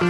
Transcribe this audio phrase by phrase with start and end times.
[0.00, 0.06] Oi,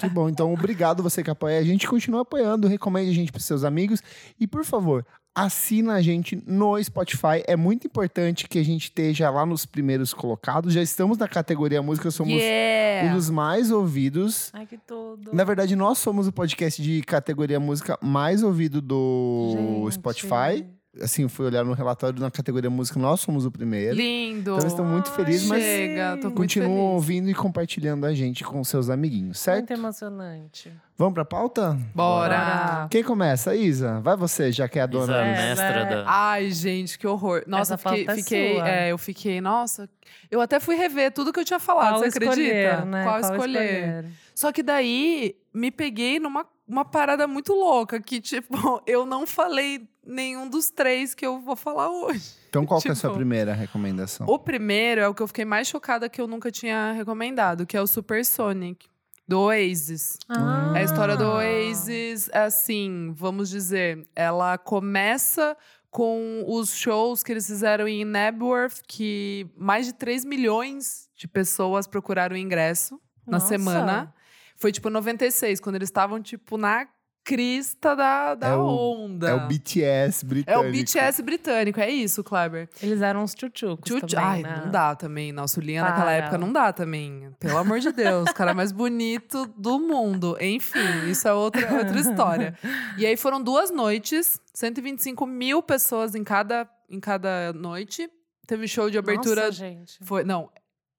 [0.00, 0.28] Que bom.
[0.28, 1.86] Então, obrigado você que apoia a gente.
[1.86, 4.02] Continua apoiando, recomende a gente para seus amigos.
[4.38, 7.42] E, por favor, assina a gente no Spotify.
[7.46, 10.74] É muito importante que a gente esteja lá nos primeiros colocados.
[10.74, 13.14] Já estamos na categoria música, somos um yeah!
[13.14, 14.50] dos mais ouvidos.
[14.52, 15.32] Ai, que tudo.
[15.32, 19.94] Na verdade, nós somos o podcast de categoria música mais ouvido do Gente.
[19.94, 20.77] Spotify.
[21.02, 23.94] Assim, eu fui olhar no relatório na categoria música, nós somos o primeiro.
[23.96, 24.56] Lindo.
[24.56, 26.92] Então, estamos muito felizes, mas Chega, tô muito Continuam feliz.
[26.94, 29.68] ouvindo e compartilhando a gente com seus amiguinhos, certo?
[29.68, 30.72] Muito emocionante.
[30.96, 31.78] Vamos pra pauta?
[31.94, 32.88] Bora.
[32.90, 33.54] Quem começa?
[33.54, 34.00] Isa?
[34.00, 35.16] Vai você, já que é a Isa, dona.
[35.18, 35.90] É, mestra né?
[35.90, 36.04] da.
[36.06, 37.44] Ai, gente, que horror.
[37.46, 38.68] Nossa, Essa eu fiquei, pauta é fiquei, sua.
[38.68, 39.88] é, eu fiquei, nossa.
[40.30, 42.40] Eu até fui rever tudo que eu tinha falado, Qual você acredita?
[42.40, 43.04] escolher, né?
[43.04, 44.04] Qual, escolher?
[44.34, 48.52] Só que daí me peguei numa uma parada muito louca que tipo,
[48.86, 52.32] eu não falei nenhum dos três que eu vou falar hoje.
[52.48, 54.26] Então, qual que é a sua Tipo, primeira recomendação?
[54.26, 57.76] O primeiro é o que eu fiquei mais chocada que eu nunca tinha recomendado, que
[57.76, 58.86] é o Supersonic
[59.26, 60.16] do Oasis.
[60.28, 60.72] Ah.
[60.74, 65.54] A história do Oasis, assim, vamos dizer, ela começa
[65.90, 71.86] com os shows que eles fizeram em Nebworth, que mais de 3 milhões de pessoas
[71.86, 73.48] procuraram ingresso na Nossa.
[73.48, 74.14] semana.
[74.56, 76.86] Foi tipo 96, quando eles estavam tipo na
[77.28, 79.28] crista da, da É o- onda.
[79.28, 80.66] É o BTS É britânico.
[80.66, 82.70] o BTS britânico, é isso, Kleber.
[82.82, 84.62] Eles eram uns tchutchucos Tchutchu- também, Ai, né?
[84.64, 85.30] não dá também.
[85.30, 86.12] Nossa, o Liam naquela Para.
[86.14, 87.30] época não dá também.
[87.38, 90.38] Pelo amor de Deus, o cara mais bonito do mundo.
[90.40, 90.78] Enfim,
[91.10, 92.58] isso é outra, outra história.
[92.96, 98.08] E aí foram duas noites, 125 mil pessoas em cada, em cada noite.
[98.46, 99.42] Teve show de abertura.
[99.42, 99.98] Nossa, gente.
[100.02, 100.50] Foi, não,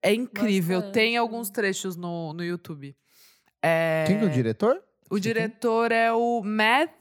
[0.04, 0.78] é incrível.
[0.82, 0.94] Bastante.
[0.94, 2.96] Tem alguns trechos no, no YouTube.
[3.64, 4.80] É, Quem que é o diretor?
[5.10, 6.92] O diretor é o Matt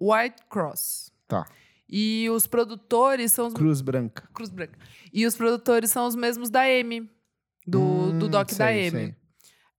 [0.00, 1.10] Whitecross.
[1.28, 1.44] Tá.
[1.88, 4.28] E os produtores são os Cruz Branca.
[4.34, 4.78] Cruz Branca.
[5.12, 7.08] E os produtores são os mesmos da M,
[7.66, 8.90] do, do Hum, doc da sei, M.
[8.90, 9.14] sei.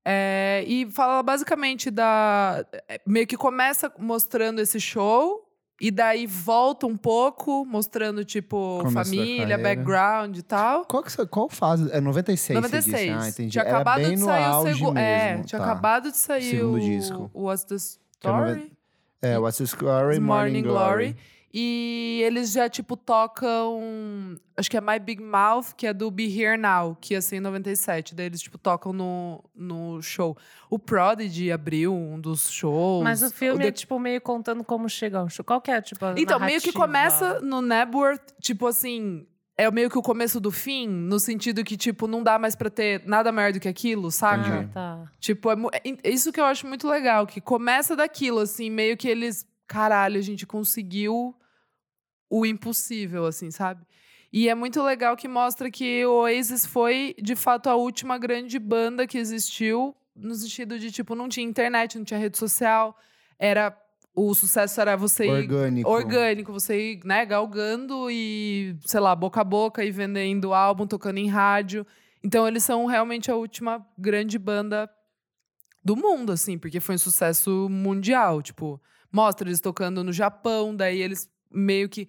[0.05, 2.65] É, e fala basicamente da.
[2.87, 5.43] é, Meio que começa mostrando esse show.
[5.79, 10.85] E daí volta um pouco, mostrando, tipo, Começo família, background e tal.
[10.85, 11.87] Qual, que, qual fase?
[11.91, 12.83] É 96, 96.
[12.83, 13.09] você disse?
[13.11, 13.51] Ah, entendi.
[13.51, 14.93] Tinha Era acabado bem de no sair o segundo.
[14.93, 14.99] mesmo.
[14.99, 15.65] É, tinha tá.
[15.65, 17.31] acabado de sair Segundo o, disco.
[17.31, 18.73] o What's the é Story?
[19.21, 21.15] É, What's the Story, Morning, Glory.
[21.53, 24.37] E eles já, tipo, tocam.
[24.55, 27.37] Acho que é My Big Mouth, que é do Be Here Now, que ia ser
[27.37, 28.13] em 97.
[28.15, 30.37] Daí eles, tipo, tocam no, no show.
[30.69, 33.03] O Prodigy abriu um dos shows.
[33.03, 35.43] Mas o filme The- é, tipo, meio contando como chega ao show.
[35.45, 36.79] Qual que é, tipo, a Então, meio que narrativa?
[36.85, 39.25] começa no Nebworth, tipo assim.
[39.59, 42.69] É meio que o começo do fim, no sentido que, tipo, não dá mais pra
[42.69, 44.47] ter nada maior do que aquilo, saca?
[44.47, 44.71] Entendi.
[44.71, 45.03] Tá.
[45.19, 48.95] Tipo, é, é é isso que eu acho muito legal, que começa daquilo, assim, meio
[48.95, 51.35] que eles caralho, a gente conseguiu
[52.29, 53.85] o impossível, assim, sabe?
[54.31, 58.59] E é muito legal que mostra que o Oasis foi, de fato, a última grande
[58.59, 62.97] banda que existiu, no sentido de, tipo, não tinha internet, não tinha rede social,
[63.39, 63.75] era.
[64.19, 65.89] O sucesso era você ir Orgânico.
[65.91, 71.19] orgânico, você ir, né, galgando e, sei lá, boca a boca e vendendo álbum, tocando
[71.19, 71.85] em rádio.
[72.23, 74.89] Então eles são realmente a última grande banda
[75.83, 78.41] do mundo, assim, porque foi um sucesso mundial.
[78.41, 78.81] Tipo,
[79.11, 82.07] mostra eles tocando no Japão, daí eles meio que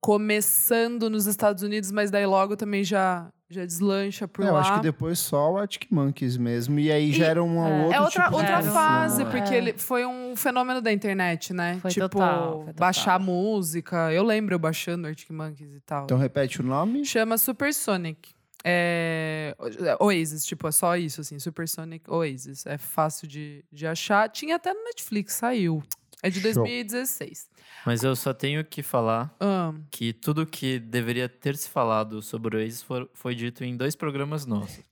[0.00, 4.60] começando nos Estados Unidos, mas daí logo também já, já deslancha por É, eu lá.
[4.60, 6.78] acho que depois só o Arctic Monkeys mesmo.
[6.80, 7.82] E aí E- já era um é.
[7.84, 9.30] outro É outra, tipo outra fase, som, é.
[9.30, 9.58] porque É.
[9.58, 11.78] ele foi um fenômeno da internet, né?
[11.80, 12.74] Foi tipo, total, foi total.
[12.74, 14.12] baixar música.
[14.12, 16.04] Eu lembro eu baixando Arctic Monkeys e tal.
[16.04, 17.04] Então repete o nome.
[17.04, 18.30] Chama Supersonic.
[18.64, 19.54] É,
[19.98, 21.38] Oasis, tipo, é só isso, assim.
[21.38, 22.64] Supersonic Oasis.
[22.66, 24.28] É fácil de, de achar.
[24.28, 25.82] Tinha até no Netflix, saiu.
[26.22, 26.52] É de Show.
[26.54, 27.48] 2016.
[27.86, 32.56] Mas eu só tenho que falar Ah, que tudo que deveria ter se falado sobre
[32.56, 34.80] o Oasis foi, foi dito em dois programas nossos.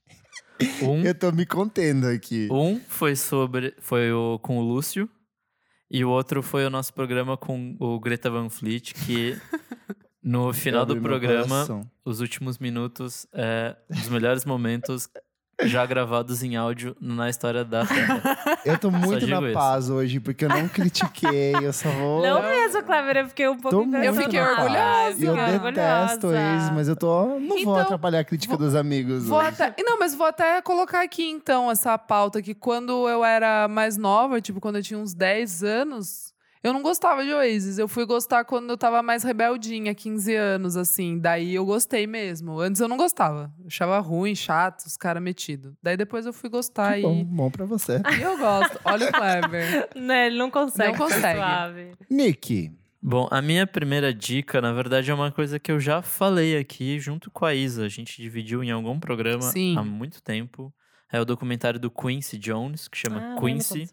[0.82, 2.48] Um, Eu tô me contendo aqui.
[2.50, 5.08] um foi sobre foi o com o Lúcio
[5.88, 9.38] e o outro foi o nosso programa com o Greta Van Fleet que
[10.20, 11.64] no final do programa
[12.04, 15.08] os últimos minutos é dos melhores momentos
[15.62, 18.22] já gravados em áudio na história da Terra.
[18.64, 19.52] Eu tô muito na isso.
[19.52, 22.22] paz hoje, porque eu não critiquei, eu só vou.
[22.22, 25.24] Não mesmo, Clever, eu fiquei um pouco muito fiquei orgulhosa.
[25.24, 27.38] Eu Fiquei detesto eles, mas eu tô.
[27.38, 29.26] Não vou Então, atrapalhar a crítica dos amigos.
[29.26, 29.62] Vou hoje.
[29.62, 33.96] até, não, mas vou até colocar aqui então essa pauta que quando eu era mais
[33.96, 36.27] nova, tipo quando eu tinha uns 10 anos,
[36.62, 37.78] eu não gostava de Oasis.
[37.78, 41.18] Eu fui gostar quando eu tava mais rebeldinha, 15 anos assim.
[41.18, 42.60] Daí eu gostei mesmo.
[42.60, 43.52] Antes eu não gostava.
[43.58, 45.74] Eu achava ruim, chato, os caras metidos.
[45.82, 48.00] Daí depois eu fui gostar Que e bom, bom pra você.
[48.18, 48.80] e eu gosto.
[48.84, 49.88] Olha o Clever.
[49.98, 50.92] Né, ele não consegue.
[50.92, 51.38] Não consegue.
[51.38, 51.92] Suave.
[52.10, 56.58] Nick, Bom, a minha primeira dica, na verdade, é uma coisa que eu já falei
[56.58, 57.84] aqui junto com a Isa.
[57.84, 59.76] A gente dividiu em algum programa Sim.
[59.78, 60.72] há muito tempo.
[61.10, 63.88] É o documentário do Quincy Jones, que chama Ah, Quincy.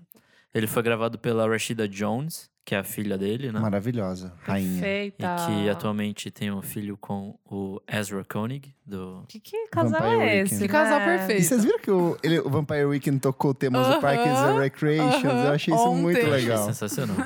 [0.54, 3.60] Ele foi gravado pela Rashida Jones, que é a filha dele, né?
[3.60, 4.78] maravilhosa, rainha.
[4.78, 4.82] E
[5.12, 5.36] Perfeita.
[5.46, 9.24] que atualmente tem um filho com o Ezra Koenig, do.
[9.28, 10.42] Que, que casal Vampire é Weekend.
[10.54, 10.62] esse?
[10.64, 11.06] Que casal né?
[11.06, 11.42] perfeito.
[11.42, 14.60] E vocês viram que o, ele- o Vampire Weekend tocou temas do Aham, Parks and
[14.60, 15.24] Recreations?
[15.24, 16.34] Eu aham, achei isso muito ontem.
[16.34, 16.66] Achei legal.
[16.66, 17.18] sensacional.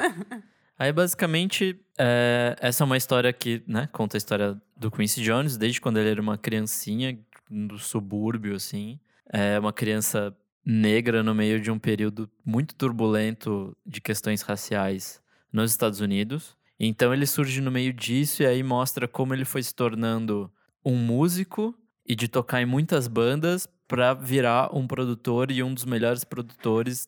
[0.78, 5.58] Aí, basicamente, é, essa é uma história que, né, conta a história do Quincy Jones,
[5.58, 7.18] desde quando ele era uma criancinha
[7.50, 9.00] do subúrbio, assim.
[9.32, 15.19] É uma criança negra no meio de um período muito turbulento de questões raciais
[15.52, 16.58] nos Estados Unidos.
[16.80, 20.52] Então, ele surge no meio disso e aí mostra como ele foi se tornando
[20.84, 21.76] um músico
[22.06, 27.08] e de tocar em muitas bandas para virar um produtor e um dos melhores produtores,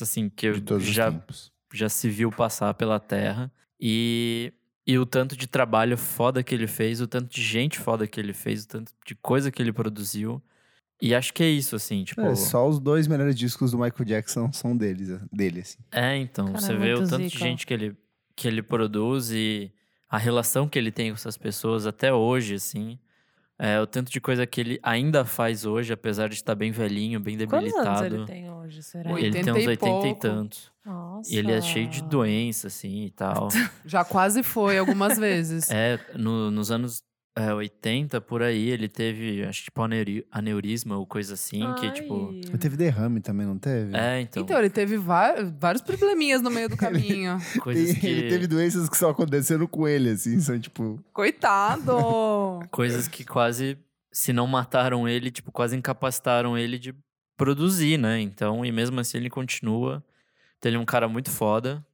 [0.00, 1.12] assim, que eu já
[1.72, 3.50] já se viu passar pela terra.
[3.80, 4.52] E,
[4.86, 8.20] e o tanto de trabalho foda que ele fez, o tanto de gente foda que
[8.20, 10.42] ele fez, o tanto de coisa que ele produziu.
[11.04, 12.20] E acho que é isso, assim, tipo.
[12.20, 15.78] É, só os dois melhores discos do Michael Jackson são deles, dele, assim.
[15.90, 17.96] É, então, Cara, você é vê o tanto de gente que ele,
[18.36, 19.72] que ele produz e
[20.08, 22.98] a relação que ele tem com essas pessoas até hoje, assim.
[23.58, 27.20] É, o tanto de coisa que ele ainda faz hoje, apesar de estar bem velhinho,
[27.20, 28.04] bem Quantos debilitado.
[28.06, 29.12] anos ele tem hoje, será?
[29.12, 29.24] Oito.
[29.26, 30.20] Ele tem 80 uns e 80 e pouco.
[30.20, 30.72] tantos.
[30.84, 31.32] Nossa.
[31.32, 33.48] E ele é cheio de doença, assim, e tal.
[33.86, 35.70] Já quase foi algumas vezes.
[35.70, 37.04] É, no- nos anos
[37.34, 41.90] é, 80, por aí, ele teve, acho que tipo aneuri- aneurisma ou coisa assim, que
[41.92, 42.30] tipo...
[42.46, 43.96] Ele teve derrame também, não teve?
[43.96, 47.38] É, então, Então, ele teve vários probleminhas no meio do caminho.
[47.60, 48.06] coisas que...
[48.06, 51.02] Ele teve doenças que só aconteceram com ele, assim, são tipo.
[51.12, 51.96] Coitado!
[52.70, 53.78] Coisas que quase,
[54.12, 56.94] se não mataram ele, tipo, quase incapacitaram ele de
[57.36, 58.20] produzir, né?
[58.20, 60.04] Então, e mesmo assim ele continua.
[60.58, 61.84] Então, ele é um cara muito foda.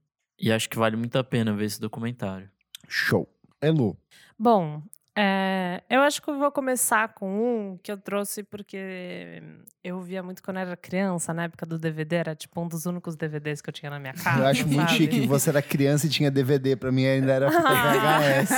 [0.40, 2.48] E acho que vale muito a pena ver esse documentário.
[2.88, 3.28] Show.
[3.60, 3.96] Elu.
[4.38, 4.82] Bom,
[5.20, 7.28] é, eu acho que eu vou começar com
[7.72, 9.42] um que eu trouxe porque
[9.82, 13.16] eu via muito quando era criança, na época do DVD, era tipo um dos únicos
[13.16, 14.40] DVDs que eu tinha na minha casa.
[14.42, 14.92] Eu acho muito sabe?
[14.96, 15.26] chique.
[15.26, 16.76] Você era criança e tinha DVD.
[16.76, 18.50] Pra mim ainda era VHS.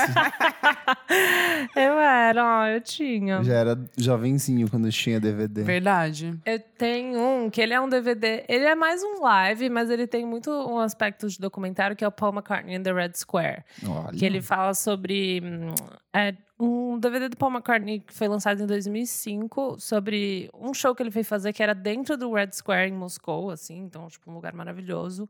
[1.76, 3.42] eu era, ó, eu tinha.
[3.42, 5.62] Já era jovenzinho quando tinha DVD.
[5.62, 6.38] Verdade.
[6.44, 8.44] Eu tenho um que ele é um DVD.
[8.48, 12.08] Ele é mais um live, mas ele tem muito um aspecto de documentário que é
[12.08, 13.64] o Paul McCartney in the Red Square.
[13.86, 14.12] Olha.
[14.18, 15.40] Que ele fala sobre.
[15.42, 15.74] hum,
[16.12, 21.02] É, um DVD do Paul McCartney que foi lançado em 2005 sobre um show que
[21.02, 24.34] ele foi fazer que era dentro do Red Square em Moscou, assim, então, tipo, um
[24.34, 25.28] lugar maravilhoso.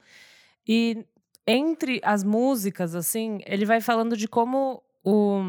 [0.66, 1.06] E
[1.46, 4.82] entre as músicas, assim, ele vai falando de como.
[5.02, 5.40] O,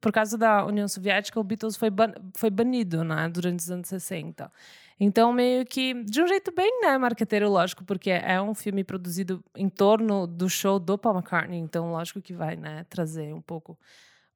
[0.00, 3.86] por causa da União Soviética, o Beatles foi, ban- foi banido né, durante os anos
[3.86, 4.50] 60.
[4.98, 9.40] Então, meio que, de um jeito bem, né, marqueteiro, lógico, porque é um filme produzido
[9.56, 13.78] em torno do show do Paul McCartney, então, lógico que vai, né, trazer um pouco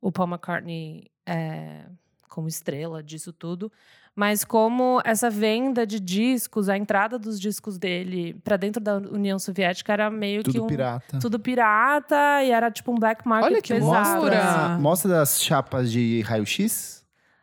[0.02, 1.86] o Paul McCartney é,
[2.28, 3.72] como estrela disso tudo.
[4.14, 9.38] Mas como essa venda de discos, a entrada dos discos dele para dentro da União
[9.38, 11.18] Soviética era meio Tudo que um pirata.
[11.18, 14.10] tudo pirata e era tipo um black market Olha que pesado.
[14.20, 14.72] loucura!
[14.74, 14.82] assim.
[14.82, 17.01] Mostra das chapas de raio-x.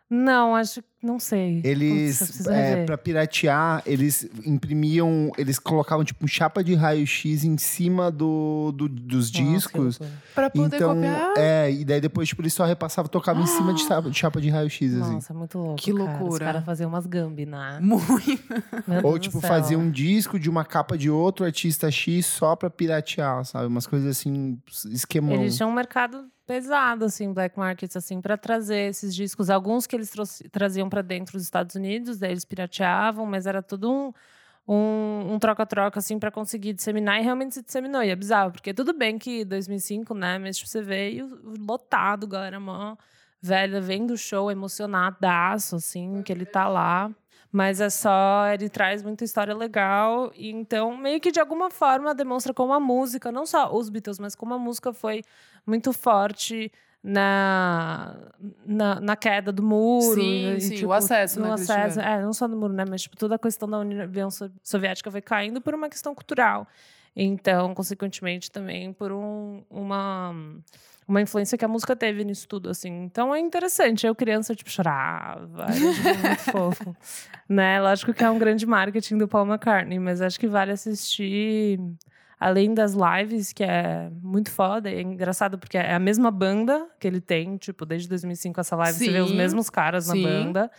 [0.09, 1.61] Não, acho não sei.
[1.63, 8.73] Eles, é, pra piratear, eles imprimiam, eles colocavam tipo chapa de raio-x em cima do,
[8.75, 9.99] do- dos Nossa, que discos.
[9.99, 10.09] loucura.
[10.35, 11.33] Pra poder Então, copiar.
[11.37, 14.41] é, e daí depois, tipo, eles só repassavam, tocavam em cima de chapa de, chapa
[14.41, 15.13] de raio-x, assim.
[15.13, 15.75] Nossa, muito louco.
[15.75, 16.03] Que cara.
[16.11, 16.45] Os loucura.
[16.45, 17.77] caras faziam umas gambi, né?
[17.81, 18.11] Muito.
[19.05, 19.49] Ou, tipo, do céu.
[19.49, 23.67] fazia um disco de uma capa de outro artista X só pra piratear, sabe?
[23.67, 24.59] Umas coisas assim,
[24.91, 25.35] esquemão.
[25.35, 29.51] Eles tinham um mercado pesado, assim, black markets, assim, para trazer esses discos.
[29.51, 30.11] Alguns que eles
[30.51, 34.13] traziam para dentro dos Estados Unidos, daí eles pirateavam, mas era tudo um
[34.67, 37.19] um um troca-troca, assim, para conseguir disseminar.
[37.19, 38.03] E realmente se disseminou.
[38.03, 40.39] E é bizarro, porque tudo bem que 2005, né?
[40.39, 42.95] Mas tipo, você veio lotado, galera mó
[43.41, 47.11] velha, vendo o show, emocionadaço, assim, que ele tá lá.
[47.51, 50.31] Mas é só, ele traz muita história legal.
[50.35, 54.19] E então, meio que de alguma forma demonstra como a música, não só os Beatles,
[54.19, 55.23] mas como a música foi
[55.65, 56.71] muito forte
[57.03, 58.15] na,
[58.65, 60.13] na, na queda do muro.
[60.21, 62.55] Sim, e, sim, o tipo, acesso, né, no que eles acesso, é, não só do
[62.55, 62.85] muro, né?
[62.87, 66.67] Mas tipo, toda a questão da União So- Soviética foi caindo por uma questão cultural.
[67.21, 70.33] Então, consequentemente, também por um, uma,
[71.05, 73.03] uma influência que a música teve nisso tudo, assim.
[73.03, 74.07] Então, é interessante.
[74.07, 75.63] Eu, criança, tipo, chorava.
[75.63, 76.95] Era tipo, muito fofo.
[77.49, 77.81] Né?
[77.81, 81.79] Lógico que é um grande marketing do Paul McCartney, mas acho que vale assistir...
[82.39, 84.89] Além das lives, que é muito foda.
[84.89, 87.57] É engraçado porque é a mesma banda que ele tem.
[87.57, 90.23] Tipo, desde 2005 essa live, você vê os Sim, mesmos caras na sim.
[90.23, 90.71] banda.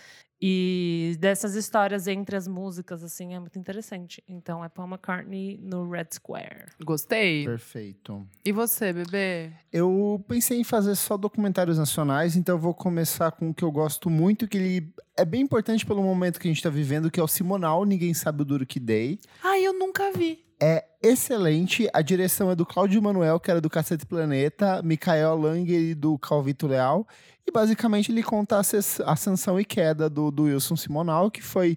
[0.42, 4.24] E dessas histórias entre as músicas, assim, é muito interessante.
[4.26, 6.66] Então, é Paul McCartney no Red Square.
[6.82, 7.44] Gostei.
[7.44, 8.26] Perfeito.
[8.44, 9.52] E você, bebê?
[9.70, 13.70] Eu pensei em fazer só documentários nacionais, então eu vou começar com o que eu
[13.70, 17.20] gosto muito, que ele é bem importante pelo momento que a gente tá vivendo, que
[17.20, 19.18] é o Simonal, Ninguém Sabe o Duro Que Dei.
[19.42, 20.44] Ai, eu nunca vi.
[20.62, 25.96] É excelente, a direção é do Cláudio Manuel, que era do Cacete Planeta, Mikael Langer
[25.96, 27.08] do Calvito Leal,
[27.50, 31.76] e basicamente ele conta a ascens- ascensão e queda do, do Wilson Simonal, que foi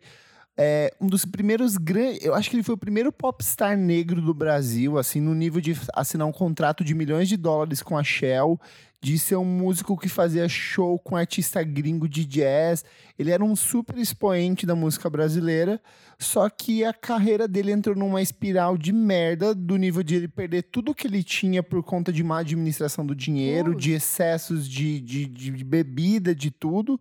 [0.55, 2.23] é, um dos primeiros grandes.
[2.23, 5.75] Eu acho que ele foi o primeiro popstar negro do Brasil, assim, no nível de
[5.93, 8.59] assinar um contrato de milhões de dólares com a Shell,
[9.03, 12.85] de ser um músico que fazia show com artista gringo de jazz.
[13.19, 15.81] Ele era um super expoente da música brasileira,
[16.17, 20.63] só que a carreira dele entrou numa espiral de merda, do nível de ele perder
[20.63, 25.25] tudo que ele tinha por conta de má administração do dinheiro, de excessos de, de
[25.25, 26.97] de bebida, de tudo.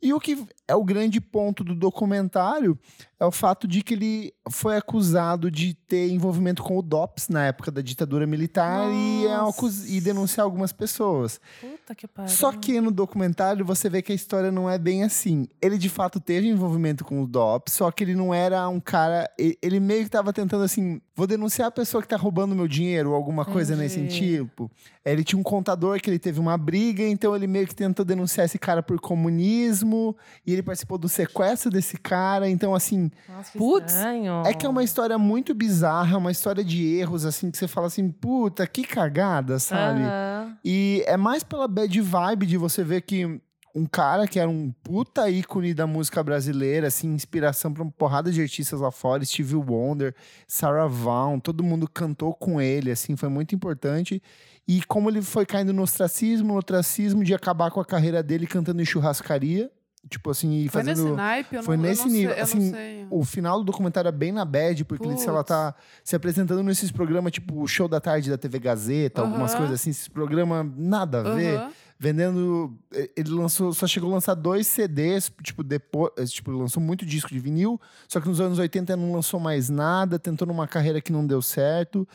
[0.00, 2.78] E o que é o grande ponto do documentário
[3.24, 7.46] é o fato de que ele foi acusado de ter envolvimento com o DOPS na
[7.46, 11.40] época da ditadura militar e, é e denunciar algumas pessoas.
[11.60, 12.30] Puta que pariu.
[12.30, 15.46] Só que no documentário você vê que a história não é bem assim.
[15.60, 19.30] Ele de fato teve envolvimento com o DOPS, só que ele não era um cara.
[19.38, 23.10] Ele meio que tava tentando assim: vou denunciar a pessoa que tá roubando meu dinheiro
[23.10, 24.36] ou alguma coisa nesse Entendi.
[24.36, 24.70] tipo.
[25.04, 28.46] Ele tinha um contador que ele teve uma briga, então ele meio que tentou denunciar
[28.46, 30.16] esse cara por comunismo
[30.46, 32.48] e ele participou do sequestro desse cara.
[32.48, 34.42] Então, assim, Nossa, que Putz, estranho.
[34.46, 37.88] é que é uma história muito bizarra, uma história de erros, assim, que você fala
[37.88, 40.02] assim, puta, que cagada, sabe?
[40.02, 40.56] Aham.
[40.64, 43.40] E é mais pela bad vibe de você ver que
[43.74, 48.30] um cara que era um puta ícone da música brasileira, assim, inspiração pra uma porrada
[48.30, 50.14] de artistas lá fora, Stevie Wonder,
[50.46, 54.22] Sarah Vaughan, todo mundo cantou com ele, assim, foi muito importante.
[54.66, 58.46] E como ele foi caindo no ostracismo, no ostracismo de acabar com a carreira dele
[58.46, 59.70] cantando em churrascaria,
[60.08, 61.04] tipo assim, e Foi fazendo...
[61.04, 61.56] nesse naipe?
[61.56, 63.06] Eu foi não, eu nesse não nível, assim, sei.
[63.10, 65.48] O final do documentário é bem na bad, porque lá, Putz.
[65.48, 69.74] tá se apresentando nesses programas, tipo o Show da Tarde da TV Gazeta, algumas coisas
[69.74, 71.60] assim, esses programas nada a ver.
[71.96, 72.76] Vendendo.
[73.16, 76.10] Ele lançou, só chegou a lançar dois CDs, tipo, depois.
[76.18, 79.70] eh, Tipo, lançou muito disco de vinil, só que nos anos 80 não lançou mais
[79.70, 82.06] nada, tentou numa carreira que não deu certo.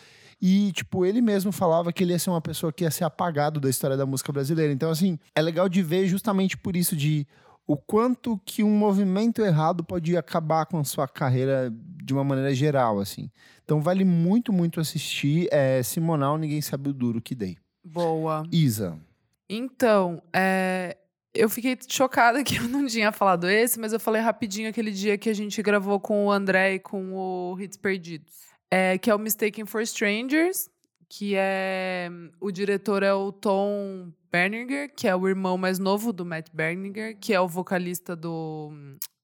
[0.42, 3.60] E, tipo, ele mesmo falava que ele ia ser uma pessoa que ia ser apagado
[3.60, 4.72] da história da música brasileira.
[4.72, 7.26] Então, assim, é legal de ver justamente por isso de
[7.70, 11.72] o quanto que um movimento errado pode acabar com a sua carreira
[12.04, 13.30] de uma maneira geral, assim.
[13.64, 15.48] Então vale muito, muito assistir.
[15.52, 17.60] É, Simonal, ninguém sabe o duro que dei.
[17.86, 18.42] Boa.
[18.52, 19.00] Isa.
[19.48, 20.98] Então, é,
[21.32, 25.16] eu fiquei chocada que eu não tinha falado esse, mas eu falei rapidinho aquele dia
[25.16, 28.34] que a gente gravou com o André e com o Hits Perdidos.
[28.72, 30.72] É, que é o Mistaken for Strangers,
[31.10, 32.10] que é.
[32.40, 37.18] O diretor é o Tom Berninger, que é o irmão mais novo do Matt Berninger,
[37.20, 38.72] que é o vocalista do,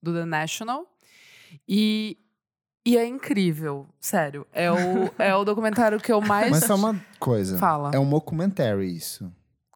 [0.01, 0.85] do The National.
[1.69, 2.17] E,
[2.83, 4.47] e é incrível, sério.
[4.51, 4.75] É o,
[5.19, 6.49] é o documentário que eu mais.
[6.49, 7.57] Mas só uma coisa.
[7.59, 7.91] Fala.
[7.93, 9.31] É um documentary isso.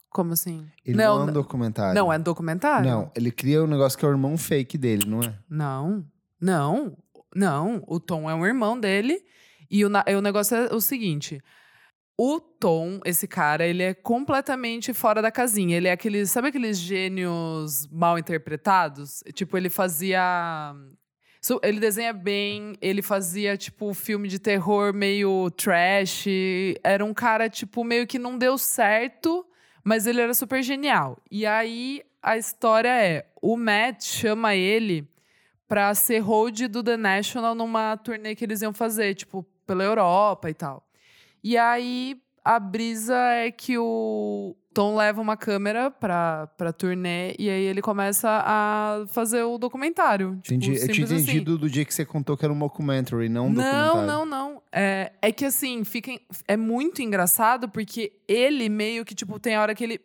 [0.09, 0.67] Como assim?
[0.83, 1.93] Ele não, é um documentário.
[1.93, 2.89] Não, é documentário?
[2.89, 5.37] Não, ele cria um negócio que é o irmão fake dele, não é?
[5.47, 6.03] Não,
[6.41, 6.97] não,
[7.35, 7.83] não.
[7.87, 9.23] O Tom é um irmão dele.
[9.69, 11.39] E o, o negócio é o seguinte.
[12.21, 15.77] O Tom, esse cara, ele é completamente fora da casinha.
[15.77, 16.25] Ele é aquele.
[16.25, 19.23] Sabe aqueles gênios mal interpretados?
[19.33, 20.75] Tipo, ele fazia.
[21.63, 26.25] Ele desenha bem, ele fazia, tipo, filme de terror meio trash.
[26.83, 29.45] Era um cara, tipo, meio que não deu certo,
[29.81, 31.17] mas ele era super genial.
[31.31, 35.07] E aí a história é: o Matt chama ele
[35.69, 40.49] pra ser hold do The National numa turnê que eles iam fazer, tipo, pela Europa
[40.49, 40.88] e tal.
[41.43, 47.50] E aí a brisa é que o Tom leva uma câmera pra, pra turnê e
[47.50, 50.39] aí ele começa a fazer o documentário.
[50.41, 50.81] Tipo, Entendi.
[50.81, 51.15] Eu tinha assim.
[51.15, 54.08] entendido do dia que você contou que era um documentary, não um Não, documentário.
[54.08, 54.62] não, não.
[54.72, 56.12] É, é que assim, fica,
[56.48, 60.01] é muito engraçado porque ele meio que, tipo, tem a hora que ele,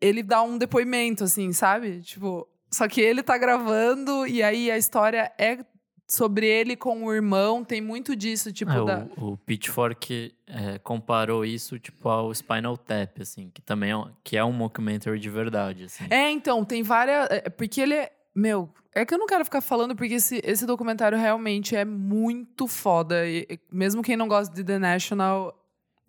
[0.00, 2.00] ele dá um depoimento, assim, sabe?
[2.02, 5.58] Tipo, só que ele tá gravando e aí a história é
[6.10, 9.06] sobre ele com o irmão, tem muito disso, tipo, É, da...
[9.16, 14.10] o, o Pitchfork é, comparou isso tipo ao Spinal Tap, assim, que também é um,
[14.24, 16.04] que é um mockumentary de verdade, assim.
[16.10, 17.28] É, então, tem várias.
[17.30, 18.12] é, porque ele é.
[18.34, 22.66] Meu, é que eu não quero ficar falando, porque esse, esse documentário realmente é muito
[22.66, 23.26] foda.
[23.26, 25.56] E mesmo quem não gosta de The National.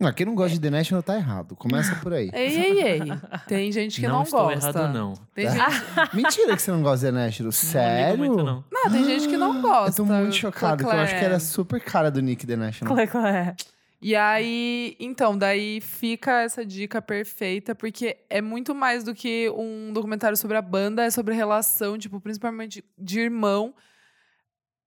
[0.01, 1.55] Não, quem não gosta de The National tá errado.
[1.55, 2.29] Começa por aí.
[2.34, 3.00] Ei, ei, ei.
[3.48, 4.70] Tem gente que não, estou gosta.
[4.79, 5.13] errado, não.
[5.36, 5.51] Tem É.
[5.51, 5.62] gente,
[6.15, 7.46] Mentira que você não gosta de The National.
[7.46, 8.12] Não Sério?
[8.24, 8.63] ligo muito, não.
[8.72, 10.01] não, tem gente que não gosta.
[10.01, 11.39] Eu tô muito chocado, que eu acho que era Claire.
[11.43, 12.93] super cara do Nick The National.
[12.96, 13.55] Qual é, qual é?
[14.01, 19.93] E aí, então, daí fica essa dica perfeita, porque é muito mais do que um
[19.93, 23.75] documentário sobre a banda, é sobre relação, tipo, principalmente de irmão.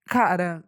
[0.06, 0.64] Cara,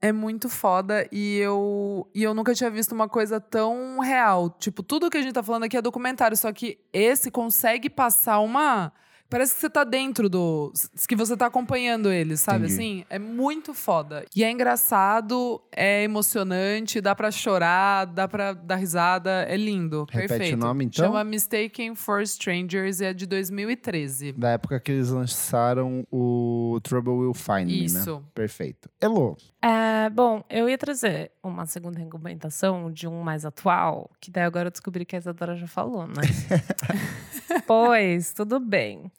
[0.00, 4.50] é muito foda e eu, e eu nunca tinha visto uma coisa tão real.
[4.50, 8.38] Tipo, tudo que a gente tá falando aqui é documentário, só que esse consegue passar
[8.40, 8.92] uma.
[9.30, 10.72] Parece que você tá dentro do.
[11.06, 12.64] que você tá acompanhando eles, sabe?
[12.64, 12.74] Entendi.
[12.74, 14.24] Assim, é muito foda.
[14.34, 20.06] E é engraçado, é emocionante, dá pra chorar, dá pra dar risada, é lindo.
[20.10, 20.54] Repete perfeito.
[20.54, 21.04] o nome, então?
[21.06, 24.32] Chama Mistaken for Strangers e é de 2013.
[24.32, 27.84] Da época que eles lançaram o Trouble Will Find Me, né?
[27.84, 28.22] Isso.
[28.34, 28.88] Perfeito.
[29.00, 34.44] Elo, É, bom, eu ia trazer uma segunda recomendação de um mais atual, que daí
[34.44, 36.14] agora eu descobri que a Isadora já falou, né?
[37.66, 39.10] pois, tudo bem.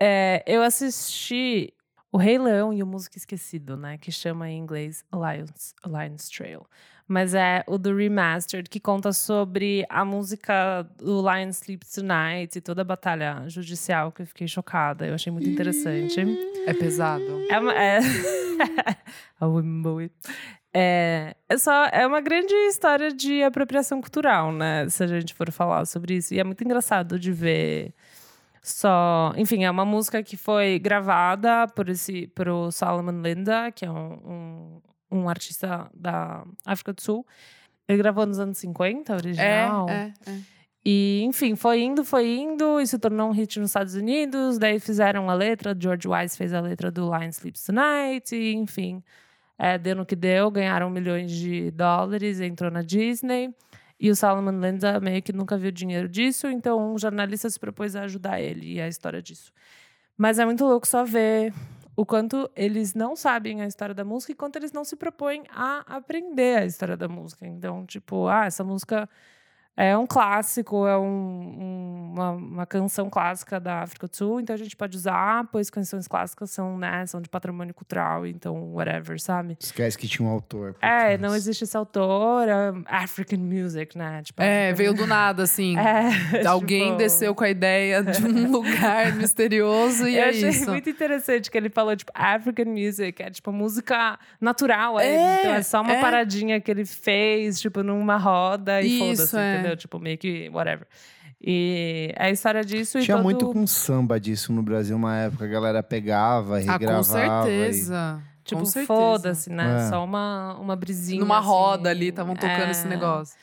[0.00, 1.72] É, eu assisti
[2.12, 3.98] O Rei Leão e o Músico Esquecido, né?
[3.98, 6.66] Que chama em inglês Alliance, Alliance Trail.
[7.06, 12.60] Mas é o do Remastered, que conta sobre a música do Lion Sleeps Tonight e
[12.60, 15.06] toda a batalha judicial, que eu fiquei chocada.
[15.06, 16.20] Eu achei muito interessante.
[16.66, 17.46] É pesado.
[17.50, 17.72] É uma.
[17.74, 18.00] É...
[19.40, 20.12] A Women Bowie.
[20.74, 24.86] É, é só é uma grande história de apropriação cultural, né?
[24.90, 26.34] Se a gente for falar sobre isso.
[26.34, 27.94] E é muito engraçado de ver
[28.70, 29.32] só.
[29.36, 34.80] Enfim, é uma música que foi gravada por esse pro Solomon Linda, que é um,
[35.10, 37.26] um, um artista da África do Sul.
[37.88, 39.88] Ele gravou nos anos 50, É, original.
[39.88, 40.38] é, é.
[40.84, 44.58] E, enfim, foi indo, foi indo, e se tornou um hit nos Estados Unidos.
[44.58, 49.02] Daí fizeram a letra, George Wise fez a letra do Lion Sleeps Tonight, e, enfim,
[49.58, 53.52] é, deu no que deu, ganharam milhões de dólares, entrou na Disney.
[54.00, 57.96] E o Solomon Linda meio que nunca viu dinheiro disso, então um jornalista se propôs
[57.96, 59.52] a ajudar ele e a história disso.
[60.16, 61.52] Mas é muito louco só ver
[61.96, 65.42] o quanto eles não sabem a história da música e quanto eles não se propõem
[65.50, 67.44] a aprender a história da música.
[67.44, 69.08] Então, tipo, ah, essa música
[69.80, 74.52] é um clássico, é um- um- uma, uma canção clássica da África do Sul, então
[74.52, 79.20] a gente pode usar, pois canções clássicas são, né, são de patrimônio cultural, então whatever,
[79.20, 79.56] sabe?
[79.60, 80.74] esquece que tinha um autor.
[80.82, 81.20] É, trás.
[81.20, 84.20] não existe esse autor, é African music, né?
[84.24, 85.76] Tipo, É, African- veio do nada, assim.
[86.42, 90.48] É, Alguém tipo- desceu com a ideia de um lugar misterioso e eu é achei
[90.48, 90.68] isso.
[90.70, 94.98] muito interessante que ele falou, tipo, African music, é tipo música natural.
[94.98, 96.00] É, É, então é só uma é.
[96.00, 99.67] paradinha que ele fez, tipo, numa roda e Isso, foda-se, é.
[99.68, 99.76] Entendeu?
[99.76, 100.86] Tipo, meio que whatever.
[101.40, 103.24] E é a história disso e Tinha todo...
[103.24, 105.44] muito com samba disso no Brasil, uma época.
[105.44, 106.96] A galera pegava, Ah, regravava.
[106.98, 108.22] com certeza.
[108.44, 108.86] Tipo, com certeza.
[108.86, 109.84] foda-se, né?
[109.86, 109.88] É.
[109.88, 111.20] Só uma, uma brisinha.
[111.20, 111.46] Numa assim.
[111.48, 112.70] roda ali, estavam tocando É.
[112.70, 113.36] esse negócio.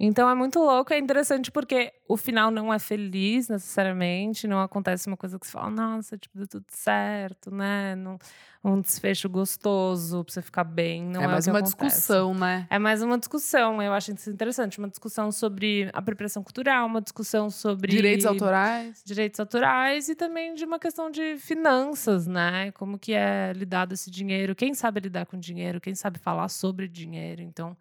[0.00, 5.08] Então é muito louco, é interessante porque o final não é feliz necessariamente, não acontece
[5.08, 7.96] uma coisa que você fala, nossa, tipo, deu tudo certo, né?
[7.96, 8.16] Não,
[8.62, 11.04] um desfecho gostoso pra você ficar bem.
[11.04, 11.76] Não é, é mais uma acontece.
[11.76, 12.68] discussão, né?
[12.70, 14.78] É mais uma discussão, eu acho isso interessante.
[14.78, 17.90] Uma discussão sobre apropriação cultural, uma discussão sobre.
[17.90, 19.02] Direitos autorais.
[19.04, 22.70] Direitos autorais e também de uma questão de finanças, né?
[22.72, 26.86] Como que é lidado esse dinheiro, quem sabe lidar com dinheiro, quem sabe falar sobre
[26.86, 27.42] dinheiro.
[27.42, 27.76] Então,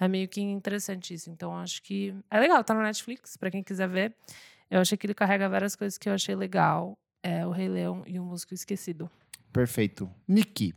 [0.00, 1.30] é meio que interessante isso.
[1.30, 4.14] Então, acho que é legal, tá no Netflix, para quem quiser ver.
[4.70, 6.98] Eu achei que ele carrega várias coisas que eu achei legal.
[7.22, 9.10] É o Rei Leão e o Músico Esquecido.
[9.52, 10.10] Perfeito.
[10.26, 10.72] Niki.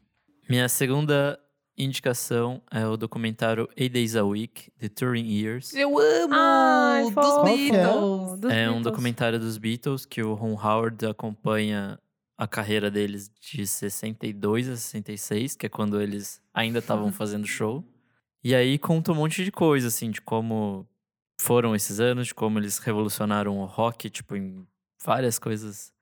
[0.50, 1.40] Minha segunda
[1.78, 5.74] indicação é o documentário Eight Days a Week, The Touring Years.
[5.74, 6.34] Eu amo!
[6.34, 7.44] Ai, dos fofo.
[7.44, 8.40] Beatles!
[8.40, 8.84] Dos é um Beatles.
[8.84, 12.00] documentário dos Beatles que o Ron Howard acompanha
[12.38, 17.84] a carreira deles de 62 a 66, que é quando eles ainda estavam fazendo show.
[18.43, 20.86] E aí conta um monte de coisa, assim, de como
[21.39, 24.67] foram esses anos, de como eles revolucionaram o rock, tipo, em
[25.03, 25.93] várias coisas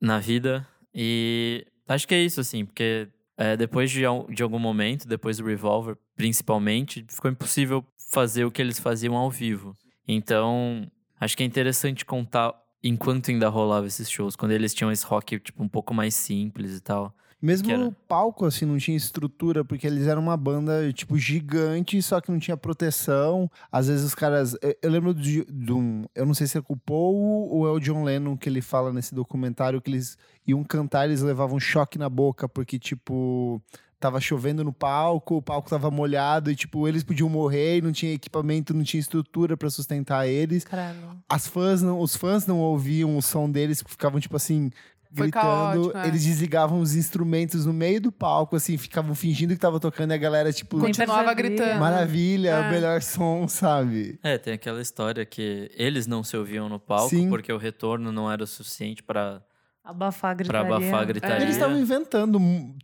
[0.00, 0.66] na vida.
[0.94, 5.44] E acho que é isso, assim, porque é, depois de, de algum momento, depois do
[5.44, 9.76] Revolver, principalmente, ficou impossível fazer o que eles faziam ao vivo.
[10.06, 15.04] Então, acho que é interessante contar enquanto ainda rolava esses shows, quando eles tinham esse
[15.04, 17.14] rock, tipo, um pouco mais simples e tal.
[17.40, 21.16] Mesmo Que era- o palco, assim, não tinha estrutura, porque eles eram uma banda, tipo,
[21.16, 23.48] gigante, só que não tinha proteção.
[23.70, 24.56] Às vezes os caras.
[24.60, 26.04] Eu, eu lembro de, de um.
[26.14, 28.60] Eu não sei se é com o Paul ou é o John Lennon que ele
[28.60, 33.62] fala nesse documentário que eles iam cantar, eles levavam choque na boca, porque, tipo.
[34.00, 37.90] Tava chovendo no palco, o palco tava molhado e, tipo, eles podiam morrer e não
[37.90, 40.62] tinha equipamento, não tinha estrutura pra sustentar eles.
[40.62, 41.18] Caralho.
[41.28, 44.70] As fãs não, os fãs não ouviam o som deles, ficavam, tipo assim,
[45.12, 45.42] Foi gritando.
[45.90, 46.08] caótico, é.
[46.08, 50.14] Eles desligavam os instrumentos no meio do palco, assim, ficavam fingindo que tava tocando e
[50.14, 51.78] a galera, tipo, Continuava gritando.
[51.80, 52.70] maravilha, É.
[52.70, 54.18] melhor som, sabe?
[54.22, 57.28] É, tem aquela história que eles não se ouviam no palco Sim.
[57.30, 59.42] porque o retorno não era o suficiente pra
[59.82, 60.76] Abafar a pra gritaria.
[60.76, 61.36] abafar a gritaria.
[61.44, 62.38] Eles estavam inventando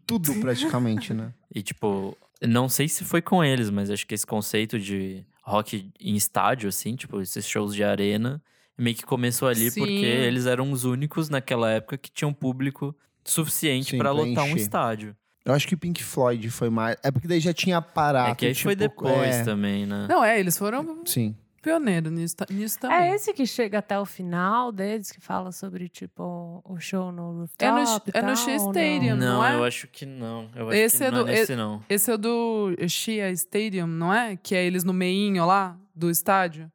[0.07, 1.33] tudo, praticamente, né?
[1.55, 5.91] E, tipo, não sei se foi com eles, mas acho que esse conceito de rock
[6.01, 8.43] em estádio, assim, tipo, esses shows de arena,
[8.77, 9.81] meio que começou ali Sim.
[9.81, 15.17] porque eles eram os únicos naquela época que tinham público suficiente pra lotar um estádio.
[15.45, 16.97] Eu acho que o Pink Floyd foi mais.
[17.03, 18.31] É porque daí já tinha aparato.
[18.31, 20.07] é que aí tinha foi depois é, também, né?
[20.09, 21.37] Não, é, eles foram Sim.
[21.61, 22.97] pioneiros nisso, nisso também.
[22.97, 27.41] É esse que chega até o final deles, que fala sobre, tipo, o show no
[27.41, 28.67] rooftop É no- é no Shea não?
[28.73, 29.17] Stadium.
[29.17, 29.55] Não, não é?
[29.57, 30.49] eu acho que não.
[30.57, 31.83] Eu acho Esse que é não do- é nesse, não.
[31.91, 34.37] Esse é o do Shea Stadium, não é?
[34.43, 36.71] Que é eles no meinho lá do estádio.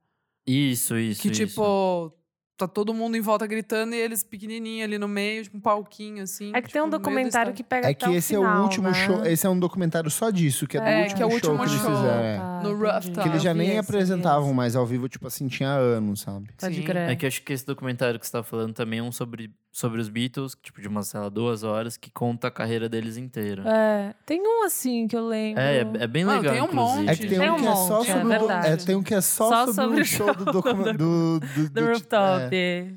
[0.49, 1.45] Isso, isso, que isso.
[1.47, 2.13] tipo,
[2.57, 6.23] tá todo mundo em volta gritando e eles pequenininho ali no meio, tipo um palquinho
[6.23, 6.51] assim.
[6.53, 8.13] É que tem tipo, um no meio do documentário que pega É até que o
[8.15, 8.93] esse final, é o último né?
[9.05, 9.25] show.
[9.25, 11.35] Esse é um documentário só disso, que é do É, último, que é o show
[11.51, 11.95] último que eles show.
[11.95, 12.39] fizeram.
[12.39, 12.83] Tá, No entendi.
[12.91, 13.21] Rooftop.
[13.21, 16.49] Que eles já nem esse, apresentavam mais ao vivo, tipo assim, tinha anos, sabe?
[16.59, 16.83] Pode Sim.
[16.83, 17.09] crer.
[17.09, 19.51] É que eu acho que esse documentário que você tá falando também é um sobre,
[19.71, 23.17] sobre os Beatles, tipo, de umas, sei lá, duas horas, que conta a carreira deles
[23.17, 23.63] inteira.
[23.67, 25.61] É, tem um assim que eu lembro.
[25.61, 26.97] É, é, é bem Não, legal, tem um inclusive.
[26.99, 27.09] monte.
[27.09, 28.67] É que tem, Tem um um que é só monte, é sobre o do- verdade.
[28.67, 31.39] é, tem um que é só, Só sobre, sobre o o show do documento do,
[31.39, 32.55] do, do do- rooftop.
[32.55, 32.87] é.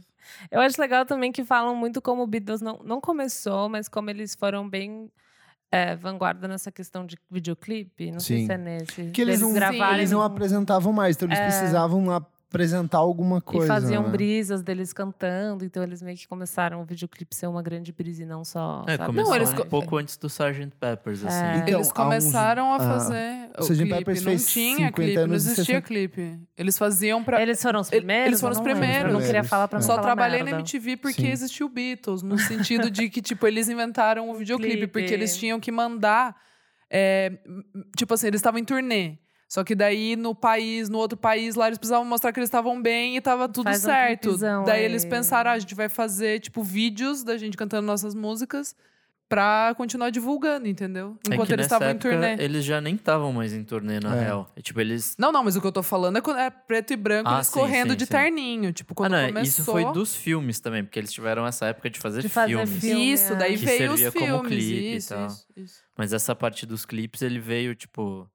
[0.51, 4.09] Eu acho legal também que falam muito como o Beatles não, não começou, mas como
[4.11, 5.09] eles foram bem
[5.71, 8.11] é, vanguarda nessa questão de videoclipe.
[8.11, 8.47] Não sei Sim.
[8.47, 9.05] se é nesse.
[9.11, 11.47] Que eles deles não, gravarem eles não apresentavam mais, então eles É.
[11.47, 12.01] precisavam
[12.53, 13.65] apresentar alguma coisa.
[13.65, 14.09] E faziam né?
[14.11, 18.27] brisas deles cantando, então eles meio que começaram o videoclipe ser uma grande brisa e
[18.27, 18.85] não só.
[18.87, 19.07] É, sabe?
[19.07, 20.73] começou eles um co- pouco antes do Sgt.
[20.79, 21.37] Peppers, assim.
[21.45, 21.57] É.
[21.57, 23.77] Então, eles há uns- começaram a ah, fazer o o Sgt.
[23.85, 25.87] clipe, Peppers não fez tinha 50 clipe, não anos existia 60.
[25.87, 26.41] clipe.
[26.57, 27.43] Eles faziam pra...
[27.43, 28.27] Eles foram os primeiros?
[28.27, 29.27] eles foram os não lembro, Eu não primeiros.
[29.27, 30.61] queria falar pra não Só falar trabalhei na merda.
[30.61, 31.29] MTV porque Sim.
[31.31, 34.87] existiu Beatles, no sentido de que, tipo, eles inventaram o videoclipe, Clipe.
[34.93, 36.37] porque eles tinham que mandar.
[36.95, 37.33] é,
[37.97, 39.17] tipo assim, eles estavam em turnê.
[39.53, 42.81] Só que daí, no país, no outro país, lá eles precisavam mostrar que eles estavam
[42.81, 44.21] bem e tava tudo Faz certo.
[44.23, 44.85] clipezão daí aí.
[44.87, 48.75] eles pensaram, ah, a gente vai fazer, tipo, vídeos da gente cantando nossas músicas
[49.29, 51.19] pra continuar divulgando, entendeu?
[51.29, 52.35] É Enquanto que eles estavam em turnê.
[52.43, 54.21] Eles já nem estavam mais em turnê, na É.
[54.25, 54.51] real.
[54.57, 55.15] É, tipo, eles.
[55.19, 57.35] Não, não, mas o que eu tô falando é, quando é preto e branco, Ah,
[57.35, 58.11] eles sim, correndo sim, de sim.
[58.11, 58.73] terninho.
[58.73, 59.49] Tipo, Ah, quando não, é, começou...
[59.49, 62.81] isso foi dos filmes também, porque eles tiveram essa época de fazer, De fazer filmes.
[62.81, 63.37] filme, Isso, é.
[63.37, 64.65] daí Que veio os servia como filmes.
[64.65, 65.27] clipe e isso, tal.
[65.27, 65.75] isso, isso.
[65.97, 68.27] Mas essa parte dos clipes, ele veio, tipo,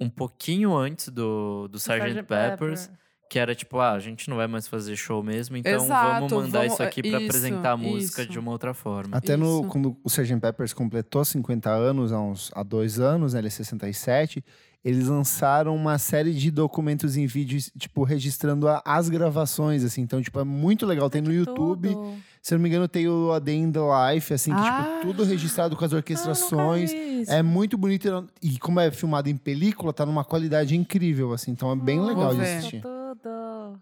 [0.00, 2.22] um pouquinho antes do, do Sgt.
[2.24, 2.86] Peppers.
[2.86, 3.06] Pepper.
[3.28, 6.32] Que era tipo, ah, a gente não vai mais fazer show mesmo, então Exato, vamos
[6.32, 8.30] mandar vamos- isso aqui pra isso, apresentar a música isso.
[8.30, 9.16] de uma outra forma.
[9.16, 10.38] Até no, quando o Sgt.
[10.38, 14.44] Peppers completou 50 anos, há, uns, há dois anos, né, ele é 67,
[14.88, 20.00] eles lançaram uma série de documentos em vídeo, tipo, registrando a- as gravações, assim.
[20.02, 21.10] Então, tipo, é muito legal.
[21.10, 22.14] Tem no YouTube, Tudo.
[22.40, 24.98] Se eu não me engano, tem o A Day in the Life, assim, que, Ah.
[25.00, 26.92] tipo, tudo registrado com as orquestrações.
[26.92, 27.32] Ah, vi isso.
[27.32, 28.28] É muito bonito.
[28.40, 31.50] E como é filmado em película, tá numa qualidade incrível, assim.
[31.50, 32.80] Então é bem Ah, legal de assistir.
[32.82, 33.80] Tudo.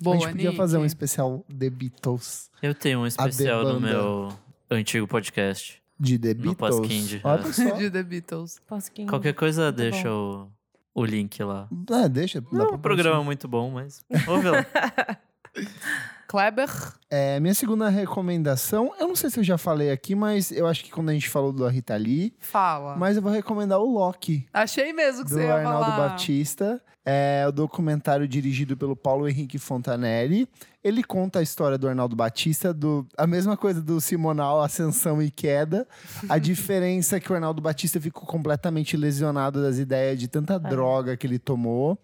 [0.00, 0.56] Boa, a gente podia Nick.
[0.56, 2.50] fazer um especial The Beatles.
[2.60, 4.28] Eu tenho um especial no meu
[4.70, 5.81] antigo podcast.
[6.02, 6.78] De The No Beatles.
[6.80, 7.52] Pasquinde, Olha é.
[7.52, 7.70] só.
[7.76, 8.60] de The Beatles.
[8.66, 9.08] Posquinho.
[9.08, 10.50] Qualquer coisa, Muito deixa bom.
[10.94, 11.68] o, o link lá.
[11.92, 12.42] É, deixa.
[12.50, 14.66] Não, pra o programa é muito bom, mas ouve lá.
[16.32, 16.70] Kleber.
[17.10, 20.82] É, minha segunda recomendação, eu não sei se eu já falei aqui, mas eu acho
[20.82, 22.96] que quando a gente falou da Rita Lee, Fala.
[22.96, 26.08] mas eu vou recomendar o Loki, Achei mesmo que do você ia Arnaldo falar.
[26.08, 26.82] Batista.
[27.04, 30.48] É o documentário dirigido pelo Paulo Henrique Fontanelli.
[30.82, 35.28] Ele conta a história do Arnaldo Batista, do, a mesma coisa do Simonal, ascensão e
[35.30, 35.86] queda.
[36.30, 41.14] A diferença é que o Arnaldo Batista ficou completamente lesionado das ideias de tanta droga
[41.16, 41.98] que ele tomou.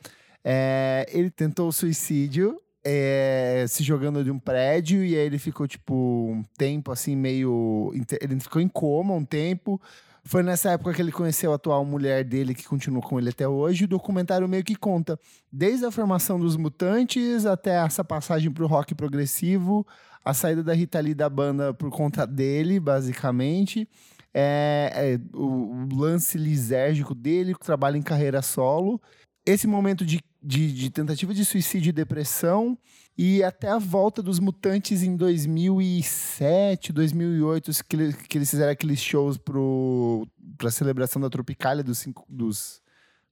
[0.44, 5.66] É, ele tentou o suicídio, é, se jogando de um prédio, e aí ele ficou,
[5.66, 7.92] tipo, um tempo assim, meio.
[8.20, 9.80] Ele ficou em coma um tempo.
[10.24, 13.48] Foi nessa época que ele conheceu a atual mulher dele, que continua com ele até
[13.48, 13.84] hoje.
[13.84, 15.18] O documentário meio que conta
[15.50, 19.86] desde a formação dos mutantes até essa passagem pro rock progressivo,
[20.22, 23.88] a saída da Rita Lee da banda por conta dele, basicamente.
[24.34, 29.00] É, é, o, o lance lisérgico dele, o trabalho em carreira solo.
[29.48, 32.76] Esse momento de, de, de tentativa de suicídio e depressão.
[33.16, 39.38] E até a volta dos Mutantes em 2007, 2008, que, que eles fizeram aqueles shows
[39.38, 42.82] pro, pra celebração da Tropicália dos, cinco, dos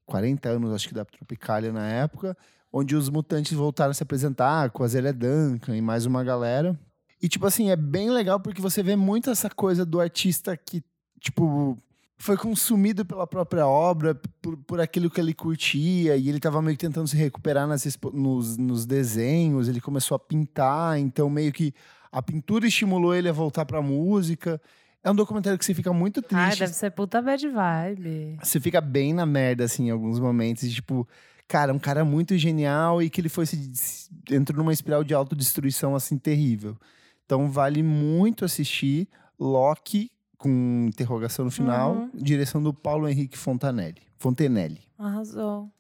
[0.07, 2.35] 40 anos, acho que da Tropicália na época,
[2.73, 6.77] onde os Mutantes voltaram a se apresentar com a Zélia Duncan e mais uma galera.
[7.23, 10.83] E, tipo assim, é bem legal porque você vê muito essa coisa do artista que,
[11.21, 11.77] tipo,
[12.19, 16.77] foi consumido pela própria obra, por, por aquilo que ele curtia, e ele tava meio
[16.77, 21.75] que tentando se recuperar nas, nos, nos desenhos, ele começou a pintar, então meio que
[22.11, 24.61] a pintura estimulou ele a voltar pra música.
[25.05, 26.61] É um documentário que você fica muito Ai, triste.
[26.61, 28.39] deve ser puta bad vibe.
[28.43, 30.63] Você fica bem na merda, assim, em alguns momentos.
[30.65, 31.07] e, tipo,
[31.47, 35.13] cara, um cara muito genial e que ele foi se, se- entrou numa espiral de
[35.15, 36.77] autodestruição, assim, terrível.
[37.25, 39.07] Então vale muito assistir.
[39.39, 42.11] Loki, com interrogação no final, Uhum.
[42.15, 44.03] direção do Paulo Henrique Fontanelli.
[44.19, 44.81] Fontenelle.
[44.99, 45.71] Arrasou.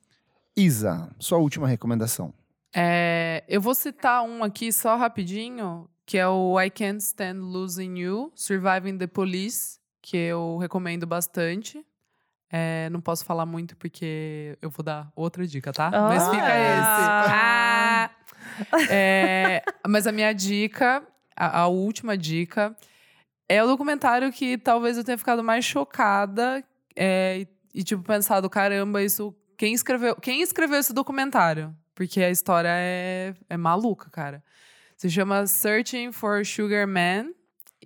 [0.56, 2.32] Isa, sua última recomendação.
[2.74, 7.98] É, eu vou citar um aqui só rapidinho, que é o I Can't Stand Losing
[7.98, 11.84] You, Surviving the Police, que eu recomendo bastante.
[12.50, 15.90] É, não posso falar muito porque eu vou dar outra dica, tá?
[15.90, 18.10] Mas fica Ah!
[18.10, 18.70] esse.
[18.78, 18.86] Ah!
[18.88, 21.02] É, mas a minha dica,
[21.36, 22.74] a, a última dica,
[23.48, 28.48] é o documentário que talvez eu tenha ficado mais chocada é, e, e, tipo, pensado,
[28.50, 29.34] caramba, isso.
[29.56, 31.74] Quem escreveu, quem escreveu esse documentário?
[31.94, 34.42] Porque a história é, é maluca, cara.
[34.96, 37.30] Se chama Searching for Sugar Man.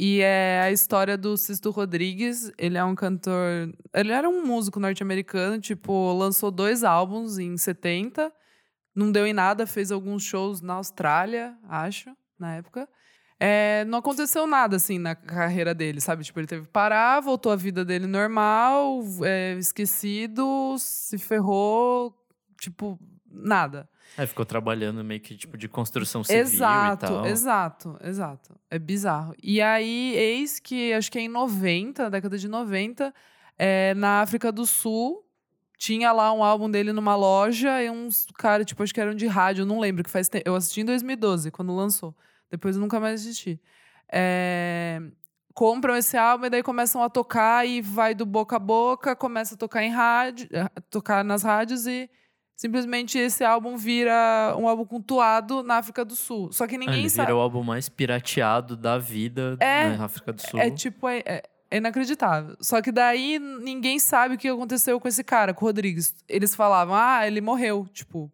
[0.02, 2.50] E é a história do Sisto Rodrigues.
[2.56, 3.72] Ele é um cantor.
[3.92, 8.32] Ele era um músico norte-americano, tipo, lançou dois álbuns em 70.
[8.94, 12.88] Não deu em nada, fez alguns shows na Austrália, acho, na época.
[13.42, 16.22] É, não aconteceu nada, assim, na carreira dele, sabe?
[16.22, 22.14] Tipo, ele teve que parar, voltou à vida dele normal, é, esquecido, se ferrou,
[22.60, 23.00] tipo,
[23.30, 23.88] nada.
[24.18, 27.26] Aí ficou trabalhando meio que tipo de construção civil Exato, e tal.
[27.26, 28.60] exato, exato.
[28.70, 29.34] É bizarro.
[29.42, 33.14] E aí, eis que, acho que é em 90, década de 90,
[33.56, 35.24] é, na África do Sul,
[35.78, 39.26] tinha lá um álbum dele numa loja e uns caras, tipo, acho que eram de
[39.26, 40.46] rádio, não lembro, que faz tempo.
[40.46, 42.14] Eu assisti em 2012, quando lançou.
[42.50, 43.60] Depois eu nunca mais assisti.
[44.12, 45.00] É,
[45.54, 49.54] compram esse álbum e daí começam a tocar e vai do boca a boca, começa
[49.54, 52.10] a tocar em rádio, eh, tocar nas rádios e
[52.56, 56.52] simplesmente esse álbum vira um álbum cultuado na África do Sul.
[56.52, 57.26] Só que Ah, ninguém ele sabe.
[57.26, 60.58] virou o álbum mais pirateado da vida É, na África do Sul.
[60.60, 62.56] É tipo, é, é- é inacreditável.
[62.60, 66.14] Só que daí ninguém sabe o que aconteceu com esse cara, com o Rodrigues.
[66.28, 68.30] Eles falavam, ah, ele morreu, tipo.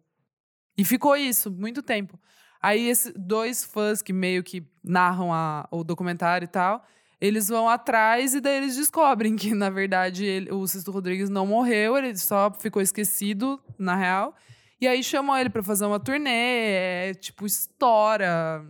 [0.77, 2.19] E ficou isso, muito tempo.
[2.61, 6.85] Aí esses dois fãs que meio que narram a- o documentário e tal,
[7.19, 11.45] eles vão atrás e daí eles descobrem que, na verdade, ele- o Sisto Rodrigues não
[11.47, 14.35] morreu, ele só ficou esquecido, na real.
[14.79, 18.63] E aí chamam ele pra fazer uma turnê, é, tipo, estoura.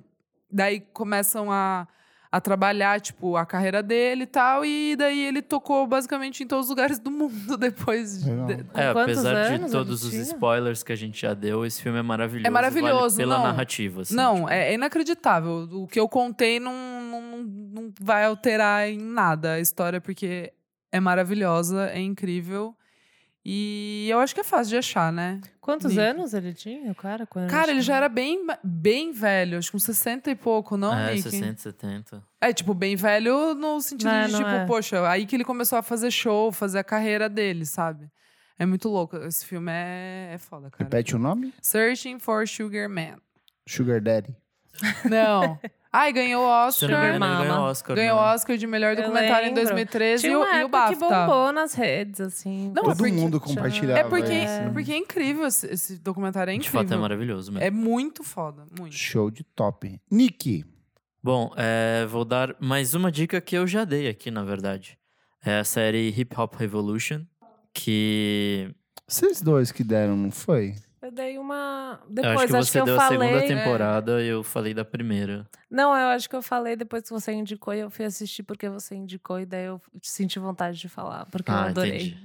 [0.50, 1.86] Daí começam a,
[2.32, 4.66] a trabalhar, tipo, a carreira dele e tal.
[4.66, 8.24] E daí ele tocou basicamente em todos os lugares do mundo depois.
[8.24, 11.82] de- de- É, apesar anos de todos os spoilers que a gente já deu, esse
[11.82, 12.48] filme é maravilhoso.
[12.48, 13.44] É maravilhoso, vale pela não.
[13.48, 14.02] narrativa.
[14.02, 14.50] assim, não, tipo.
[14.50, 15.68] é, é inacreditável.
[15.72, 20.52] O que eu contei não, não, não vai alterar em nada a história, porque
[20.92, 22.76] é maravilhosa, é incrível.
[23.50, 25.40] E eu acho que é fácil de achar, né?
[25.62, 26.02] Quantos Nick.
[26.02, 27.26] anos ele tinha, o cara?
[27.26, 30.94] Quando Cara, ele já era bem, bem velho, acho que uns 60 e pouco, não,
[30.94, 31.30] é, Nick?
[31.30, 32.24] 60, 70.
[32.42, 34.66] É, tipo, bem velho no sentido Não de, não tipo, é.
[34.66, 38.12] poxa, aí que ele começou a fazer show, fazer a carreira dele, sabe?
[38.60, 39.16] É muito louco.
[39.16, 40.84] Esse filme é, é foda, cara.
[40.84, 41.54] Repete o nome?
[41.62, 43.16] Searching for Sugar Man.
[43.66, 44.36] Sugar Daddy.
[45.10, 45.58] Não.
[46.00, 46.90] Ai, ganhou o Oscar.
[46.90, 47.62] engano, ele ganhou Mama.
[47.70, 47.96] Oscar.
[47.96, 48.34] Ganhou o né?
[48.34, 49.64] Oscar de melhor documentário em lembro.
[49.64, 51.26] 2013 e Tinha o, uma e o época que BAFTA.
[51.26, 52.72] bombou nas redes, assim.
[52.76, 54.00] Não, é Todo porque- mundo compartilhava.
[54.00, 56.82] É porque, é porque é incrível esse, esse documentário, é De incrível.
[56.82, 57.66] fato é maravilhoso mesmo.
[57.66, 58.94] É muito foda, muito.
[58.96, 60.00] Show de top.
[60.12, 60.64] Nick.
[61.24, 64.98] Bom, é, vou dar mais uma dica que eu já dei aqui, na verdade.
[65.44, 67.22] É a série Hip Hop Revolution,
[67.74, 68.70] que
[69.08, 70.76] Vocês dois que deram, não foi?
[71.08, 72.02] Eu dei uma.
[72.06, 75.48] eu Depois, acho que você eu deu a segunda temporada e eu falei da primeira.
[75.72, 78.68] Não, eu acho que eu falei depois que você indicou e eu fui assistir porque
[78.68, 82.18] você indicou e daí eu senti vontade de falar, porque eu Ah, adorei.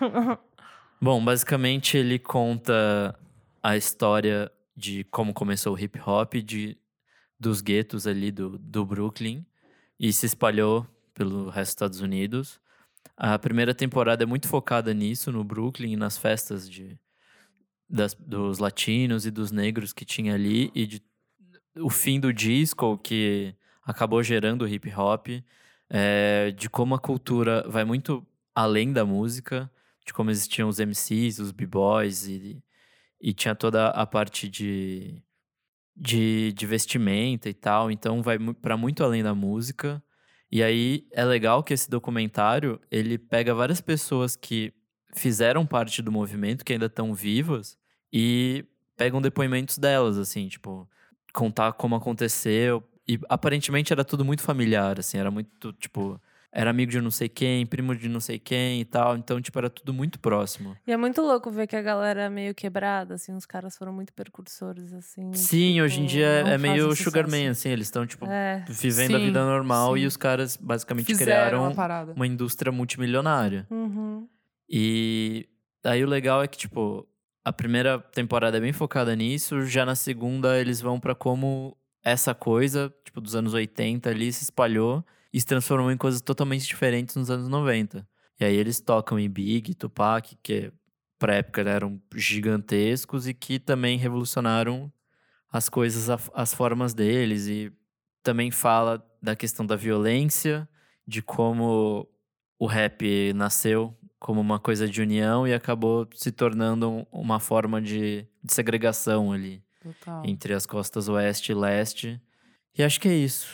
[1.00, 3.18] Bom, basicamente ele conta
[3.62, 6.76] a história de como começou o hip hop, de,
[7.40, 9.46] dos guetos ali do, do Brooklyn
[9.98, 12.60] e se espalhou pelo resto dos Estados Unidos.
[13.16, 16.98] A primeira temporada é muito focada nisso, no Brooklyn, e nas festas de,
[17.88, 21.02] das- dos latinos e dos negros que tinha ali, e de,
[21.78, 25.28] o fim do disco, que acabou gerando o hip hop,
[25.88, 29.70] é, de como a cultura vai muito além da música,
[30.06, 32.62] de como existiam os MCs, os b-boys, e,
[33.20, 35.22] e tinha toda a parte de,
[35.96, 40.02] de, de vestimenta e tal, então vai para muito além da música.
[40.50, 44.72] E aí é legal que esse documentário, ele pega várias pessoas que
[45.16, 47.76] fizeram parte do movimento, que ainda estão vivas,
[48.12, 48.64] e
[48.96, 50.88] pegam depoimentos delas, assim, tipo,
[51.32, 52.82] contar como aconteceu.
[53.08, 57.28] E aparentemente era tudo muito familiar, assim, era muito, tipo, era amigo de não sei
[57.28, 60.74] quem, primo de não sei quem e tal, então, tipo, era tudo muito próximo.
[60.86, 63.92] E é muito louco ver que a galera é meio quebrada, assim, os caras foram
[63.92, 65.32] muito percursores, assim.
[65.34, 67.44] Sim, hoje em tipo, dia é meio fazem Sugar sucesso.
[67.44, 68.64] Man, assim, eles estão, tipo, É.
[68.68, 70.06] vivendo a Sim, vida normal e sim.
[70.06, 71.26] os caras basicamente Fizeram
[71.60, 72.12] criaram a parada.
[72.14, 73.66] uma indústria multimilionária.
[73.70, 74.05] Uhum.
[74.68, 75.48] E
[75.84, 77.06] aí o legal é que, tipo,
[77.44, 82.34] a primeira temporada é bem focada nisso, já na segunda eles vão pra como essa
[82.34, 87.14] coisa, tipo, dos anos 80 ali se espalhou e se transformou em coisas totalmente diferentes
[87.16, 88.06] nos anos 90.
[88.40, 90.72] E aí eles tocam em Big, Tupac, que
[91.18, 94.92] pra época eram gigantescos e que também revolucionaram
[95.50, 97.72] as coisas, as formas deles e
[98.22, 100.68] também fala da questão da violência,
[101.06, 102.08] de como
[102.58, 107.80] o rap nasceu como uma coisa de união e acabou se tornando um- uma forma
[107.80, 110.22] de, de segregação ali Total.
[110.26, 112.20] entre as costas oeste e leste.
[112.76, 113.46] E acho que é isso.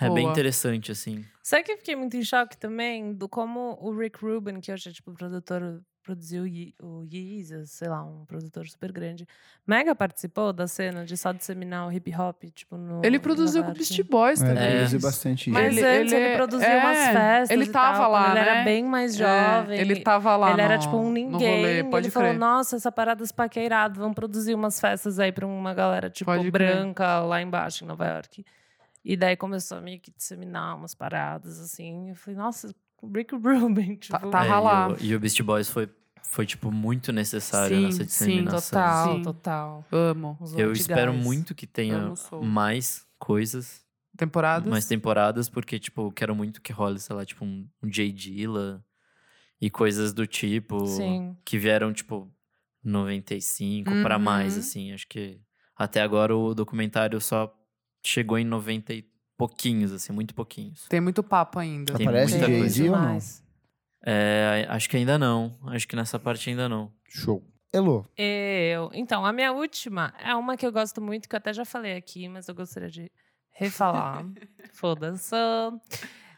[0.00, 0.32] É bem Boa.
[0.32, 1.24] interessante, assim.
[1.44, 4.88] Sabe que eu fiquei muito em choque também do como o Rick Rubin, que hoje
[4.88, 9.26] é tipo produtor, produziu o Ye- o Yeezus, sei lá, um produtor super grande,
[9.66, 13.04] mega participou da cena de só disseminar o hip hop, tipo, no.
[13.04, 13.78] Ele produziu com o York.
[13.80, 14.70] Beastie Boys É, também.
[14.76, 15.84] produziu bastante Mas isso.
[15.84, 17.50] Ele- antes ele- ele, produzia é, umas festas.
[17.50, 18.40] ele e tava tal, lá, Ele né?
[18.48, 19.24] era bem mais É,
[19.58, 19.78] jovem.
[19.80, 21.56] ele tava lá Ele era no- tipo um no ninguém.
[21.60, 22.38] rolê, pode ele falou: crer.
[22.38, 26.52] Nossa, essa parada espaqueirada, vamos produzir umas festas aí pra uma galera, tipo, Pode crer.
[26.52, 28.44] branca lá embaixo em Nova York.
[29.04, 32.10] E daí começou a meio que disseminar umas paradas, assim.
[32.10, 34.30] Eu falei, nossa, o Rick Rubin, tipo.
[34.30, 34.88] Tá É, lá.
[34.90, 35.88] e, o, e o Beast Boys foi,
[36.22, 38.60] foi tipo, muito necessário Sim, nessa sim, disseminação.
[38.70, 39.14] total.
[39.16, 39.84] Sim, total.
[39.92, 40.36] Amo.
[40.40, 41.24] Os Eu espero guys.
[41.24, 43.84] muito que tenha mais coisas,
[44.16, 44.68] Temporadas?
[44.70, 48.10] mais temporadas, porque, tipo, quero muito que role, sei lá, tipo, um, um J.
[48.12, 48.82] Dilla
[49.60, 51.36] e coisas do tipo Sim.
[51.44, 52.30] que vieram, tipo,
[52.82, 54.60] 95 pra mais, Uhum.
[54.60, 54.92] assim.
[54.92, 55.40] Acho que
[55.76, 57.52] até agora o documentário só
[58.04, 59.04] chegou em 90 e
[59.36, 60.86] pouquinhos, assim, muito pouquinhos.
[60.88, 61.94] Tem muito papo ainda.
[61.94, 62.84] Tem Aparece muita coisa.
[62.84, 63.18] ou não?
[64.04, 65.58] É, acho que ainda não.
[65.66, 66.92] Acho que nessa parte ainda não.
[67.08, 67.42] Show.
[67.72, 68.08] Elo.
[68.16, 68.90] Eu.
[68.92, 71.96] Então, a minha última é uma que eu gosto muito, que eu até já falei
[71.96, 73.10] aqui, mas eu gostaria de
[73.52, 74.24] refalar.
[74.72, 75.34] Foda-se.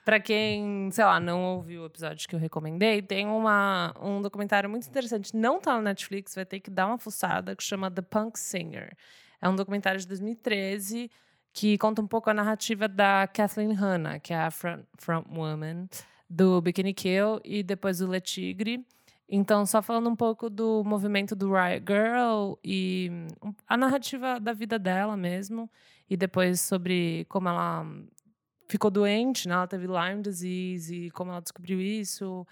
[0.04, 4.68] Pra quem, sei lá, não ouviu o episódio que eu recomendei, tem uma, um documentário
[4.70, 5.36] muito interessante.
[5.36, 8.96] Não tá no Netflix, vai ter que dar uma fuçada, que chama The Punk Singer.
[9.40, 11.10] É um documentário de 2013
[11.58, 15.88] que conta um pouco a narrativa da Kathleen Hanna, que é a front, frontwoman
[16.30, 18.86] do Bikini Kill e depois do Le Tigre.
[19.28, 23.10] Então, só falando um pouco do movimento do Riot Girl e
[23.42, 25.68] hum, a narrativa da vida dela mesmo.
[26.08, 27.84] E depois sobre como ela
[28.68, 29.54] ficou doente, né?
[29.54, 32.46] Ela teve Lyme disease e como ela descobriu isso.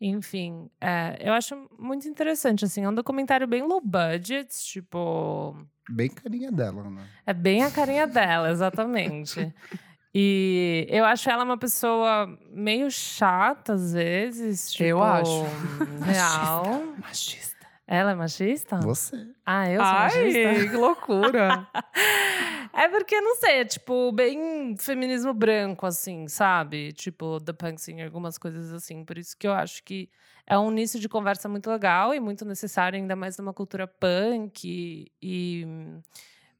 [0.00, 2.84] Enfim, é, eu acho muito interessante, assim.
[2.84, 5.54] É um documentário bem low budget, tipo...
[5.88, 7.02] Bem carinha dela, né?
[7.26, 9.52] É bem a carinha dela, exatamente.
[10.14, 14.72] E eu acho ela uma pessoa meio chata às vezes.
[14.72, 15.44] Tipo, Eu acho.
[16.04, 16.82] Real.
[16.98, 17.55] Machista.
[17.86, 18.80] Ela é machista?
[18.80, 19.28] Você.
[19.44, 20.48] Ah, eu sou machista?
[20.48, 21.68] Ai, que loucura.
[22.78, 26.92] É porque, não sei, é tipo, bem feminismo branco, assim, sabe?
[26.92, 29.02] Tipo, The Punk Singer, algumas coisas assim.
[29.02, 30.10] Por isso que eu acho que
[30.46, 34.66] é um início de conversa muito legal e muito necessário, ainda mais numa cultura punk
[34.68, 36.02] e, e hum,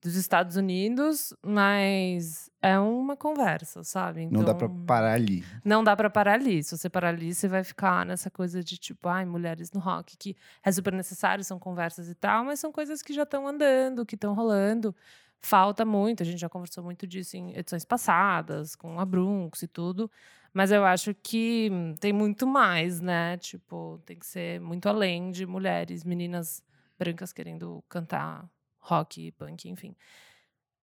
[0.07, 4.29] dos Estados Unidos, mas é uma conversa, sabe?
[4.31, 5.45] Não dá pra Então, parar ali.
[5.65, 6.63] Não dá pra parar ali.
[6.63, 10.17] Se você parar ali, você vai ficar nessa coisa de tipo, ai, mulheres no rock,
[10.17, 14.07] que é super necessário, são conversas e tal, mas são coisas que já estão andando,
[14.07, 14.95] que estão rolando.
[15.41, 19.69] Falta muito, a gente já conversou muito disso em edições passadas, com a Brunx e
[19.69, 20.11] tudo.
[20.53, 23.37] Mas eu acho que tem muito mais, né?
[23.39, 26.63] Tipo, tem que ser muito além de mulheres, meninas
[26.99, 28.49] brancas querendo cantar
[28.87, 29.97] rock, punk, enfim.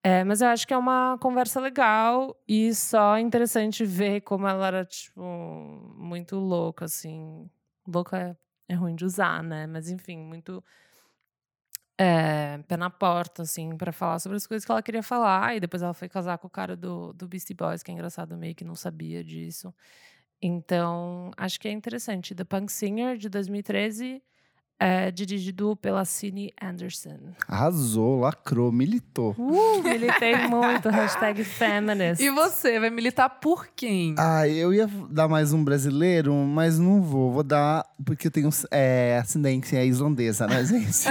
[0.04, 4.68] É, mas eu acho que é uma conversa legal e só interessante ver como ela
[4.68, 5.22] era, tipo,
[5.96, 7.50] muito louca, assim.
[7.88, 9.66] Louca é, é ruim de usar, né?
[9.66, 10.62] Mas, enfim, muito
[11.98, 15.56] é, pé na porta, assim, pra falar sobre as coisas que ela queria falar.
[15.56, 18.36] E depois ela foi casar com o cara do, do Beastie Boys, que é engraçado,
[18.38, 19.74] meio que não sabia disso.
[20.42, 22.36] Então, acho que é interessante.
[22.36, 24.22] The Punk Singer, de 2013,
[24.80, 27.18] é dirigido pela Cine Anderson.
[27.48, 29.36] Arrasou, lacrou, militou.
[29.38, 32.22] Uh, militei muito, hashtag feminist.
[32.22, 34.16] e você, vai militar por quem?
[34.18, 37.32] Ah, eu ia dar mais um brasileiro, mas não vou.
[37.32, 41.08] Vou dar porque eu tenho é, ascendência islandesa, né, gente?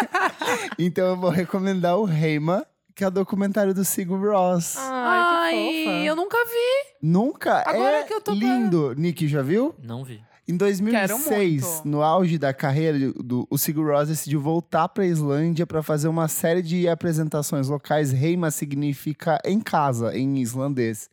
[0.78, 4.76] então eu vou recomendar o Reima, que é o documentário do Sigur Ross.
[4.78, 5.96] Ai, que fofa.
[5.98, 6.96] eu nunca vi.
[7.02, 8.94] Nunca Agora é que eu tô lindo.
[8.94, 9.74] Nick, já viu?
[9.82, 10.22] Não vi.
[10.48, 11.88] Em Quero 2006, muito.
[11.88, 16.08] no auge da carreira, do, o Sigur Rós decidiu voltar para a Islândia para fazer
[16.08, 18.10] uma série de apresentações locais.
[18.10, 21.08] Reima significa em casa, em islandês.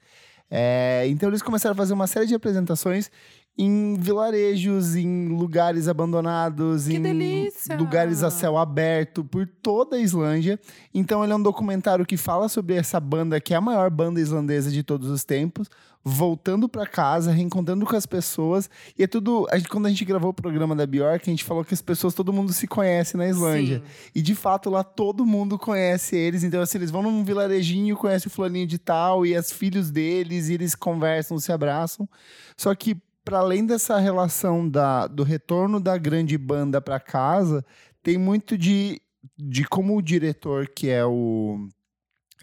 [0.50, 3.12] É, então eles começaram a fazer uma série de apresentações
[3.62, 7.76] em vilarejos, em lugares abandonados, Que em delícia!
[7.76, 10.58] lugares a céu aberto por toda a Islândia.
[10.94, 14.22] Então ele é um documentário que fala sobre essa banda que é a maior banda
[14.22, 15.70] islandesa de todos os tempos,
[16.02, 18.70] voltando para casa, reencontrando com as pessoas.
[18.98, 19.46] E é tudo.
[19.52, 21.82] A gente, quando a gente gravou o programa da Bjork, a gente falou que as
[21.82, 23.80] pessoas, todo mundo se conhece na Islândia.
[23.80, 24.12] Sim.
[24.16, 26.46] E de fato lá todo mundo conhece eles.
[26.46, 30.48] Então, assim, eles vão num vilarejinho, conhece o fulaninho de tal, e as filhos deles,
[30.48, 32.08] e eles conversam, se abraçam.
[32.56, 32.96] Só que,
[33.30, 37.64] para além dessa relação da, do retorno da grande banda para casa,
[38.02, 39.00] tem muito de,
[39.38, 41.68] de como o diretor, que é o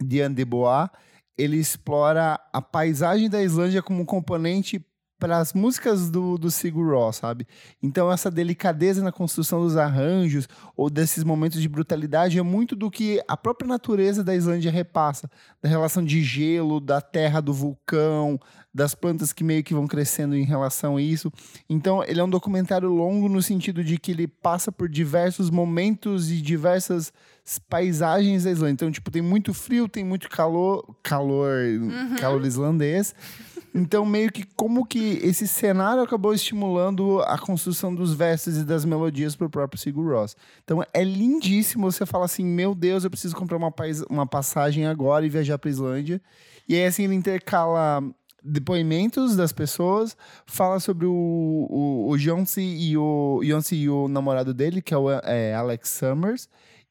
[0.00, 0.88] Diane de Bois,
[1.36, 4.80] ele explora a paisagem da Islândia como um componente
[5.18, 7.48] para as músicas do, do Sigur Rós, sabe?
[7.82, 12.90] Então essa delicadeza na construção dos arranjos ou desses momentos de brutalidade é muito do
[12.90, 15.28] que a própria natureza da Islândia repassa,
[15.60, 18.38] da relação de gelo, da terra do vulcão,
[18.76, 21.32] das plantas que meio que vão crescendo em relação a isso.
[21.68, 26.30] Então ele é um documentário longo no sentido de que ele passa por diversos momentos
[26.30, 27.10] e diversas
[27.70, 28.74] paisagens da Islândia.
[28.74, 31.56] Então, tipo, tem muito frio, tem muito calor, calor,
[32.20, 33.14] calor islandês.
[33.74, 38.84] Então, meio que como que esse cenário acabou estimulando a construção dos versos e das
[38.84, 40.36] melodias pro próprio Sigur Rós.
[40.64, 41.90] Então, é lindíssimo.
[41.90, 43.72] Você fala assim, meu Deus, eu preciso comprar uma,
[44.10, 46.20] uma passagem agora e viajar pra Islândia.
[46.68, 48.02] E aí, assim, ele intercala
[48.46, 50.16] depoimentos das pessoas,
[50.46, 52.16] fala sobre o, o,
[52.58, 56.48] e o, Jonsi e o namorado dele, que é o é, Alex Summers.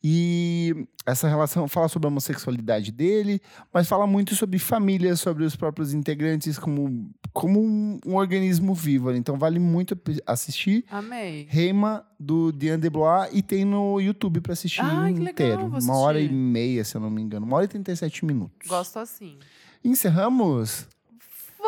[0.07, 3.41] E essa relação fala sobre a homossexualidade dele,
[3.73, 9.11] mas fala muito sobre família, sobre os próprios integrantes como, como um, um organismo vivo.
[9.13, 9.97] Então vale muito
[10.27, 10.85] assistir.
[10.91, 11.47] Amei.
[11.49, 15.65] Reima do Diane de Blois e tem no YouTube pra assistir legal, inteiro.
[15.81, 17.43] Uma hora e meia, se eu não me engano.
[17.43, 18.67] Uma hora e 37 minutos.
[18.67, 19.39] Gosto assim.
[19.83, 20.87] Encerramos?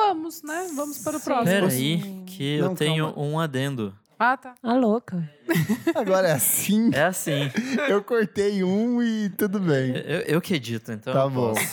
[0.06, 0.68] Vamos, né?
[0.76, 1.46] Vamos para o próximo.
[1.50, 2.02] Pera Sim.
[2.04, 3.22] aí, que Não, eu tenho calma.
[3.28, 3.94] um adendo.
[4.20, 4.56] Ah, tá.
[4.64, 5.30] A louca.
[5.96, 6.90] Agora é assim.
[6.94, 7.52] É assim.
[7.88, 9.92] Eu cortei um e tudo bem.
[9.96, 11.14] eu, eu que edito, então.
[11.14, 11.54] Tá eu bom.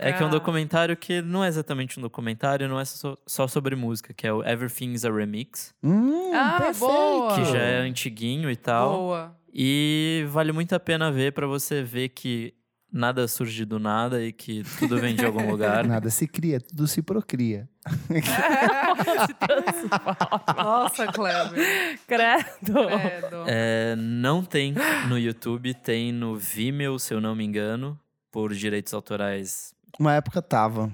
[0.00, 3.14] É, é que é um documentário que não é exatamente um documentário, não é só,
[3.26, 6.78] só sobre música, que é o Everything's a Remix, Hum, Ah, perfeito.
[6.90, 7.34] boa.
[7.34, 8.96] que já é antiguinho e tal.
[8.96, 9.36] Boa.
[9.52, 12.54] E vale muito a pena ver pra você ver que
[12.94, 15.82] nada surge do nada e que tudo vem de algum lugar.
[15.84, 17.68] Nada se cria, tudo se procria.
[20.56, 21.98] Nossa, Kleber.
[22.06, 22.86] Credo.
[22.86, 23.44] Credo.
[23.48, 24.72] É, não tem
[25.08, 27.98] no YouTube, tem no Vimeo, se eu não me engano,
[28.30, 29.74] por direitos autorais.
[29.98, 30.92] Uma época tava.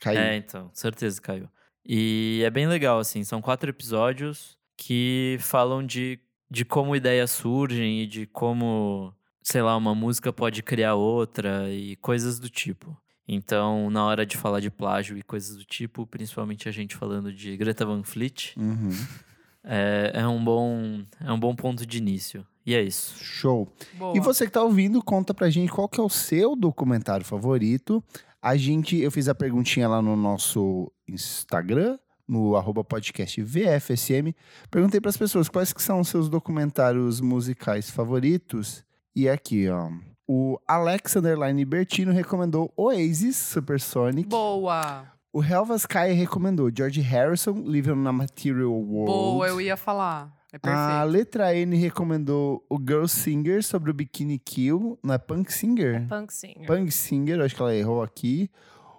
[0.00, 0.20] Caiu.
[0.20, 1.48] É, então, certeza caiu.
[1.84, 6.20] E é bem legal, assim, são quatro episódios que falam de,
[6.50, 9.14] de como ideias surgem e de como,
[9.50, 12.94] sei lá, uma música pode criar outra e coisas do tipo.
[13.26, 17.32] Então, na hora de falar de plágio e coisas do tipo, principalmente a gente falando
[17.32, 18.90] de Greta Van Fleet, Uhum.
[19.64, 22.46] é, é um bom é um bom ponto de início.
[22.66, 23.14] E é isso.
[23.24, 23.72] Show.
[23.94, 24.14] Boa.
[24.14, 28.04] E você que tá ouvindo, conta pra gente qual que é o seu documentário favorito.
[28.42, 34.34] A gente, eu fiz a perguntinha lá no nosso Instagram, no arroba podcast VFSM.
[34.70, 38.84] Perguntei pras pessoas quais que são os seus documentários musicais favoritos.
[39.18, 39.88] E aqui, ó.
[40.28, 44.28] O Alexander Line Bertino recomendou Oasis Supersonic.
[44.28, 45.06] Boa.
[45.32, 49.10] O Helvas Kai recomendou George Harrison, Living on a Material World.
[49.12, 50.32] Boa, eu ia falar.
[50.52, 51.10] É A perfeito.
[51.10, 54.96] letra N recomendou o Girl Singer sobre o Bikini Kill.
[55.02, 56.06] Não é Punk Singer?
[56.08, 56.66] Punk Singer.
[56.68, 58.48] Punk Singer, acho que ela errou aqui.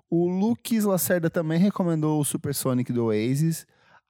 [0.09, 3.65] O Lucas Lacerda também recomendou o Supersonic do Oasis.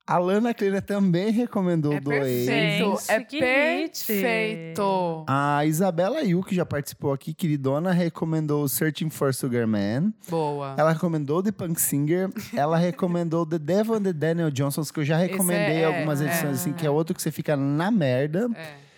[0.10, 2.98] A Lana Kleina também recomendou É do perfeito.
[3.08, 4.06] É Que hit.
[4.08, 5.24] perfeito.
[5.28, 10.12] A Isabela Yu, que já participou aqui, queridona, recomendou Searching for Sugar Man.
[10.28, 10.74] Boa.
[10.80, 12.32] Ela recomendou The Punk Singer.
[12.56, 16.26] Ela recomendou The Devil and the Daniel Johnsons, que eu já recomendei é- algumas é,
[16.26, 16.54] edições, é.
[16.54, 18.50] assim, que é outro que você fica na merda.
[18.56, 18.89] É.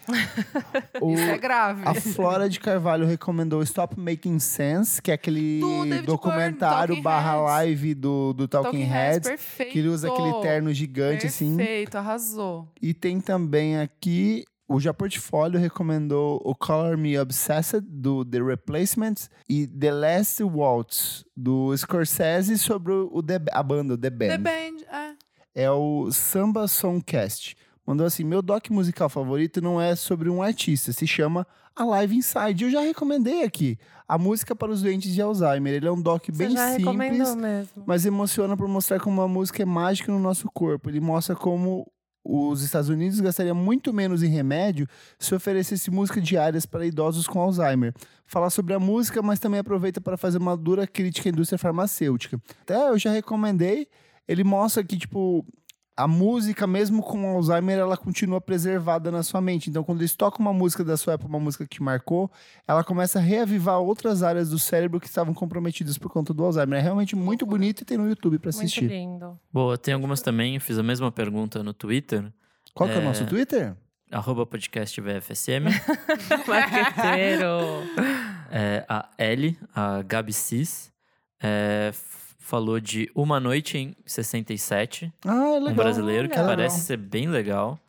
[1.02, 1.82] O- Isso é grave.
[1.86, 7.32] A Flora de Carvalho recomendou Stop Making Sense, que é aquele Do documentário Talking barra
[7.34, 7.46] Heads.
[7.46, 9.30] live do, do Talking, Talking Heads.
[9.30, 9.72] perfeito.
[9.72, 11.56] Que ele usa aquele terno gigante, assim.
[11.58, 12.68] Perfeito, arrasou.
[12.82, 19.30] E tem também aqui, o Já Portfólio recomendou o Color Me Obsessed, do The Replacements.
[19.50, 24.28] E The Last Waltz, do Scorsese, sobre o The- a banda, o The Band.
[24.30, 25.12] The Band, é.
[25.54, 27.58] É o Samba Songcast.
[27.86, 32.16] Mandou assim: meu doc musical favorito não é sobre um artista, se chama A Live
[32.16, 32.66] Inside.
[32.66, 33.78] Eu já recomendei aqui.
[34.08, 35.74] A música para os doentes de Alzheimer.
[35.74, 37.84] Ele é um doc Você bem simples, mesmo.
[37.86, 40.90] mas emociona por mostrar como a música é mágica no nosso corpo.
[40.90, 41.90] Ele mostra como
[42.24, 47.40] os Estados Unidos gastariam muito menos em remédio se oferecesse música diárias para idosos com
[47.40, 47.94] Alzheimer.
[48.28, 52.40] Fala sobre a música, mas também aproveita para fazer uma dura crítica à indústria farmacêutica.
[52.62, 53.88] Até eu já recomendei.
[54.28, 55.44] Ele mostra que, tipo,
[56.04, 59.70] a música, mesmo com Alzheimer, ela continua preservada na sua mente.
[59.70, 62.30] Então, quando eles tocam uma música da sua época, uma música que marcou,
[62.68, 66.80] ela começa a reavivar outras áreas do cérebro que estavam comprometidas por conta do Alzheimer.
[66.80, 68.88] É realmente muito bonito e tem no YouTube para Muito assistir.
[68.88, 69.40] lindo.
[69.52, 70.56] Boa, tem algumas também.
[70.56, 72.32] Eu fiz a mesma pergunta no Twitter.
[72.74, 73.06] Qual que é o É.
[73.06, 73.76] nosso Twitter?
[74.12, 75.66] Arroba podcast VFSM.
[76.48, 77.84] Marqueteiro.
[78.52, 80.92] É, a L, a Gabi Cis,
[81.42, 81.92] é,
[82.52, 85.10] falou de Uma Noite em 67.
[85.26, 85.72] Ah, é legal.
[85.72, 86.48] um brasileiro que legal.
[86.50, 87.80] parece ser bem legal.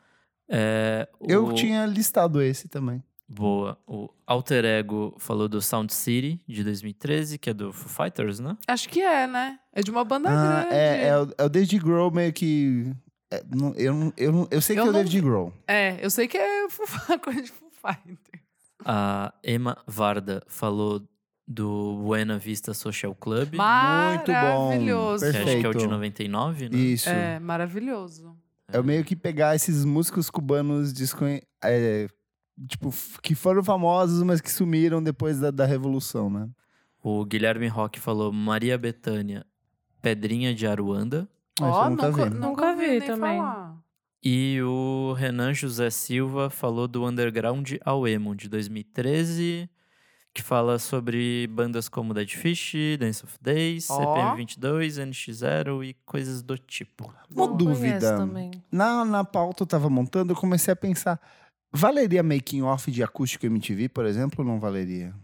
[0.48, 3.02] É, Eu o- tinha listado esse também.
[3.28, 3.76] Boa.
[3.88, 8.56] O Alter Ego falou do Sound City, de 2013, que é do Foo Fighters, né?
[8.68, 9.58] Acho que é, né?
[9.72, 10.74] É de uma banda Ah, grande.
[10.76, 12.92] é, é, o, é o David Grohl meio que...
[13.32, 15.52] é, não- eu, não- eu, não- eu sei que Eu é o não David Grohl.
[15.66, 16.68] É, eu sei que é
[17.20, 18.42] coisa de Foo Fighters.
[18.84, 21.02] A Emma Varda falou
[21.46, 24.68] do Buena Vista Social Club, Muito bom.
[24.68, 25.24] Maravilhoso.
[25.24, 25.88] que acho que é o de perfeito.
[25.90, 26.78] 99, né?
[26.78, 27.08] Isso.
[27.08, 28.36] É, maravilhoso.
[28.68, 31.42] É o meio que pegar esses músicos cubanos desconhe...
[31.62, 32.08] é,
[32.68, 36.48] tipo, que foram famosos, mas que sumiram depois da, da Revolução, né?
[37.02, 39.44] O Guilherme Roque falou Maria Bethânia,
[40.00, 41.28] Pedrinha de Aruanda.
[41.60, 42.30] Ah, Ó, eu nunca, vi.
[42.30, 43.38] Nunca vi também.
[43.38, 43.76] falar.
[44.24, 49.68] E o Renan José Silva falou do Underground ao Emo, de 2013,
[50.34, 53.98] que fala sobre bandas como Dead Fish, Dance of Days, Ó.
[53.98, 57.12] CPM22, NX0 e coisas do tipo.
[57.30, 58.18] Uma Não dúvida.
[58.70, 61.20] Na, na pauta eu tava montando, eu comecei a pensar...
[61.74, 65.14] Valeria making off de acústico MTV, por exemplo, ou não valeria?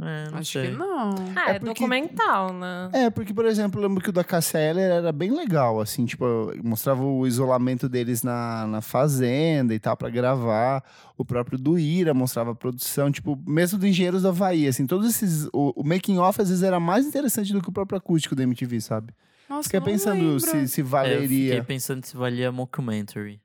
[0.00, 0.70] É, não Acho sei.
[0.70, 1.14] que não.
[1.36, 2.90] Ah, É é, porque- documental, né?
[2.92, 6.04] É, porque, por exemplo, eu lembro que o da Cassia Eller era bem legal, assim,
[6.06, 6.24] tipo,
[6.62, 10.84] mostrava o isolamento deles na, na fazenda e tal, pra gravar.
[11.16, 15.08] O próprio do Ira mostrava a produção, tipo, mesmo do Engenheiros do Havaí, assim, todos
[15.10, 15.48] esses.
[15.52, 18.42] O, o making off às vezes era mais interessante do que o próprio acústico da
[18.44, 19.12] MTV, sabe?
[19.48, 20.40] Nossa, Fiquei não pensando lembro.
[20.40, 21.50] se, se É, eu valeria.
[21.54, 23.40] fiquei pensando se valia mockumentary.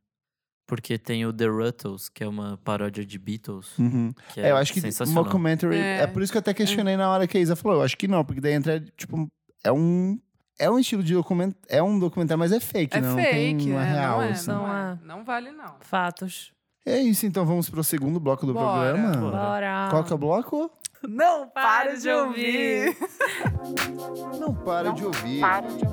[0.66, 4.14] Porque tem o The Ruttles, que é uma paródia de Beatles, Uhum.
[4.34, 5.24] que É, é, eu acho que sensacional.
[5.26, 5.76] mockumentary.
[5.76, 6.02] É.
[6.04, 6.08] É.
[6.08, 7.80] por isso que eu até questionei na hora que a Isa falou.
[7.80, 9.28] Eu acho que não, porque daí entra, tipo,
[9.64, 10.18] é um.
[10.60, 11.60] É um estilo de documentário.
[11.68, 13.08] É um documentário, mas é fake, É né?
[13.08, 14.18] Não fake, tem, não é é, real.
[14.20, 14.52] não é, assim.
[14.52, 14.92] não, Não é.
[14.94, 14.98] é.
[15.06, 15.76] Não vale, não.
[15.80, 16.54] Fatos.
[16.86, 18.94] É isso, então vamos pro segundo bloco do Bora.
[18.94, 19.32] programa.
[19.32, 19.88] Bora.
[19.90, 20.72] Qual que é o bloco?
[21.08, 22.96] Não pare de ouvir.
[24.40, 25.42] Não para de ouvir.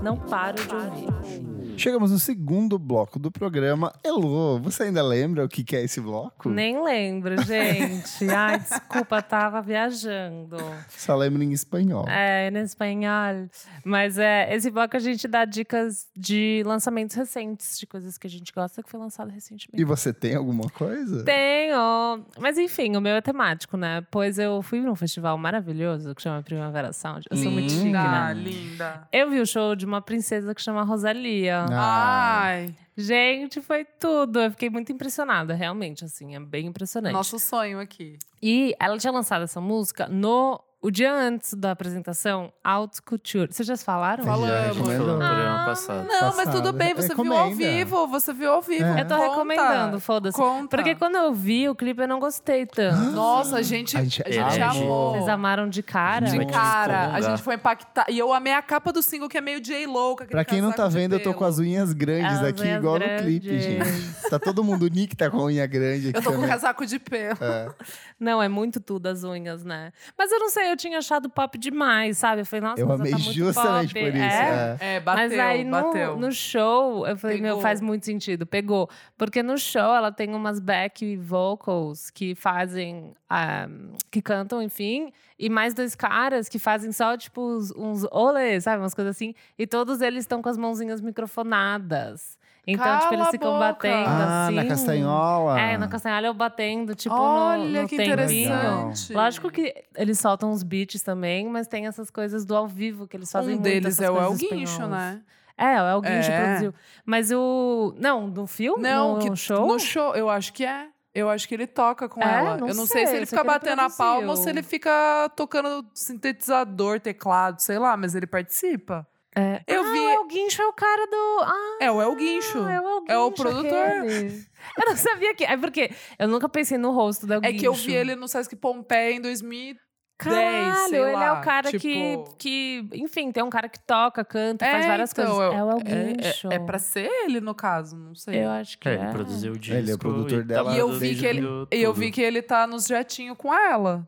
[0.03, 1.60] Não paro de ouvir.
[1.81, 3.91] Chegamos no segundo bloco do programa.
[4.05, 6.51] Elô, você ainda lembra o que que é esse bloco?
[6.51, 8.29] Nem lembro, gente.
[8.29, 10.59] Ai, desculpa, tava viajando.
[10.91, 12.07] Só lembra em espanhol.
[12.07, 13.49] É, em espanhol.
[13.83, 18.31] Mas é, esse bloco a gente dá dicas de lançamentos recentes, de coisas que a
[18.31, 19.81] gente gosta que foi lançado recentemente.
[19.81, 21.25] E você tem alguma coisa?
[21.25, 22.27] Tenho!
[22.39, 24.07] Mas enfim, o meu é temático, né?
[24.11, 27.27] Pois eu fui num festival maravilhoso que chama Primavera Sound.
[27.31, 28.35] Eu sou muito chique, Linda, né?
[28.35, 29.09] linda.
[29.11, 31.70] Eu vi o show de uma princesa que chama Rosalia.
[31.79, 34.41] Ai, Gente, foi tudo.
[34.41, 37.13] Eu fiquei muito impressionada, realmente, assim, é bem impressionante.
[37.13, 38.19] nosso sonho aqui.
[38.43, 43.53] E ela tinha lançado essa música no o dia antes da apresentação, Haute Couture.
[43.53, 44.25] Vocês já falaram?
[44.25, 44.49] Falamos.
[44.49, 44.85] Já gente no
[45.19, 46.07] programa Ah, passado.
[46.07, 46.57] Não, mas Passado.
[46.57, 47.57] tudo bem, você viu ao Recomenda.
[47.57, 48.07] vivo.
[48.09, 48.85] Você viu ao vivo.
[48.85, 49.03] É.
[49.03, 49.29] Eu tô Conta.
[49.29, 50.37] recomendando, foda-se.
[50.39, 50.77] Conta.
[50.77, 52.97] Porque quando eu vi o clipe, eu não gostei tanto.
[53.13, 54.63] Nossa, a gente, A a gente gente, herege.
[54.63, 55.13] amou.
[55.13, 56.27] Vocês amaram de cara?
[56.27, 58.07] De cara, a gente foi impactar.
[58.09, 60.17] E eu amei a capa do single, que é meio J-Lo.
[60.17, 62.95] Pra quem não tá vendo, eu tô com as unhas grandes As aqui, unhas igual
[62.95, 63.23] no grandes.
[63.25, 64.21] clipe, gente.
[64.31, 66.49] Tá todo mundo, o Nick tá com a unha grande aqui Eu tô com também.
[66.51, 67.37] casaco de pelo.
[67.43, 67.69] É.
[68.19, 69.93] Não, é muito tudo as unhas, né?
[70.17, 72.43] Mas eu não sei, eu tinha achado pop demais, sabe?
[72.43, 74.01] Eu falei, nossa, Eu mas amei tá muito justamente pop.
[74.07, 74.25] por isso.
[74.25, 74.77] É?
[74.81, 74.95] é.
[74.97, 76.17] É, bateu, Mas aí no, bateu.
[76.17, 77.63] no show, eu falei, meu, Pegou.
[77.63, 78.89] faz muito sentido, pegou.
[79.19, 83.69] Porque no show ela tem umas back vocals que fazem, ah,
[84.11, 88.83] que cantam, enfim, e mais dois caras que fazem só, tipo, uns, uns olês, sabe?
[88.83, 89.35] Umas coisas assim.
[89.59, 92.39] E todos eles estão com as mãozinhas microfonadas.
[92.67, 93.61] Então, tipo, eles Cala ficam boca.
[93.67, 94.55] batendo Ah, assim.
[94.55, 95.61] na castanhola.
[95.61, 98.13] É, na castanhola eu batendo, tipo, no- Olha no, que tempinho.
[98.15, 99.13] interessante.
[99.13, 103.17] Lógico que eles soltam os beats também, mas tem essas coisas do ao vivo que
[103.17, 105.21] eles fazem Um muito, deles essas é o El Guincho, né?
[105.57, 106.45] É, o El Guincho É.
[106.45, 106.75] produziu.
[107.05, 107.95] Mas o...
[107.99, 108.83] Não, no filme?
[108.83, 109.67] Não, no que show?
[109.67, 110.87] no show, eu acho que é.
[111.13, 112.39] Eu acho que ele toca com É?
[112.39, 112.57] ela.
[112.57, 114.49] Não eu não sei, sei, se ele fica que ele batendo a palma ou se
[114.49, 119.07] ele fica tocando sintetizador, teclado, sei lá, mas ele participa.
[119.37, 119.63] É.
[119.67, 121.41] Eu ah, vi- o El Guincho é o cara do...
[121.45, 122.59] Ah, É o El Guincho.
[122.69, 123.87] é o El É o Guincho, produtor.
[123.89, 124.47] aquele.
[124.77, 125.45] Eu não sabia que...
[125.45, 127.97] É porque eu nunca pensei no rosto do El É que eu vi Guincho.
[127.97, 129.79] ele no Sesc Pompeia em 2010,
[130.19, 132.99] Caralho, ele é lá, o cara tipo- que, que...
[132.99, 135.55] Enfim, tem um cara que toca, canta, faz várias então, coisas.
[135.55, 136.49] É o El é- Guincho.
[136.53, 138.45] É, é pra ser ele, no caso, não sei.
[138.45, 139.01] Eu acho que É, é.
[139.03, 139.77] ele produziu o disco.
[139.79, 142.11] Ele é o produtor e dela tava E eu vi que ele- E eu vi
[142.11, 144.07] que ele tá nos jatinhos com ela.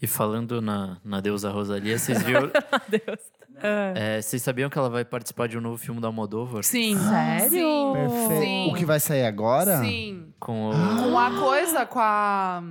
[0.00, 2.50] E falando na, na deusa Rosalia, vocês viram...
[2.88, 3.20] Deus.
[3.62, 6.62] é, vocês sabiam que ela vai participar de um novo filme da Almodóvar?
[6.62, 6.96] Sim.
[6.98, 7.50] Sério?
[7.50, 7.92] Sim.
[7.92, 8.42] Perfeito.
[8.42, 8.70] Sim.
[8.70, 9.78] O que vai sair agora?
[9.78, 10.32] Sim.
[10.38, 10.72] Com o...
[10.72, 12.62] Com a coisa, com a.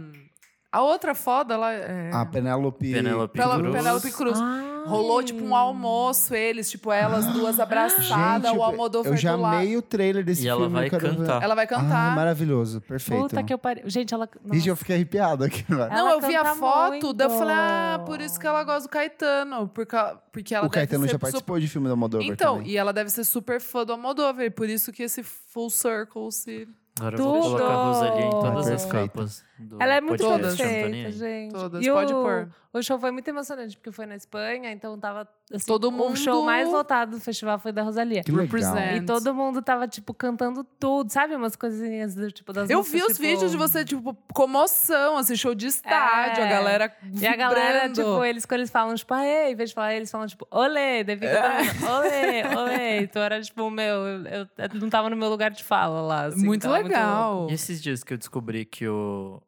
[0.74, 1.72] A outra foda, ela.
[1.72, 2.10] É...
[2.12, 2.92] A Penélope.
[2.94, 3.76] Penélope Cruz.
[3.76, 4.40] Penélope Cruz.
[4.42, 4.74] Ai.
[4.86, 9.42] Rolou, tipo, um almoço, eles, tipo, elas duas abraçadas, Gente, o Almodóvar eu já do
[9.42, 9.56] lado.
[9.56, 10.74] amei o trailer desse E ela filme.
[10.76, 11.18] vai eu quero ver.
[11.20, 11.42] cantar.
[11.44, 12.16] Ela vai Ah, cantar.
[12.16, 12.82] maravilhoso.
[12.82, 13.22] Perfeito.
[13.22, 13.84] Puta que eu pariu.
[13.90, 14.28] Gente, ela.
[14.52, 15.64] Gente, eu fiquei arrepiado aqui.
[15.70, 18.82] Não, Ela eu vi a foto, daí eu falei, ah, por isso que ela gosta
[18.82, 19.68] do Caetano.
[19.70, 19.96] Porque,
[20.34, 22.72] porque ela O deve Caetano ser já super- participou de filme da Almodóvar Então, também.
[22.72, 26.68] e ela deve ser super fã do Almodóvar, por isso que esse full circle se.
[27.00, 27.44] Agora eu vou Tudo!
[27.56, 29.12] colocar a Rosalia em todas as Perfeito.
[29.14, 31.54] capas do Ela é muito perfeita, gente.
[31.54, 32.50] Todas, e pode o, pôr.
[32.74, 35.28] o show foi muito emocionante, porque foi na Espanha, então tava.
[35.54, 38.24] Assim, Todo O mundo- show mais lotado do festival foi da Rosalia.
[38.24, 38.46] Que legal.
[38.46, 39.04] Represent.
[39.04, 41.36] E todo mundo tava, tipo, cantando tudo, sabe?
[41.36, 45.18] Umas coisinhas do tipo das Eu músicas, vi os tipo- vídeos de você, tipo, comoção,
[45.18, 46.48] assim, show de estádio, É.
[46.48, 46.96] a galera.
[47.22, 47.94] E a galera, vibrando.
[48.12, 51.04] tipo, eles, quando eles falam, tipo, aê, em vez de falar, eles falam, tipo, olê,
[51.04, 53.00] daí fica mundo, olê, olê.
[53.04, 56.44] Então era, tipo, meu, eu, eu- não tava no meu lugar de fala lá, assim.
[56.46, 57.48] muito tava legal.
[57.50, 59.42] E esses dias que eu descobri que o,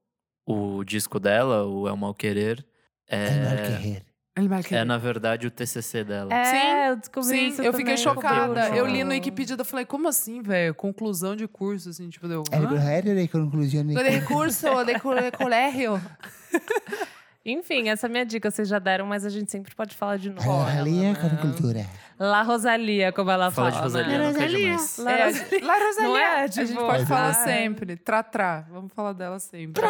[0.45, 2.65] o disco dela, o El Mal Querer,
[3.07, 3.29] é,
[4.37, 4.81] Ele vai querer.
[4.81, 6.33] é na verdade o TCC dela.
[6.33, 7.97] É, Sim, eu descobri Sim, isso eu fiquei também.
[7.97, 8.63] chocada.
[8.65, 9.11] Ficou Eu li no.
[9.11, 10.75] Wikipedia e falei, como assim, velho?
[10.75, 12.43] Conclusão de curso, assim, tipo, deu.
[12.51, 12.61] É hã?
[13.15, 13.85] de conclusão.
[13.85, 16.01] De curso, de co- colégio.
[17.45, 20.17] Enfim, essa é a minha dica, vocês já deram, mas a gente sempre pode falar
[20.17, 20.41] de novo.
[20.49, 21.15] Rosalia né?
[21.21, 21.85] com cultura.
[22.19, 23.87] La Rosalia, como ela Fala fala.
[23.87, 24.27] de Rosalia, né?
[24.27, 24.97] não quero mais.
[24.97, 25.49] La É, Rosalia.
[25.49, 26.09] gente- La Rosalia.
[26.09, 26.35] Não é?
[26.43, 27.95] a gente Tipo, pode falar sempre.
[27.97, 28.65] Trá-trá.
[28.71, 29.83] Vamos falar dela sempre.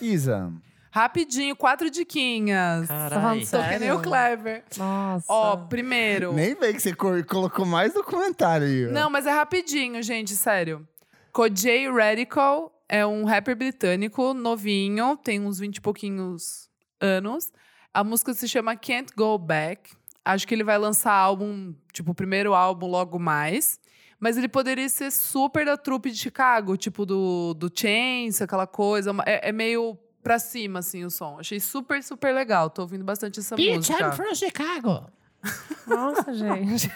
[0.00, 0.50] Isa,
[0.90, 2.88] Rapidinho, quatro diquinhas.
[2.88, 3.46] Caralho.
[3.46, 4.00] Tô que nem o?
[4.00, 4.64] Clever.
[4.78, 5.26] Nossa.
[5.28, 6.32] Ó, primeiro.
[6.32, 8.90] nem vem que você colocou mais documentário.
[8.92, 10.88] Não, mas é rapidinho, gente, sério.
[11.32, 16.68] Kojay Radical é um rapper britânico, novinho, tem uns 20 e pouquinhos
[17.00, 17.52] anos.
[17.92, 19.90] A música se chama Can't Go Back.
[20.24, 23.80] Acho que ele vai lançar álbum, tipo, o primeiro álbum logo mais.
[24.18, 29.12] Mas ele poderia ser super da trupe de Chicago, tipo do, do Chance, aquela coisa.
[29.26, 31.38] É, é meio pra cima, assim, o som.
[31.38, 32.68] Achei super, super legal.
[32.70, 34.12] Tô ouvindo bastante essa música.
[34.12, 35.06] from Chicago.
[35.86, 36.90] Nossa, gente.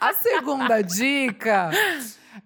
[0.00, 1.70] A segunda dica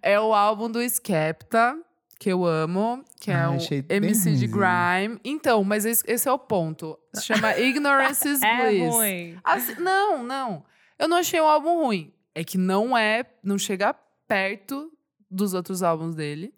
[0.03, 1.79] é o álbum do Skepta,
[2.19, 4.47] que eu amo, que é Ah, o MC de.
[4.47, 5.21] Grime.
[5.25, 6.99] Então, mas esse, esse é o ponto.
[7.15, 8.95] Se chama Ignorance is É Bliss.
[8.95, 9.39] ruim.
[9.45, 10.65] Assim- não, não.
[10.99, 12.13] Eu não achei o álbum ruim.
[12.35, 13.95] É que não é, não chega
[14.27, 14.91] perto
[15.31, 16.55] dos outros álbuns dele.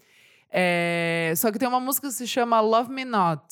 [0.50, 3.42] É, Só que tem uma música que se chama Love Me Not,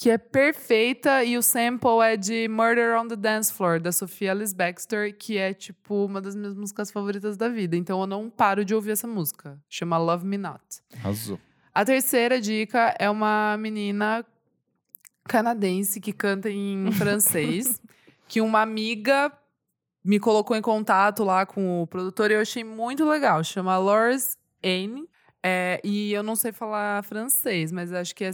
[0.00, 4.30] que é perfeita e o sample é de Murder on the Dance Floor, da Sophia
[4.30, 7.76] Alice Baxter, que é, tipo, uma das minhas músicas favoritas da vida.
[7.76, 9.60] Então eu não paro de ouvir essa música.
[9.68, 10.62] Chama Love Me Not.
[10.94, 11.40] Arrasou.
[11.74, 14.24] A terceira dica é uma menina
[15.24, 17.82] canadense que canta em francês,
[18.28, 19.32] que uma amiga
[20.04, 23.42] me colocou em contato lá com o produtor e eu achei muito legal.
[23.42, 25.08] Chama Lors Aine.
[25.42, 28.30] É, e eu não sei falar francês, mas acho que é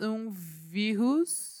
[0.00, 0.32] un
[0.74, 1.54] virus.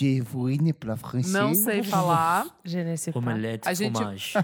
[0.00, 1.32] Je vous ne para francês.
[1.32, 2.46] Não sei falar.
[2.64, 3.18] Je ne sais pas.
[3.18, 4.34] Omelete A de gente- fromage.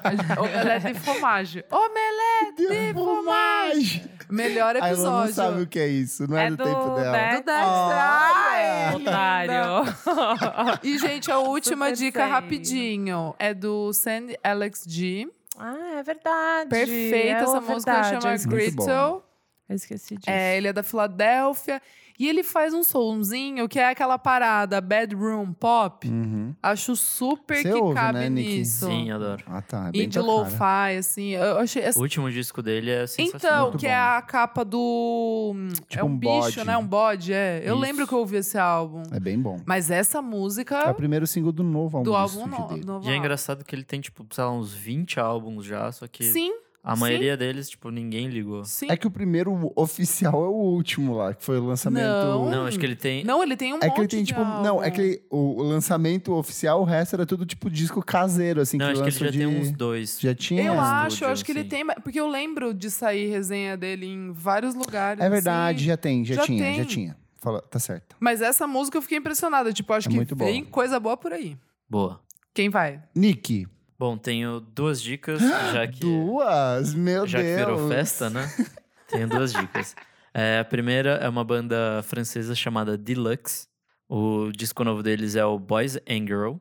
[0.41, 1.64] Omelete de fromage.
[1.70, 4.11] Omelete de fromage.
[4.31, 5.62] Melhor A Elô não sabe episódio.
[5.62, 7.12] o que é isso, não é, É do, do tempo dela.
[7.12, 7.41] Dex.
[7.41, 7.55] Do Dexter.
[7.95, 10.81] Ai, Otário.
[10.83, 12.29] E, gente, a última Super dica sei.
[12.31, 15.29] rapidinho é do Sandy Alex G.
[15.57, 16.68] ah, é verdade.
[16.70, 18.57] Perfeita É essa verdade, música, eu chama.
[18.57, 19.22] Grittle.
[19.68, 20.29] Eu esqueci disso.
[20.31, 21.81] É, ele é da Filadélfia.
[22.19, 26.09] E ele faz um sonzinho que é aquela parada bedroom pop.
[26.09, 26.55] Uhum.
[26.62, 28.87] Acho super Você que ouve, cabe né, nisso.
[28.87, 29.43] Sim, adoro.
[29.49, 29.89] Ah, tá.
[29.89, 31.31] É bem E de lo-fi, assim.
[31.31, 31.83] Eu achei.
[31.97, 33.62] O último disco dele é Então, sensacional.
[33.65, 33.93] Muito que bom.
[33.93, 35.55] é a capa do.
[35.81, 36.77] é Tipo um, um bicho, né?
[36.79, 37.61] Um bode, é.
[37.65, 37.83] Eu Isso.
[37.83, 39.03] lembro que eu ouvi esse álbum.
[39.11, 39.59] É bem bom.
[39.67, 42.85] Mas essa música É o primeiro single do novo álbum do álbum no, dele.
[42.85, 46.07] novo E é engraçado que ele tem, tipo, sei lá, uns 20 álbuns já, só
[46.07, 46.53] que Sim,
[46.85, 47.01] a sim.
[47.01, 48.62] maioria deles, tipo, ninguém ligou.
[48.64, 48.87] sim.
[48.91, 52.05] É que o primeiro oficial é o último lá, que foi o lançamento.
[52.05, 52.51] Não.
[52.51, 53.24] Não, acho que ele tem.
[53.24, 54.41] Não, ele tem um É monte que ele tem, tipo.
[54.41, 54.62] álbum.
[54.62, 58.61] Não, é que ele- o, o lançamento oficial, o resto era tudo tipo disco caseiro,
[58.61, 59.39] assim, não, que acho que ele já de.
[59.39, 60.18] tem uns dois.
[60.20, 60.62] Já tinha.
[60.62, 61.68] Eu acho, eu acho que ele assim.
[61.70, 61.87] tem.
[62.03, 65.22] Porque eu lembro de sair resenha dele em vários lugares.
[65.24, 65.87] É verdade, assim.
[65.87, 66.76] já tem, já, Já tinha, tem.
[66.76, 67.16] já tinha.
[67.39, 68.14] Fala, tá certo.
[68.20, 69.72] Mas essa música eu fiquei impressionada.
[69.72, 70.62] Tipo, acho É que boa.
[70.70, 71.57] coisa boa por aí.
[71.89, 72.20] Boa.
[72.55, 73.03] Quem vai?
[73.14, 73.66] Nick,
[74.05, 75.41] Bom, tenho duas dicas,
[75.73, 76.01] já que.
[76.01, 77.59] duas, meu já que Deus.
[77.59, 78.47] virou festa, né?
[79.09, 79.97] Tenho duas dicas.
[80.35, 83.67] É, a primeira é uma banda francesa chamada Deluxe.
[84.07, 86.57] O disco novo deles é o Boys and Girl.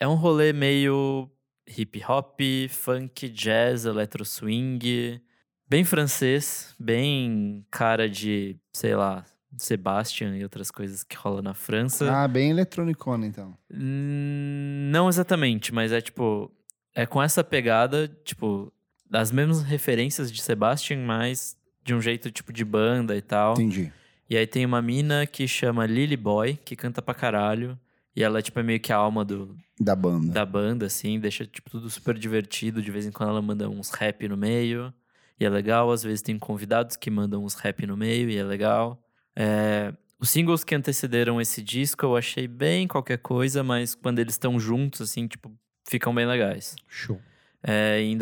[0.00, 1.30] É um rolê meio
[1.68, 5.22] hip hop, funk, jazz, electro swing.
[5.68, 9.24] Bem francês, bem cara de, sei lá,
[9.56, 12.10] Sebastian e outras coisas que rola na França.
[12.12, 13.56] Ah, bem eletronicona, então.
[13.72, 16.50] Hum, Não exatamente, mas é tipo.
[16.98, 18.72] É com essa pegada, tipo,
[19.08, 23.52] das mesmas referências de Sebastian, mas de um jeito tipo de banda e tal.
[23.52, 23.92] Entendi.
[24.28, 27.78] E aí tem uma mina que chama Lily Boy, que canta pra caralho.
[28.16, 30.32] E ela, tipo, é meio que a alma do, Da banda.
[30.32, 32.82] da banda, assim, deixa, tipo, tudo super divertido.
[32.82, 34.92] De vez em quando ela manda uns rap no meio.
[35.38, 35.92] E é legal.
[35.92, 39.00] Às vezes tem convidados que mandam uns rap no meio e é legal.
[39.36, 44.34] É, Os singles que antecederam esse disco eu achei bem qualquer coisa, mas quando eles
[44.34, 45.48] estão juntos, assim, tipo,
[45.88, 46.76] ficam bem legais.
[46.86, 47.20] Show.
[47.62, 48.16] É, em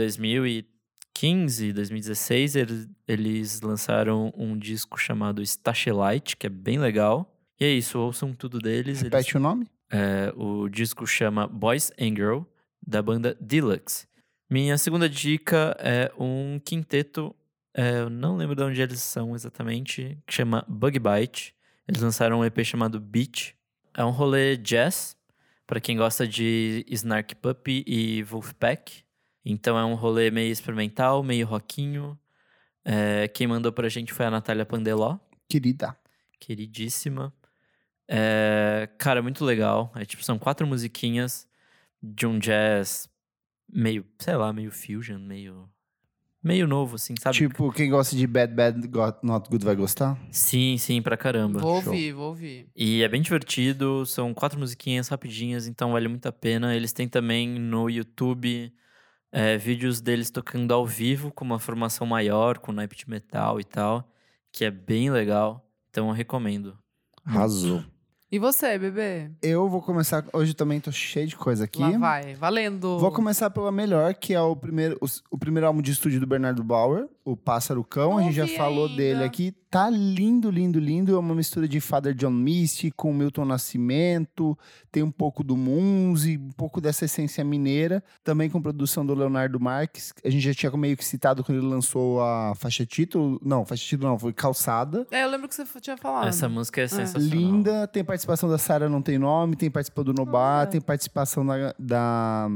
[1.15, 7.33] 2015, 2016, eles, eles lançaram um disco chamado Stashelight, que é bem legal.
[7.59, 9.01] E é isso, ouçam tudo deles.
[9.01, 9.67] Eles- Repete o nome?
[9.91, 12.41] é, o disco chama Boys and Girl,
[12.87, 14.07] da banda Deluxe.
[14.51, 17.35] Minha segunda dica é um quinteto,
[17.75, 21.55] é, eu não lembro de onde eles são exatamente, que chama Bug Bite.
[21.89, 23.55] Eles lançaram um EP chamado Beach.
[23.95, 25.16] É um rolê jazz,
[25.67, 29.05] para quem gosta de Snark Puppy e Wolfpack.
[29.45, 32.19] Então é um rolê meio experimental, meio rockinho.
[32.85, 35.97] É, quem mandou pra gente foi a Natália Pandeló Querida.
[36.39, 37.33] queridíssima.
[38.09, 39.93] É, cara, muito legal.
[39.97, 41.49] É, tipo, são quatro musiquinhas
[42.03, 43.09] de um jazz
[43.69, 45.69] meio, sei lá, meio fusion, meio.
[46.47, 47.37] Meio novo, assim, sabe?
[47.37, 50.17] Tipo, quem gosta de Bad Bad Got Not Good vai gostar?
[50.31, 51.59] Sim, sim, pra caramba.
[51.59, 51.93] Vou Show.
[51.93, 52.69] ouvir, vou ouvir.
[52.77, 56.75] E é bem divertido, são quatro musiquinhas rapidinhas, então vale muito a pena.
[56.75, 58.73] Eles têm também no YouTube
[59.33, 63.65] é, vídeos deles tocando ao vivo com uma formação maior, com naipe de metal e
[63.65, 64.09] tal,
[64.53, 65.69] que é bem legal.
[65.91, 66.79] Então eu recomendo.
[67.25, 67.83] Arrasou.
[68.37, 69.31] E você, bebê?
[69.41, 70.23] Eu vou começar.
[70.31, 71.81] Hoje também tô cheio de coisa aqui.
[71.81, 72.99] Lá vai, valendo.
[72.99, 76.27] Vou começar pela melhor, que é o primeiro, o, o primeiro álbum de estúdio do
[76.27, 78.13] Bernardo Bauer, o Pássaro Cão.
[78.13, 78.97] Não a gente já falou ainda.
[78.97, 79.53] dele aqui.
[79.69, 81.15] Tá lindo, lindo, lindo.
[81.15, 84.57] É uma mistura de Father John Misty com Milton Nascimento.
[84.93, 88.03] Tem um pouco do Munzi, um pouco dessa essência mineira.
[88.23, 90.15] Também com produção do Leonardo Marques.
[90.25, 93.41] A gente já tinha meio que citado quando ele lançou a faixa título.
[93.45, 95.07] Não, faixa título não, foi Calçada.
[95.11, 96.29] É, eu lembro que você tinha falado.
[96.29, 97.29] Essa música é sensacional.
[97.29, 100.67] Linda, tem participação da Sara Não Tem Nome, tem participação do Nobá, Olha.
[100.69, 102.49] tem participação da, da-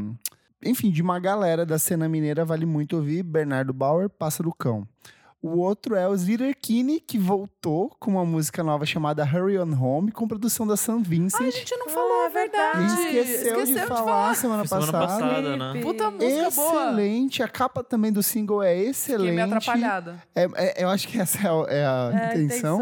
[0.64, 3.22] Enfim, de uma galera da cena mineira, vale muito ouvir.
[3.22, 4.86] Bernardo Bauer, Pássaro Cão.
[5.42, 9.72] O outro é o Ziter Kine, que voltou com uma música nova chamada Hurry On
[9.72, 11.40] Home, com produção da San Vincent.
[11.40, 12.82] Ai, a gente não falou, verdade.
[12.82, 15.24] E esqueceu, de, falar semana Foi semana passada.
[15.24, 15.80] passada, né?
[15.80, 16.82] Puta música boa.
[16.90, 19.32] Excelente, a capa também do single é Fiquei excelente.
[19.32, 20.22] meio atrapalhada.
[20.34, 22.78] É, é- eu acho que essa é a, é a É, a intenção.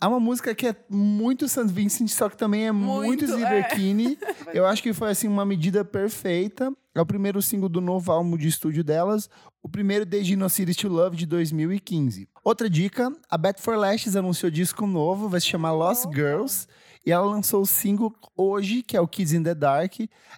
[0.00, 0.04] É.
[0.04, 1.66] É uma música que é muito St.
[1.66, 4.18] Vincent, só que também é muito, Muito, Zilberkini.
[4.54, 6.72] Eu acho que foi assim uma medida perfeita.
[6.94, 9.30] É o primeiro single do novo álbum de estúdio delas,
[9.62, 12.28] o primeiro desde No Cities to Love de 2015.
[12.42, 16.66] Outra dica, a Bet for Lashes anunciou disco novo, vai se chamar Lost Girls.
[17.08, 19.94] E ela lançou o single hoje, que é o Kids in the Dark.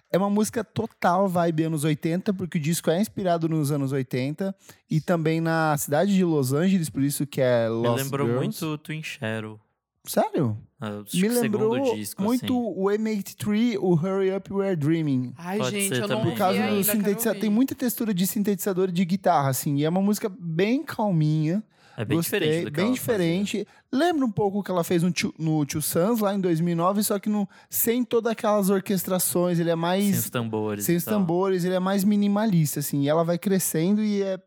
[0.09, 4.55] É uma música total vibe anos 80, porque o disco é inspirado nos anos 80
[4.89, 8.63] e também na cidade de Los Angeles, por isso que é Me Lost lembrou Girls.
[8.63, 9.59] muito Twin Shadow.
[10.05, 10.57] Sério?
[10.79, 12.73] Ah, Me lembrou disco, muito assim.
[12.77, 15.33] o M83, o Hurry Up We're Dreaming.
[15.37, 17.41] Ai, Pode gente, eu não Por causa do sintetizador.
[17.41, 19.75] Tem muita textura de sintetizador e de guitarra, assim.
[19.75, 21.61] E é uma música bem calminha.
[22.01, 23.67] É bem Gostei, diferente do que bem diferente.
[23.91, 27.03] Lembra um pouco o que ela fez no Tio, no Tio Sans, lá em 2009,
[27.03, 29.59] só que no, sem todas aquelas orquestrações.
[29.59, 30.05] Ele é mais...
[30.05, 30.13] fazia.
[30.15, 30.85] Sem os tambores.
[30.85, 33.03] sem os tambores, ele é mais minimalista, assim.
[33.03, 34.39] E ela vai crescendo e é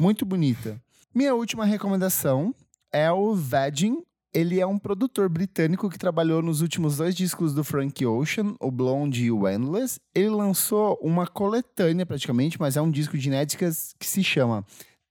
[0.00, 0.80] muito bonita.
[1.14, 2.54] Minha última recomendação
[2.90, 4.02] é o Vagin.
[4.32, 8.70] Ele é um produtor britânico que trabalhou nos últimos dois discos do Frank Ocean, o
[8.70, 10.00] Blonde e o Endless.
[10.14, 14.64] Ele lançou uma coletânea, praticamente, mas é um disco de inéditas que se chama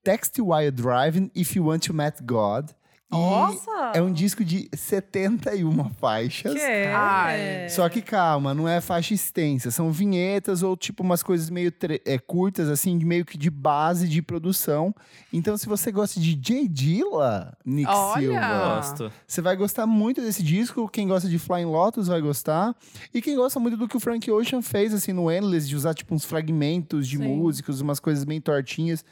[0.03, 2.71] Text While Driving If You Want to Meet God.
[3.11, 3.91] E Nossa!
[3.93, 6.53] é um disco de 71 faixas.
[6.53, 7.67] Que é?
[7.69, 11.73] Só que calma, não é faixa extensa, são vinhetas ou tipo umas coisas meio
[12.05, 14.95] é, curtas, assim, meio que de base de produção.
[15.33, 16.69] Então, se você gosta de J.
[16.69, 18.21] Dilla, Nick Olha!
[18.21, 19.11] Silva, Gosto.
[19.27, 20.87] você vai gostar muito desse disco.
[20.87, 22.73] Quem gosta de Flying Lotus vai gostar.
[23.13, 25.93] E quem gosta muito do que o Frank Ocean fez, assim, no Endless, de usar
[25.93, 27.27] tipo uns fragmentos de Sim.
[27.27, 29.03] músicos, umas coisas bem tortinhas.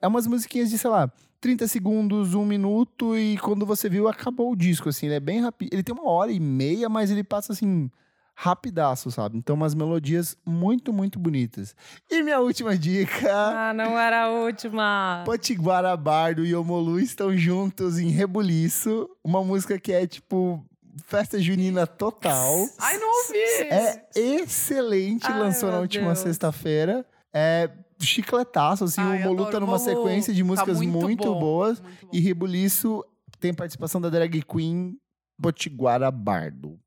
[0.00, 4.52] É umas musiquinhas de, sei lá, 30 segundos, um minuto, e quando você viu, acabou
[4.52, 5.06] o disco, assim.
[5.06, 5.72] Ele é bem rápido.
[5.72, 7.90] Ele tem uma hora e meia, mas ele passa, assim,
[8.34, 9.36] rapidaço, sabe?
[9.36, 11.74] Então, umas melodias muito, muito bonitas.
[12.10, 13.28] E minha última dica...
[13.32, 15.22] Ah, não era a última.
[15.24, 19.08] Potiguara Bardo e Omolu estão juntos em Rebuliço.
[19.24, 20.64] Uma música que é, tipo,
[21.04, 22.68] festa junina total.
[22.78, 23.38] Ai, não ouvi!
[23.70, 26.18] É excelente, Ai, lançou na última Deus.
[26.20, 27.04] seixta-feira.
[27.32, 27.68] É
[28.06, 29.84] chicletaço, assim, Ai, o Molu adoro tá numa Molu.
[29.84, 31.80] sequência de Tá músicas muito muito, bom, boas.
[31.80, 32.10] muito bom.
[32.12, 33.04] E Rebuliço
[33.40, 34.96] tem participação da drag queen
[35.40, 36.78] Potiguara Bardo.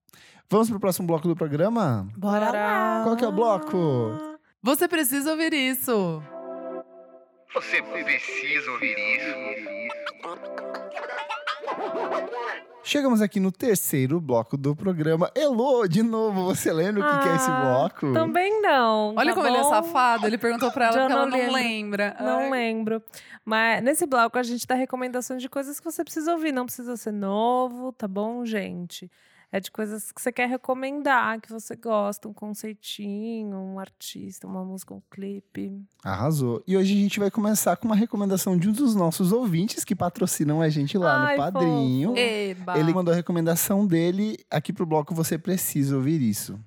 [0.50, 2.08] Vamos pro próximo bloco do programa?
[2.18, 3.02] Bora lá!
[3.04, 4.20] Qual que é o bloco?
[4.62, 6.22] Você precisa ouvir isso.
[7.54, 11.31] Você precisa ouvir isso.
[12.84, 15.32] Chegamos aqui no terceiro bloco do programa.
[15.36, 18.12] Elô, de novo, você lembra o que, que é esse Ah, bloco?
[18.12, 19.14] Também não.
[19.16, 19.70] Olha tá como ele é bom?
[19.70, 20.26] safado.
[20.26, 21.54] Ele perguntou pra ela Já porque ela não não lembro.
[21.54, 22.18] lembra.
[22.20, 22.50] Não Ai.
[22.50, 23.04] lembro.
[23.46, 26.52] Mas nesse bloco a gente dá recomendações de coisas que você precisa ouvir.
[26.52, 29.10] Não precisa ser novo, tá bom, gente?
[29.54, 34.64] É de coisas que você quer recomendar, que você gosta, um conceitinho, um artista, uma
[34.64, 35.86] música, um clipe.
[36.02, 36.64] Arrasou.
[36.66, 39.94] E hoje a gente vai começar com uma recomendação de um dos nossos ouvintes que
[39.94, 42.18] patrocinam a gente lá Ai, no Padrinho.
[42.18, 42.80] Eba.
[42.80, 46.58] Ele mandou a recomendação dele aqui pro bloco Você Precisa Ouvir Isso.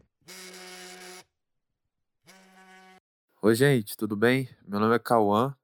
[3.40, 4.46] Oi, gente, tudo bem?
[4.68, 5.56] Meu nome é Cauã.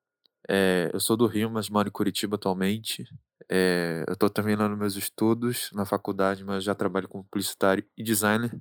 [0.48, 3.06] É, eu sou do Rio, mas moro em Curitiba atualmente.
[3.50, 8.56] É, eu estou terminando meus estudos na faculdade, mas já trabalho como publicitário e designer.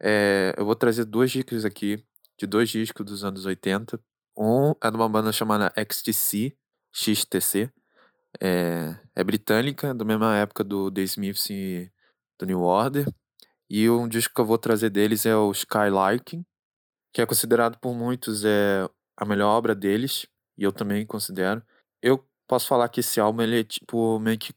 [0.00, 2.04] É, eu vou trazer duas dicas aqui
[2.38, 4.00] de dois discos dos anos 80.
[4.38, 6.56] Um é de uma banda chamada XTC,
[6.92, 7.72] XTC.
[8.40, 11.90] É, é britânica, da mesma época do The Smiths e
[12.38, 13.06] do New Order.
[13.68, 16.44] E um disco que eu vou trazer deles é o Skylarking,
[17.12, 20.26] que é considerado por muitos é a melhor obra deles,
[20.56, 21.62] e eu também considero.
[22.02, 24.52] Eu posso falar que esse álbum ele é tipo meio que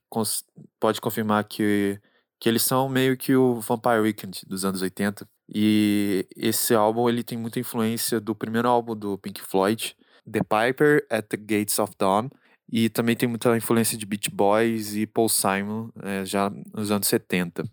[0.79, 2.01] pode confirmar que
[2.39, 5.25] que eles são meio que o Vampire Weekend dos anos 80.
[5.47, 9.95] E esse álbum ele tem muita influência do primeiro álbum do Pink Floyd,
[10.29, 12.29] The Piper at the Gates of Dawn,
[12.69, 17.07] e também tem muita influência de Beach Boys e Paul Simon eh, já nos anos
[17.07, 17.63] 70.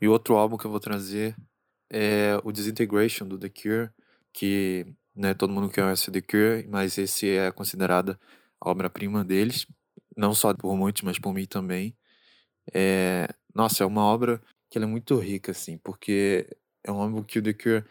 [0.00, 1.36] E outro álbum que eu vou trazer
[1.90, 3.90] é o Disintegration do The Cure,
[4.32, 8.18] que né, todo mundo conhece The Cure, mas esse é considerada
[8.62, 9.66] obra-prima deles,
[10.16, 11.96] não só por muitos, mas por mim também.
[12.72, 16.48] É, nossa, é uma obra que é muito rica, assim, porque
[16.82, 17.84] é um álbum que o The Cure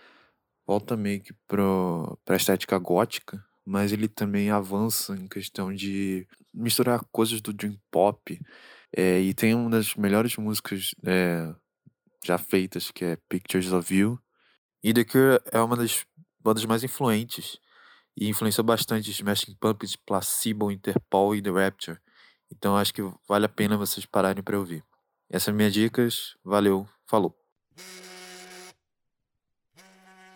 [0.66, 7.04] volta meio que pro, pra estética gótica, mas ele também avança em questão de misturar
[7.12, 8.40] coisas do dream pop,
[8.96, 11.54] é, e tem uma das melhores músicas é,
[12.24, 14.20] já feitas, que é Pictures of You,
[14.84, 16.06] e The Cure é uma das
[16.40, 17.60] bandas mais influentes
[18.16, 22.00] e influenciou bastante Smashing Pumpkins, Placebo, Interpol e The Rapture.
[22.52, 24.84] Então acho que vale a pena vocês pararem para ouvir.
[25.30, 26.36] Essas minhas dicas.
[26.44, 27.36] Valeu, falou.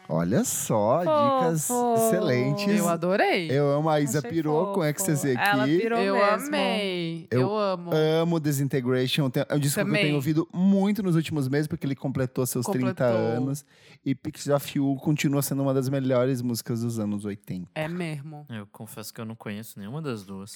[0.09, 2.05] Olha só, dicas Fofo.
[2.07, 2.77] excelentes.
[2.79, 3.51] Eu adorei.
[3.51, 4.85] Eu amo a Isa Achei pirou com fofo.
[4.85, 5.49] Ecstasy aqui.
[5.49, 6.47] Ela pirou Eu mesmo.
[6.47, 7.27] amei.
[7.29, 7.91] Eu Eu, amo.
[7.93, 9.29] Amo Desintegration.
[9.49, 10.03] É um disco que eu Também.
[10.03, 13.07] tenho ouvido muito nos últimos meses, porque ele completou seus 30 Completou.
[13.17, 13.65] anos.
[14.05, 17.67] E Pictures of You continua sendo uma das melhores músicas dos anos 80.
[17.75, 18.45] É mesmo.
[18.49, 20.55] Eu confesso que eu não conheço nenhuma das duas.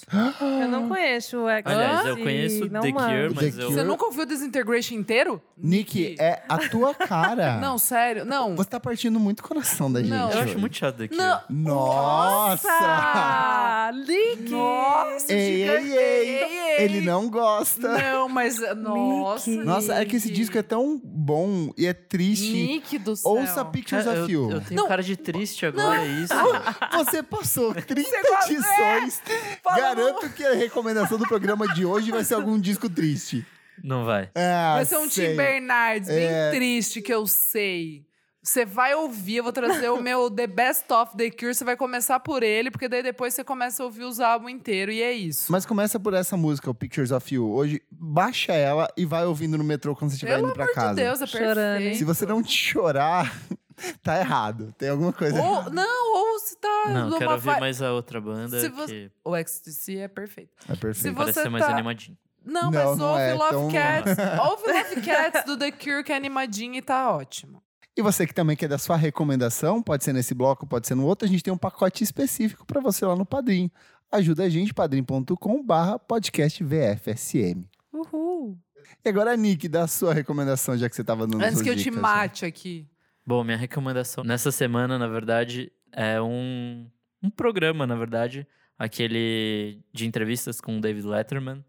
[0.60, 1.76] Eu não conheço o Ecstasy.
[1.78, 2.92] Aliás, eu conheço não The.
[2.92, 3.66] Cure, mas The eu.
[3.66, 3.74] Cure.
[3.74, 5.42] Você nunca ouviu o Desintegration inteiro?
[5.58, 7.58] Nick, é a tua cara.
[7.60, 8.24] Não, sério.
[8.24, 8.56] Não.
[8.56, 10.10] Você tá partindo muito o coração da gente.
[10.10, 10.30] Não.
[10.30, 10.56] Eu acho hoje.
[10.56, 11.16] muito chato Cure.
[11.16, 11.40] Não.
[11.50, 12.68] Nossa!
[12.68, 13.90] Nossa!
[13.94, 14.50] Lick!
[14.50, 16.84] Nossa, Ei, ei, ei.
[16.84, 17.88] Ele não gosta.
[17.98, 18.58] Não, mas.
[18.76, 19.50] Nossa.
[19.50, 19.64] Nick.
[19.64, 22.52] Nossa, é que esse disco é tão bom e é triste.
[22.52, 23.32] Nick do céu.
[23.32, 24.50] Ouça Pictures É, of eu, You.
[24.52, 24.88] eu tenho Não.
[24.88, 26.32] cara de triste agora, é isso.
[26.94, 29.22] Você passou 30 gosta- edições.
[29.62, 33.44] Fala Garanto que a recomendação do programa de hoje vai ser algum disco triste.
[33.82, 34.30] Não vai.
[34.34, 35.30] Ah, Vai ser um sei.
[35.30, 36.50] Tim Bernardes bem É.
[36.50, 38.04] triste, que eu sei.
[38.44, 41.54] Você vai ouvir, eu vou trazer o meu The Best of The Cure.
[41.54, 44.94] Você vai começar por ele, porque daí depois você começa a ouvir os álbuns inteiros.
[44.96, 45.52] E é isso.
[45.52, 47.48] Mas começa por essa música, o Pictures of You.
[47.52, 50.74] Hoje, baixa ela e vai ouvindo no metrô quando você estiver Pelo indo pra amor
[50.74, 50.88] casa.
[50.88, 51.98] de Deus, é Chorando, perfeito.
[51.98, 53.32] Se você não chorar,
[54.02, 54.74] tá errado.
[54.76, 55.70] Tem alguma coisa Ou, errada.
[55.70, 58.92] não, ou se tá Não, numa quero ouvir vi- mais a outra banda Se você-
[59.08, 60.50] que O XTC é perfeito.
[60.68, 61.14] É Se perfeito.
[61.16, 62.18] parece você ser mais tá- animadinho.
[62.44, 64.16] Não, Não, mas não ouve é Love tão- Cats.
[64.50, 67.61] ouve Love Cats do The Cure, que é animadinho e tá ótimo.
[67.96, 71.04] E você que também quer dar sua recomendação, pode ser nesse bloco, pode ser no
[71.04, 73.70] outro, a gente tem um pacote específico para você lá no Padrim.
[74.10, 77.64] Ajuda a gente, padrim.com barra podcast VFSM.
[77.92, 78.58] Uhul.
[79.04, 81.70] E agora, Nick, dá a sua recomendação, já que você tava dando Antes suas que
[81.70, 82.00] eu te dicas.
[82.00, 82.86] mate aqui.
[83.26, 86.86] Bom, minha recomendação nessa semana, na verdade, é um,
[87.22, 88.46] um programa, na verdade,
[88.78, 91.64] aquele de entrevistas com o David Letterman.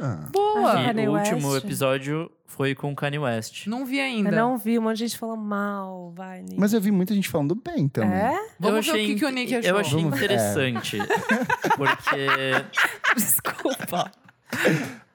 [0.00, 0.72] Ah, Boa!
[0.72, 1.64] Ah, Kanye o último West?
[1.64, 3.66] episódio foi com o Kanye West.
[3.66, 4.30] Não vi Eu ainda.
[4.30, 6.58] não vi, um monte de gente falando mal, vai, Nick.
[6.58, 8.10] mas eu vi muita gente falando bem também.
[8.16, 8.32] É?
[8.58, 9.70] Vamos eu ver o achei, que, que o Nick achou.
[9.70, 10.16] Eu achei Vamos- é.
[10.24, 10.98] interessante.
[11.76, 12.66] Porque
[13.16, 14.10] Desculpa.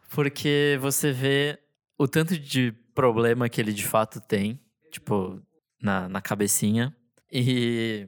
[0.10, 1.58] Porque você vê
[1.98, 4.60] o tanto de problema que ele de fato tem,
[4.92, 5.42] tipo,
[5.82, 6.96] na, na cabecinha.
[7.32, 8.08] E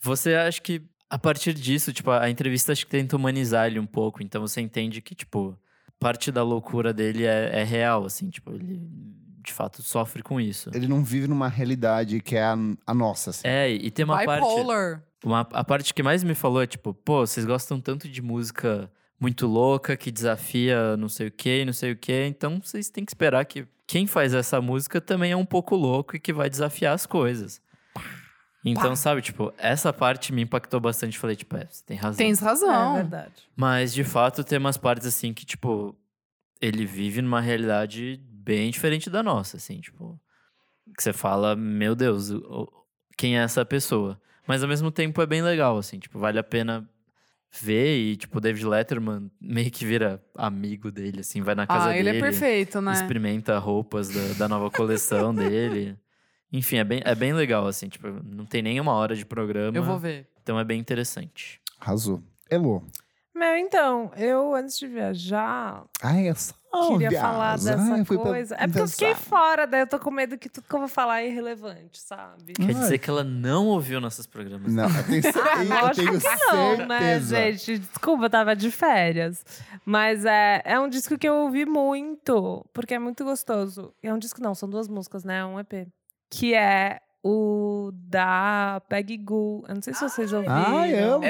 [0.00, 3.84] você acha que a partir disso, tipo, a entrevista acho que tenta humanizar ele um
[3.86, 4.22] pouco.
[4.22, 5.54] Então você entende que, tipo,
[6.02, 8.80] parte da loucura dele é, é real, assim, tipo, ele
[9.42, 10.70] de fato sofre com isso.
[10.72, 13.42] Ele não vive numa realidade que é a, a nossa, assim.
[13.44, 14.46] É, e tem uma parte.
[14.46, 15.02] Bipolar.
[15.24, 18.90] Uma, a parte que mais me falou é tipo, pô, vocês gostam tanto de música
[19.20, 23.04] muito louca, que desafia não sei o que, não sei o que, então vocês têm
[23.04, 26.50] que esperar que quem faz essa música também é um pouco louco e que vai
[26.50, 27.60] desafiar as coisas.
[28.64, 31.18] Então, sabe, tipo, essa parte me impactou bastante.
[31.18, 32.18] Falei, tipo, é, você tem razão.
[32.18, 32.94] Tens É razão.
[32.94, 33.42] verdade.
[33.56, 35.96] Mas, de fato, tem umas partes assim que, tipo,
[36.60, 40.18] ele vive numa realidade bem diferente da nossa, assim, tipo.
[40.96, 42.30] Que você fala, meu Deus,
[43.16, 44.20] quem é essa pessoa?
[44.46, 46.88] Mas ao mesmo tempo é bem legal, assim, tipo, vale a pena
[47.60, 51.88] ver e, tipo, o David Letterman meio que vira amigo dele, assim, vai na casa
[51.90, 52.18] ah, ele dele.
[52.18, 52.92] é perfeito, né?
[52.92, 55.96] Experimenta roupas da, da nova coleção dele.
[56.52, 59.76] Enfim, é bem, é bem legal, assim, tipo, não tem nem uma hora de programa.
[59.76, 60.28] Eu vou ver.
[60.42, 61.60] Então é bem interessante.
[61.80, 62.22] Arrasou.
[62.50, 62.82] Elô.
[63.34, 66.54] Meu, então, eu antes de viajar, é só
[66.92, 67.26] queria viaja.
[67.26, 68.54] falar dessa Ai, coisa.
[68.58, 70.88] É porque eu fiquei fora, daí eu tô com medo que tudo que eu vou
[70.88, 72.52] falar é irrelevante, sabe?
[72.52, 72.74] Quer Ai.
[72.74, 74.72] dizer que ela não ouviu nossos programas.
[74.72, 75.22] Não, eu tenho,
[75.56, 77.36] Ah, eu lógico tenho que não, né, certeza.
[77.36, 77.78] gente?
[77.78, 79.44] Desculpa, eu tava de férias.
[79.84, 83.92] Mas é, é um disco que eu ouvi muito, porque é muito gostoso.
[84.02, 85.44] É um disco, não, são duas músicas, né?
[85.44, 85.88] Um EP.
[86.34, 89.64] Que é o da Peggy Goo.
[89.68, 90.54] Eu não sei se vocês ouviram.
[90.54, 91.24] Ai, amo.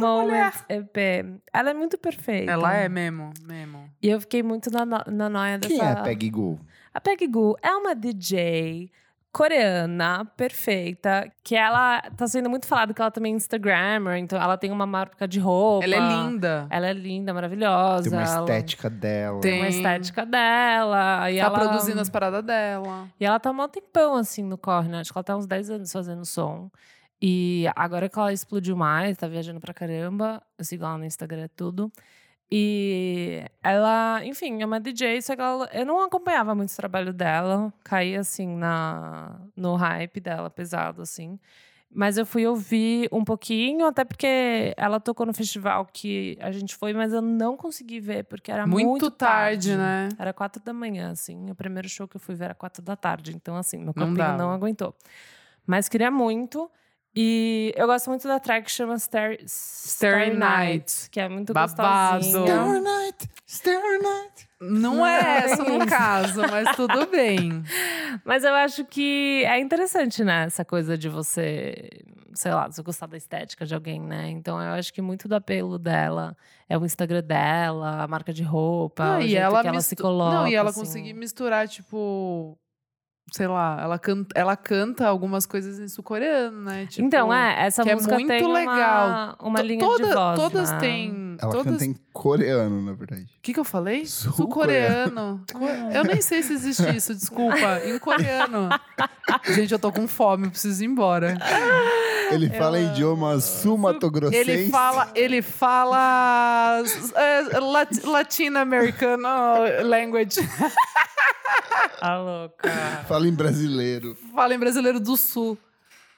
[0.00, 0.96] Moments EP.
[1.52, 2.50] Ela é muito perfeita.
[2.50, 3.84] Ela é mesmo, mesmo.
[4.02, 5.74] E eu fiquei muito na, no- na noia dessa...
[5.74, 6.58] Quem é Peggy Goo?
[6.92, 8.90] A Peggy Goo é uma DJ
[9.34, 14.56] coreana perfeita, que ela tá sendo muito falada que ela também é Instagrammer, então ela
[14.56, 15.84] tem uma marca de roupa.
[15.84, 16.66] Ela é linda.
[16.70, 18.08] Ela é linda, maravilhosa.
[18.08, 19.40] Tem uma ela estética dela.
[19.40, 19.50] Tem.
[19.50, 21.28] Tem uma estética dela.
[21.32, 23.08] E tá ela, produzindo as paradas dela.
[23.18, 25.00] E ela tá um tempão, assim, no corre, né?
[25.00, 26.70] Acho que ela tá há uns 10 anos fazendo som.
[27.20, 30.40] E agora que ela explodiu mais, tá viajando pra caramba.
[30.56, 31.90] Eu sigo ela no Instagram, tudo.
[32.50, 37.12] E ela, enfim, é uma DJ, só que ela, eu não acompanhava muito o trabalho
[37.12, 37.72] dela.
[37.82, 41.38] Caí, assim, na, no hype dela, pesado, assim.
[41.96, 46.74] Mas eu fui ouvir um pouquinho, até porque ela tocou no festival que a gente
[46.74, 50.08] foi, mas eu não consegui ver, porque era muito, Muito, tarde, né?
[50.18, 51.50] era quatro da manhã, assim.
[51.50, 53.32] O primeiro show que eu fui ver era quatro da tarde.
[53.34, 54.36] Então, assim, meu Não corpinho dava.
[54.38, 54.92] não, aguentou.
[55.66, 56.68] Mas queria muito.
[57.16, 61.08] E eu gosto muito da track que chama Star, Starry Night.
[61.10, 62.16] que é muito Babado.
[62.16, 62.44] gostosinha.
[62.44, 64.48] Starry Night, Starry Night.
[64.60, 67.62] Não é essa no caso, mas tudo bem.
[68.24, 70.44] Mas eu acho que é interessante, né?
[70.44, 71.90] Essa coisa de você,
[72.32, 74.30] sei lá, você gostar da estética de alguém, né?
[74.30, 76.34] Então eu acho que muito do apelo dela
[76.68, 79.80] é o Instagram dela, a marca de roupa, Não, o e jeito ela que ela
[79.80, 80.34] se coloca.
[80.36, 80.80] Não, e ela assim.
[80.80, 82.56] conseguir misturar, tipo.
[83.32, 86.86] Sei lá, ela canta, ela canta algumas coisas em sul-coreano, né?
[86.86, 89.08] Tipo, então, é, essa que é música muito tem legal.
[89.08, 90.78] uma, uma linha toda- de voz, Todas né?
[90.78, 91.36] têm.
[91.40, 91.72] Ela todas...
[91.72, 93.22] canta em coreano, na verdade.
[93.22, 94.04] O que, que eu falei?
[94.06, 95.42] Sul-coreano.
[95.52, 97.80] Co- Eu nem sei se existe isso, desculpa.
[97.84, 98.68] Em coreano.
[99.50, 101.36] Gente, eu tô com fome, eu preciso ir embora.
[102.34, 104.50] Ele fala em idioma sul-matogrossense.
[104.50, 106.82] Ele fala, ele fala
[107.14, 109.28] é, lat- latino-americano
[109.84, 110.40] language.
[112.00, 112.70] Ah, louca.
[113.08, 114.16] Fala em brasileiro.
[114.34, 115.56] Fala em brasileiro do sul.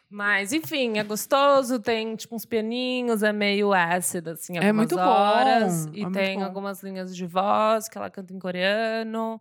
[0.09, 4.95] Mas, enfim, é gostoso, tem tipo uns pianinhos, é meio ácido, assim, É algumas muito
[4.95, 5.87] bom, horas.
[5.87, 6.45] é E muito tem bom.
[6.45, 9.41] algumas linhas de voz que ela canta em coreano.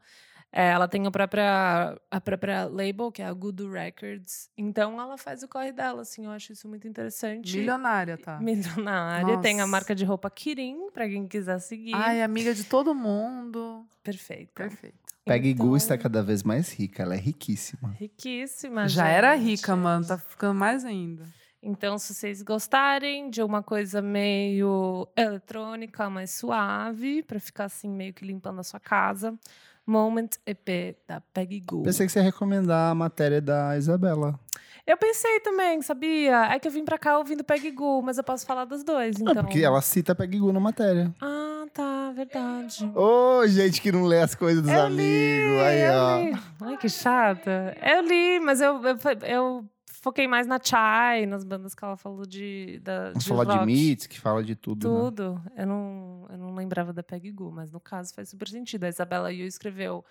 [0.57, 4.49] É, ela tem a própria, a própria label, que é a Good Records.
[4.57, 7.57] Então, ela faz o corre dela, assim, eu acho isso muito interessante.
[7.57, 8.39] Milionária, tá?
[8.39, 9.37] Milionária.
[9.41, 9.71] Tem a Nossa.
[9.71, 11.93] marca de roupa Kirin, pra quem quiser seguir.
[11.93, 13.85] Ai, amiga de todo mundo.
[14.01, 14.53] Perfeito.
[14.53, 14.95] Perfeito.
[15.25, 17.89] Peggy Então, Goo está cada vez mais rica, ela é riquíssima.
[17.99, 19.47] Riquíssima, Já era gente.
[19.49, 20.07] rica, mano.
[20.07, 21.25] Tá ficando mais ainda.
[21.61, 28.13] Então, se vocês gostarem de uma coisa meio eletrônica, mais suave, pra ficar assim meio
[28.13, 29.37] que limpando a sua casa,
[29.85, 31.83] Moment EP da Peggy Goo.
[31.83, 34.39] Pensei que você ia recomendar a matéria da Isabela.
[34.87, 36.45] Eu pensei também, sabia?
[36.53, 39.17] É que eu vim pra cá ouvindo Peggy Goo, mas eu posso falar dos dois,
[39.17, 39.43] Não, então.
[39.43, 41.11] porque ela cita Peggy Goo na matéria.
[41.19, 42.91] Ah, tá, verdade.
[42.95, 45.59] Ô, gente que não lê as coisas dos Eu amigos.
[45.61, 46.17] Aí, eu ó.
[46.19, 46.37] li.
[46.61, 47.75] Ai, que chata.
[47.81, 49.65] Eu li, mas eu, eu, eu
[50.05, 52.79] foquei mais na Chai, nas bandas que ela falou de.
[52.83, 53.65] Da, Vamos de falar de rock.
[53.65, 54.87] Meets, que fala de tudo.
[54.87, 54.99] né?
[54.99, 55.41] Tudo.
[55.57, 58.83] Eu, não, eu não lembrava da Peggy Goo, mas no caso faz super sentido.
[58.83, 60.05] A Isabela Yu escreveu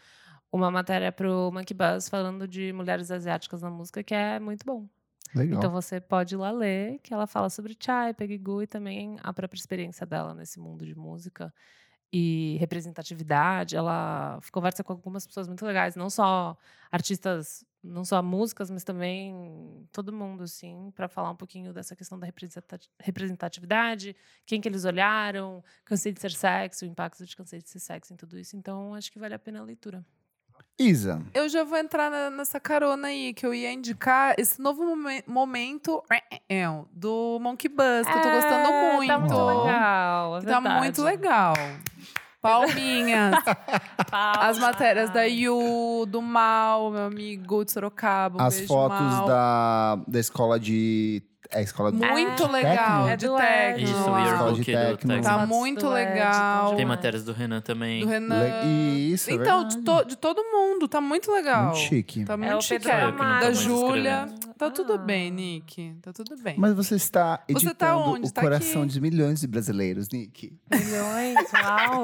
[0.51, 4.89] uma matéria pro Monkey Buzz falando de mulheres asiáticas na música, que é muito bom.
[5.33, 5.59] Legal.
[5.59, 9.17] Então você pode ir lá ler, que ela fala sobre Chai, Peggy Goo e também
[9.23, 11.55] a própria experiência dela nesse mundo de música
[12.13, 13.77] e representatividade.
[13.77, 16.57] Ela conversa com algumas pessoas muito legais, não só
[16.91, 22.19] artistas, não só músicas, mas também todo mundo, assim, para falar um pouquinho dessa questão
[22.19, 24.17] da representa- representatividade,
[24.47, 28.15] quem que eles olharam, cansei de ser sexy, o impacto de cansei de ser sexy
[28.15, 28.57] em tudo isso.
[28.57, 30.05] Então, acho que vale a pena a leitura.
[30.79, 34.85] Isa, Eu já vou entrar na- nessa carona aí, que eu ia indicar esse novo
[34.85, 36.03] momen- momento
[36.93, 39.09] do Monkey Buzz, que eu tô gostando É, muito.
[39.09, 40.37] Tá muito legal.
[40.37, 41.55] é Que tá muito legal.
[42.45, 43.43] Palminhas.
[44.13, 48.43] As matérias da Yu, do Mal, meu amigo de Sorocaba.
[48.43, 49.27] Um as beijo, fotos Mal.
[49.27, 51.23] da, da escola de.
[51.51, 51.99] É a escola de.
[51.99, 53.09] Muito É, legal.
[53.09, 53.83] é de do techno.
[53.85, 55.15] Isso, o de yearbook do techno.
[55.15, 55.27] Texas.
[55.37, 56.75] Tá muito do legal.
[56.77, 58.01] Tem matérias do Renan também.
[58.01, 58.41] Do Renan.
[58.65, 60.03] Le- Isso, é Então, de, verdade.
[60.03, 61.67] to- de todo mundo, tá muito legal.
[61.67, 62.25] Muito chique.
[62.25, 62.85] Tá É muito o chique.
[62.87, 63.13] Pedro.
[63.13, 64.29] Da Mas Júlia.
[64.59, 64.99] Tá tudo Ah.
[64.99, 65.95] bem, Nick.
[66.03, 66.55] Tá tudo bem.
[66.59, 68.29] Mas você está editando Você tá onde?
[68.29, 68.93] o Tá coração aqui.
[68.93, 70.57] de milhões de brasileiros, Nick.
[70.73, 72.03] Milhões, uau.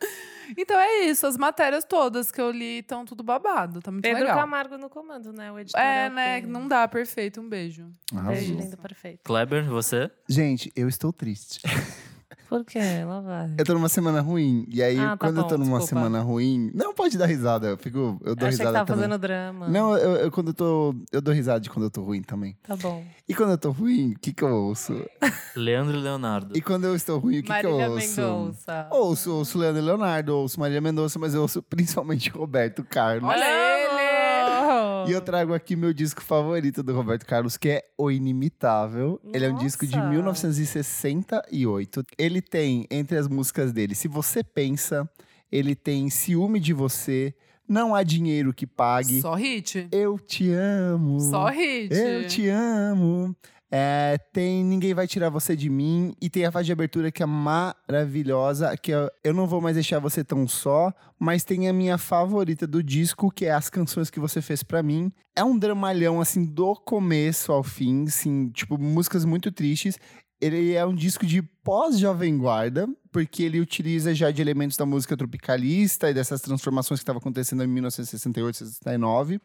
[0.58, 3.80] Então é isso, as matérias todas que eu li estão tudo babado.
[3.80, 4.38] Tá muito Pedro legal.
[4.40, 5.50] Camargo no comando, né?
[5.50, 5.80] O editor.
[5.80, 6.40] É, o né?
[6.42, 7.40] que- Não dá, perfeito.
[7.40, 7.90] Um beijo.
[8.12, 8.34] Arrasou.
[8.34, 9.20] Beijo, lindo, perfeito.
[9.24, 10.10] Kleber, você?
[10.28, 11.62] Gente, eu estou triste.
[12.48, 12.78] Por quê?
[13.06, 13.54] Lá vai.
[13.58, 14.66] Eu tô numa semana ruim.
[14.68, 15.86] E aí, Ah, tá quando eu tô bom, numa desculpa.
[16.04, 16.70] semana ruim.
[16.74, 17.68] Não, pode dar risada.
[17.68, 19.04] Eu, fico, eu dou que risada tava também.
[19.04, 19.68] fazendo drama.
[19.68, 20.94] Não, eu, eu- quando eu tô.
[21.10, 22.56] Eu dou risada de quando eu tô ruim também.
[22.66, 23.02] Tá bom.
[23.28, 24.94] E quando eu tô ruim, o que, que eu ouço?
[25.56, 26.56] Leandro e Leonardo.
[26.56, 28.20] E quando eu estou ruim, o que, que eu ouço?
[28.20, 28.88] Mendonça.
[28.90, 33.28] Ouço, ouço Leandro e Leonardo, ouço Maria Mendonça, mas eu ouço principalmente Roberto Carlos.
[33.28, 33.83] Olha ele!
[35.08, 39.20] E eu trago aqui meu disco favorito do Roberto Carlos, que é O Inimitável.
[39.32, 40.10] Ele é um disco de Nossa!
[40.10, 42.04] 1968.
[42.18, 45.08] Ele tem, entre as músicas dele, Se Você Pensa,
[45.50, 47.34] ele tem Ciúme de Você,
[47.68, 49.88] Não Há Dinheiro que Pague, Só hit.
[49.90, 51.20] Eu Te Amo.
[51.20, 51.94] Só hit.
[51.94, 53.34] Eu te amo.
[53.76, 56.14] É, tem Ninguém Vai Tirar Você de Mim.
[56.22, 58.76] E tem a faixa de abertura que é maravilhosa.
[58.76, 60.92] Que é Eu Não Vou Mais Deixar Você Tão Só.
[61.18, 64.80] Mas tem a minha favorita do disco, que é As Canções Que Você Fez Pra
[64.80, 65.10] Mim.
[65.34, 68.04] É um dramalhão, assim, do começo ao fim.
[68.04, 69.98] Assim, tipo, músicas muito tristes.
[70.40, 75.16] Ele é um disco de pós-Jovem Guarda, porque ele utiliza já de elementos da música
[75.16, 79.40] tropicalista e dessas transformações que estavam acontecendo em 1968, 69.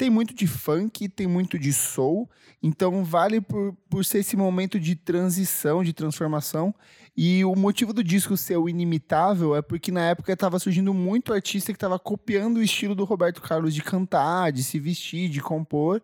[0.00, 2.26] Tem muito de funk, tem muito de soul,
[2.62, 6.74] então vale por, por ser esse momento de transição, de transformação.
[7.14, 11.34] E o motivo do disco ser o inimitável é porque na época estava surgindo muito
[11.34, 15.42] artista que estava copiando o estilo do Roberto Carlos de cantar, de se vestir, de
[15.42, 16.00] compor.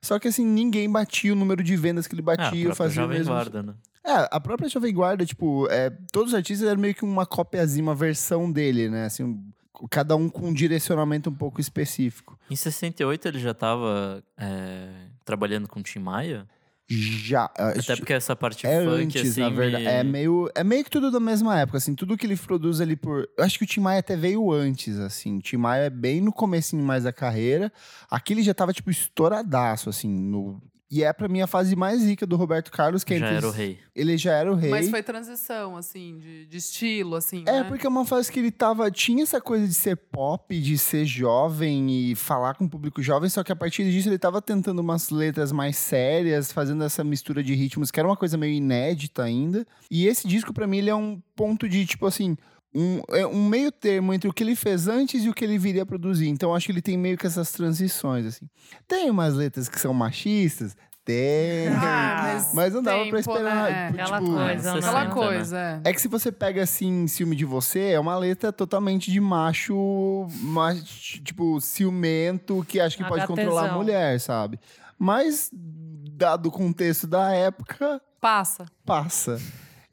[0.00, 2.74] Só que assim, ninguém batia o número de vendas que ele Ah, a batia, própria
[2.76, 3.32] fazia o Jovem mesmo.
[3.32, 3.74] Guarda, né?
[4.04, 7.82] É, a própria Jovem Guarda, tipo, é, todos os artistas eram meio que uma cópiazinha,
[7.82, 9.06] uma versão dele, né?
[9.06, 9.42] Assim,
[9.88, 12.38] cada um com um direcionamento um pouco específico.
[12.50, 14.88] Em 68 ele já tava é,
[15.24, 16.46] trabalhando com o Tim Maia.
[16.92, 17.48] Já.
[17.56, 19.86] ah, Até porque essa parte é funk, antes, assim, na verdade.
[19.86, 21.94] É meio, é meio que tudo da mesma época, assim.
[21.94, 23.28] Tudo que ele produz ali por...
[23.38, 25.38] Eu acho que o Tim Maia até veio antes, assim.
[25.38, 27.72] O Tim Maia é bem no comecinho mais da carreira.
[28.10, 30.08] Aqui ele já tava, tipo, estouradaço, assim.
[30.08, 30.60] No...
[30.90, 33.36] E é, pra mim, a fase mais rica do Roberto Carlos, que é já entre
[33.36, 33.78] era o rei.
[33.94, 34.70] Ele já era o rei.
[34.70, 37.64] Mas foi transição, assim, de, de estilo, assim, É, né?
[37.64, 38.90] porque é uma fase que ele tava.
[38.90, 43.30] Tinha essa coisa de ser pop, de ser jovem e falar com o público jovem,
[43.30, 47.42] só que a partir disso ele tava tentando umas letras mais sérias, fazendo essa mistura
[47.42, 49.64] de ritmos, que era uma coisa meio inédita ainda.
[49.88, 52.36] E esse disco, pra mim, ele é um ponto de, tipo assim.
[52.74, 55.58] Um, é um meio termo entre o que ele fez antes e o que ele
[55.58, 56.28] viria a produzir.
[56.28, 58.48] Então, acho que ele tem meio que essas transições, assim.
[58.86, 60.76] Tem umas letras que são machistas?
[61.04, 61.66] Tem.
[61.68, 63.70] Ah, mas, Mas não dava pra tempo, esperar.
[63.72, 63.86] né?
[63.88, 64.78] tipo, Aquela coisa, né?
[64.78, 65.80] Aquela 60, coisa, é.
[65.84, 70.28] é que se você pega assim, ciúme de você, é uma letra totalmente de macho,
[70.42, 73.34] macho tipo, ciumento, que acha que pode HTzão.
[73.34, 74.60] controlar a mulher, sabe?
[74.96, 78.66] Mas, dado o contexto da época, Passa.
[78.84, 79.40] passa.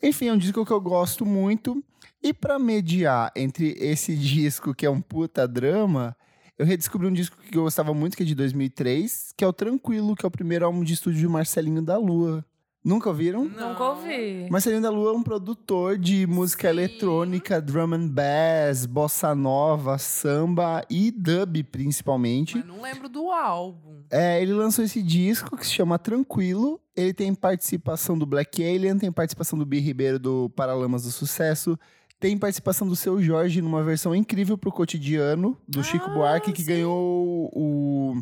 [0.04, 1.82] Enfim, é um disco que eu gosto muito.
[2.22, 6.15] E pra mediar entre esse disco, que é um puta drama,
[6.57, 9.53] eu redescobri um disco que eu gostava muito, que é de 2003, que é o
[9.53, 12.44] Tranquilo, que é o primeiro álbum de estúdio de Marcelinho da Lua.
[12.84, 13.44] Nunca ouviram?
[13.44, 14.48] Nunca ouvi.
[14.49, 16.73] Marcelinho da Lua é um produtor de música Sim.
[16.73, 22.56] eletrônica, drum and bass, bossa nova, samba e dub, principalmente.
[22.57, 24.03] Mas não lembro do álbum.
[24.10, 26.80] É, ele lançou esse disco que se chama Tranquilo.
[26.95, 31.77] Ele tem participação do Black Alien, tem participação do Bi Ribeiro do Paralamas do Sucesso,
[32.19, 36.61] tem participação do Seu Jorge numa versão incrível pro cotidiano, do Chico Ah, Buarque, que
[36.61, 36.68] sim.
[36.68, 38.22] ganhou o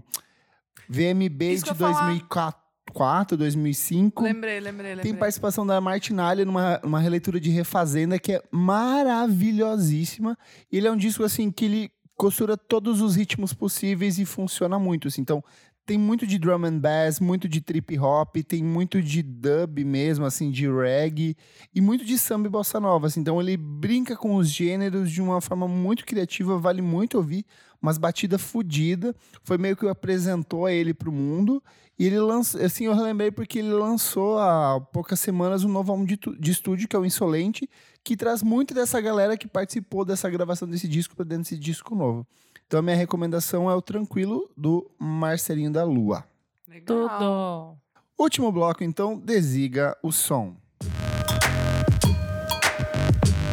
[0.90, 2.06] VMB Isso de eu ia falar.
[2.08, 4.22] 2004, 2005.
[4.24, 5.12] Lembrei, lembrei, lembrei.
[5.12, 10.38] Tem participação da Martinalha numa, numa releitura de Refazenda que é maravilhosíssima.
[10.72, 15.08] Ele é um disco assim que ele costura todos os ritmos possíveis e funciona muito.
[15.08, 15.22] assim.
[15.22, 15.44] Então,
[15.86, 20.26] tem muito de drum and bass, muito de trip hop, tem muito de dub mesmo,
[20.26, 21.38] assim, de reggae,
[21.74, 23.08] e muito de samba e bossa nova.
[23.08, 23.20] assim.
[23.20, 27.46] Então, ele brinca com os gêneros de uma forma muito criativa, vale muito ouvir.
[27.82, 29.14] Umas batidas fodidas.
[29.44, 31.62] Foi meio que apresentou ele pro mundo.
[32.00, 36.04] E ele lançou, assim, eu relembrei porque ele lançou há poucas semanas um novo álbum
[36.04, 37.70] de, de estúdio, que é o Insolente,
[38.04, 41.94] que traz muito dessa galera que participou dessa gravação desse disco para dentro desse disco
[41.96, 42.26] novo.
[42.68, 46.26] Então a minha recomendação é o Tranquilo, do Marcelinho da Lua.
[46.68, 47.10] Legal.
[47.10, 47.78] Tudo.
[48.18, 50.56] Último bloco, então, desliga o som.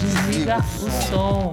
[0.00, 1.52] Desliga o som.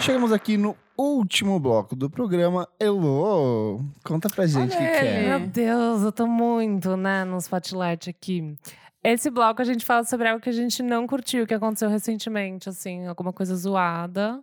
[0.00, 2.66] Chegamos aqui no último bloco do programa.
[2.80, 5.28] Elô, conta pra gente o que, que é.
[5.28, 8.56] Meu Deus, eu tô muito, né, no spotlight aqui.
[9.04, 12.68] Esse bloco a gente fala sobre algo que a gente não curtiu, que aconteceu recentemente,
[12.68, 14.42] assim, alguma coisa zoada.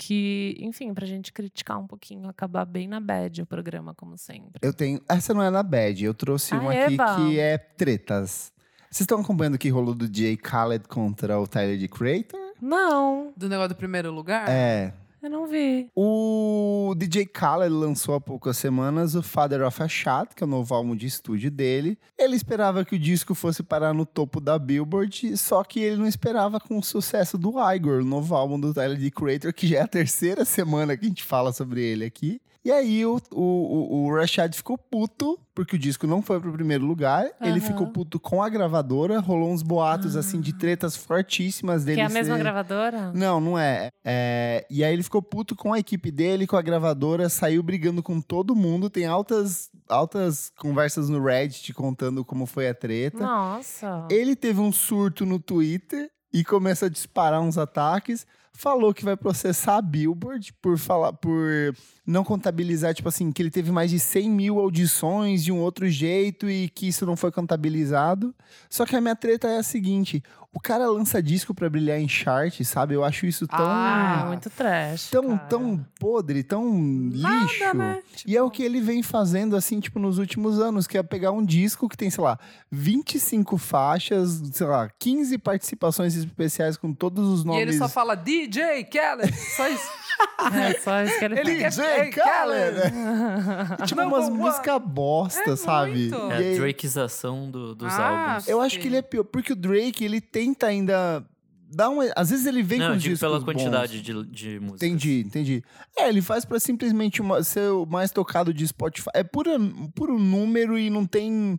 [0.00, 4.52] Que, enfim, pra gente criticar um pouquinho, acabar bem na bad o programa, como sempre.
[4.62, 5.00] Eu tenho.
[5.08, 7.16] Essa não é na bad, eu trouxe Ah, uma aqui eba.
[7.16, 8.52] que é tretas.
[8.90, 12.38] Vocês estão acompanhando o que rolou do Jay Khaled contra o Tyler de Creator?
[12.62, 14.48] Não, Do negócio do primeiro lugar?
[14.48, 14.94] É.
[15.22, 15.90] eu não vi.
[15.94, 20.50] O DJ Khaled lançou há poucas semanas o Father of a Shot, que é o
[20.50, 21.98] novo álbum de estúdio dele.
[22.16, 26.06] Ele esperava que o disco fosse parar no topo da Billboard, só que ele não
[26.06, 29.78] esperava com o sucesso do Igor, o novo álbum do Tyler The Creator, que já
[29.78, 32.40] é a terceira semana que a gente fala sobre ele aqui.
[32.64, 36.84] E aí o, o, o, Rashad ficou puto, porque o disco não foi pro primeiro
[36.84, 37.24] lugar.
[37.40, 37.60] Ele Aham.
[37.60, 41.96] ficou puto com a gravadora, rolou uns boatos assim de tretas fortíssimas dele.
[41.96, 43.12] Que é a mesma ser- gravadora?
[43.14, 43.90] não, não é.
[44.04, 48.02] É, E aí ele ficou puto com a equipe dele, com a gravadora, saiu brigando
[48.02, 48.90] com todo mundo.
[48.90, 53.18] Tem altas, altas conversas no Reddit contando como foi a treta.
[53.18, 54.06] Nossa.
[54.10, 58.26] Ele teve um surto no Twitter e começa a disparar uns ataques.
[58.52, 61.72] Falou que vai processar a Billboard por falar, por
[62.10, 65.86] não contabilizar, tipo assim, que ele teve mais de 100 mil audições de um outro
[65.88, 68.34] jeito e que isso não foi contabilizado.
[68.70, 70.22] Só que a minha treta é a seguinte:
[70.52, 72.94] o cara lança disco pra brilhar em chart, sabe?
[72.94, 73.58] Eu acho isso tão.
[73.60, 75.10] Ah, Ah, muito trash.
[75.10, 75.48] Tão, cara.
[75.50, 76.80] tão podre, tão
[77.10, 77.22] lixo.
[77.62, 78.02] Nada, né?
[78.26, 81.30] E é o que ele vem fazendo, assim, tipo, nos últimos anos, que é pegar
[81.32, 82.38] um disco que tem, sei lá,
[82.70, 87.62] 25 faixas, sei lá, 15 participações especiais com todos os E nomes.
[87.62, 88.84] ele só fala DJ.
[88.84, 89.32] Khaled.
[89.56, 89.88] Só isso.
[90.52, 91.76] É só isso que ele, Ele faz.
[91.76, 92.78] quer- DJ Khaled!
[93.82, 95.90] É tipo Number umas músicas bosta, É sabe?
[96.10, 96.32] muito.
[96.32, 98.48] É aí- a Drakezação do, dos Ah, álbuns.
[98.48, 101.24] Eu acho que ele é pior, porque o Drake, ele tenta ainda
[101.70, 101.98] dar um...
[102.16, 103.44] Às vezes ele vem Não, com eu discos pela bons.
[103.44, 104.82] quantidade de, de músicas.
[104.82, 105.64] Entendi, entendi.
[105.96, 109.10] É, ele faz pra simplesmente uma- ser o mais tocado de Spotify.
[109.14, 109.52] É pura,
[109.94, 111.58] puro número e não tem.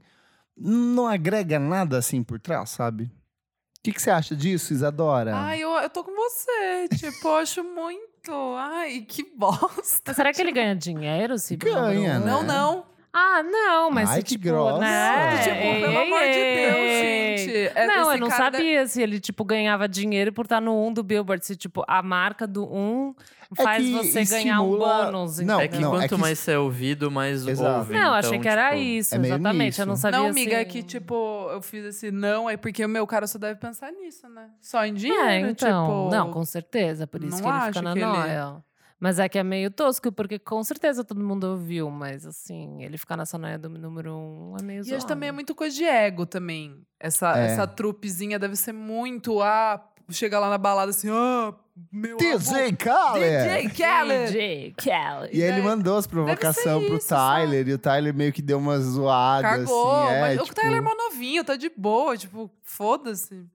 [0.58, 3.04] Não agrega nada assim por trás, sabe?
[3.04, 5.34] O que, que você acha disso, Isadora?
[5.36, 6.90] Ai, eu, eu tô com você.
[6.98, 8.09] Tipo, eu acho muito.
[8.58, 10.02] Ai, que bosta.
[10.08, 11.38] Mas será que ele ganha dinheiro?
[11.38, 12.20] Se Ganha, um?
[12.20, 12.26] né?
[12.26, 12.89] Não, não.
[13.12, 14.80] Ah, não, mas Ai, se, que tipo, grossa.
[14.80, 15.44] né?
[15.44, 17.38] Tipo, Ei, pelo amor de Deus, ei.
[17.38, 17.58] gente.
[17.76, 20.86] É- Não, esse eu não cara sabia se ele, tipo, ganhava dinheiro por estar no
[20.88, 21.44] 1 do Billboard.
[21.44, 23.16] Se, tipo, a marca do 1
[23.58, 25.40] É faz você ganhar um estimula- bônus.
[25.40, 27.80] Não, É que não, é quanto que- mais você é ouvido, mais Exato.
[27.80, 27.94] ouve.
[27.96, 29.80] Não, eu achei então, que era tipo, isso, é exatamente.
[29.80, 30.70] Eu não sabia Não, amiga, é assim.
[30.70, 34.30] que, tipo, eu fiz esse não, é porque o meu cara só deve pensar nisso,
[34.30, 34.50] né?
[34.62, 35.56] Só em dinheiro, É, então.
[35.56, 36.10] tipo...
[36.16, 37.08] Não, com certeza.
[37.08, 38.56] Por isso não que ele fica na que ele- noia.
[39.00, 42.98] Mas é que é meio tosco, porque com certeza todo mundo ouviu, mas assim, ele
[42.98, 45.86] ficar nessa noia do número um é meio E acho também é muito coisa de
[45.86, 46.82] ego também.
[47.00, 47.46] Essa, É.
[47.46, 51.54] essa trupezinha deve ser muito, ah, chega lá na balada assim, ah,
[51.94, 53.48] meu DJ amor, Khaled!
[53.48, 54.32] DJ Khaled!
[54.34, 55.38] DJ Khaled.
[55.38, 57.00] E aí ele mandou as provocações pro.
[57.00, 60.14] Tyler, e o Tyler meio que deu uma zoada, Cagou, assim.
[60.14, 63.46] É, mas o tipo, Tyler é mó novinho, tá de boa, tipo, foda-se.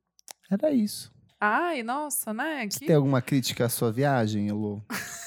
[0.51, 1.13] Era isso.
[1.39, 2.67] Ai, nossa, né?
[2.71, 4.81] Você Que tem alguma crítica à sua viagem, Elô?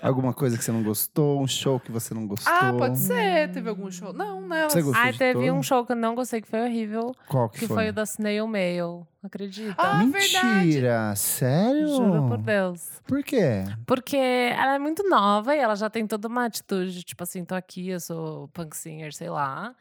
[0.00, 1.40] Alguma coisa que você não gostou?
[1.40, 2.52] Um show que você não gostou?
[2.52, 3.50] Ah, pode ser.
[3.52, 4.12] Teve algum show?
[4.12, 4.68] Não, né?
[4.68, 5.54] Você gostou Ai, de teve todo?
[5.56, 8.02] um show que eu não gostei, que foi horrível, Qual que, que foi o da
[8.04, 9.06] Snail Mail.
[9.22, 9.74] Acredita?
[9.78, 11.14] Ah, Mentira!
[11.14, 11.88] Sério?
[11.88, 13.00] Juro por Deus.
[13.06, 13.64] Por quê?
[13.86, 17.44] Porque ela é muito nova e ela já tem toda uma atitude, de, tipo assim,
[17.44, 19.74] tô aqui, eu sou punk singer, sei lá.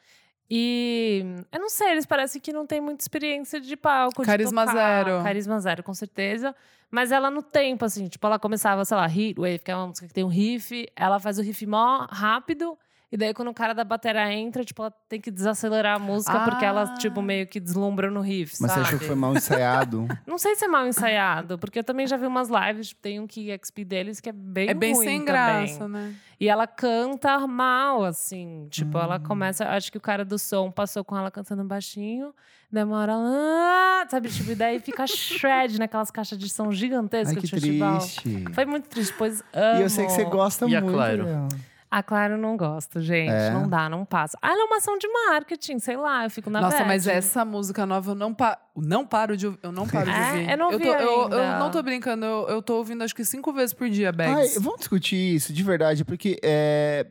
[0.53, 4.21] E eu não sei, eles parecem que não têm muita experiência de palco.
[4.21, 4.75] de Carisma tocar.
[5.05, 5.23] zero.
[5.23, 6.53] Carisma zero, com certeza.
[6.89, 10.07] Mas ela no tempo, assim, tipo, ela começava, sei lá, Heatwave, que é uma música
[10.07, 12.77] que tem um riff, ela faz o riff mó rápido.
[13.11, 16.39] E daí, quando o cara da bateria entra, tipo, ela tem que desacelerar a música,
[16.45, 16.93] porque ela, Ah.
[16.97, 18.83] tipo, meio que deslumbra no riff, Mas sabe?
[18.83, 20.07] você achou que foi mal ensaiado?
[20.25, 23.19] Não sei se é mal ensaiado, porque eu também já vi umas lives, tipo, tem
[23.19, 25.25] um XP deles que é bem É bem ruim sem também.
[25.25, 26.13] graça, né?
[26.39, 28.67] E ela canta mal, assim.
[28.71, 29.23] Tipo, ela Hum.
[29.23, 29.67] começa.
[29.67, 32.33] Acho que o cara do som passou com ela cantando baixinho.
[32.71, 34.07] Demora lá.
[34.09, 34.29] Sabe?
[34.29, 37.97] Tipo, e daí fica shred naquelas caixas de som Ai, gigantescas que de festival.
[37.99, 38.45] triste.
[38.53, 39.79] Foi muito triste, pois amo.
[39.79, 41.25] E eu sei que você gosta E muito Claro?
[41.25, 41.47] dela.
[41.93, 43.29] Ah, claro, eu não gosto, gente.
[43.33, 43.49] É?
[43.51, 44.37] Não dá, não passa.
[44.41, 46.87] Ah, ela é uma ação de marketing, sei lá, eu fico na Nossa, bad.
[46.87, 49.59] mas essa música nova eu não, pa não paro de ouvir.
[49.61, 50.25] Eu não paro de É?
[50.25, 50.49] ouvir.
[50.51, 53.25] Eu não ouvi tô, eu, eu não tô brincando, eu, eu tô ouvindo acho que
[53.25, 54.55] cinco vezes por dia, Ai, Bags.
[54.61, 57.07] vamos discutir isso, de verdade, porque é,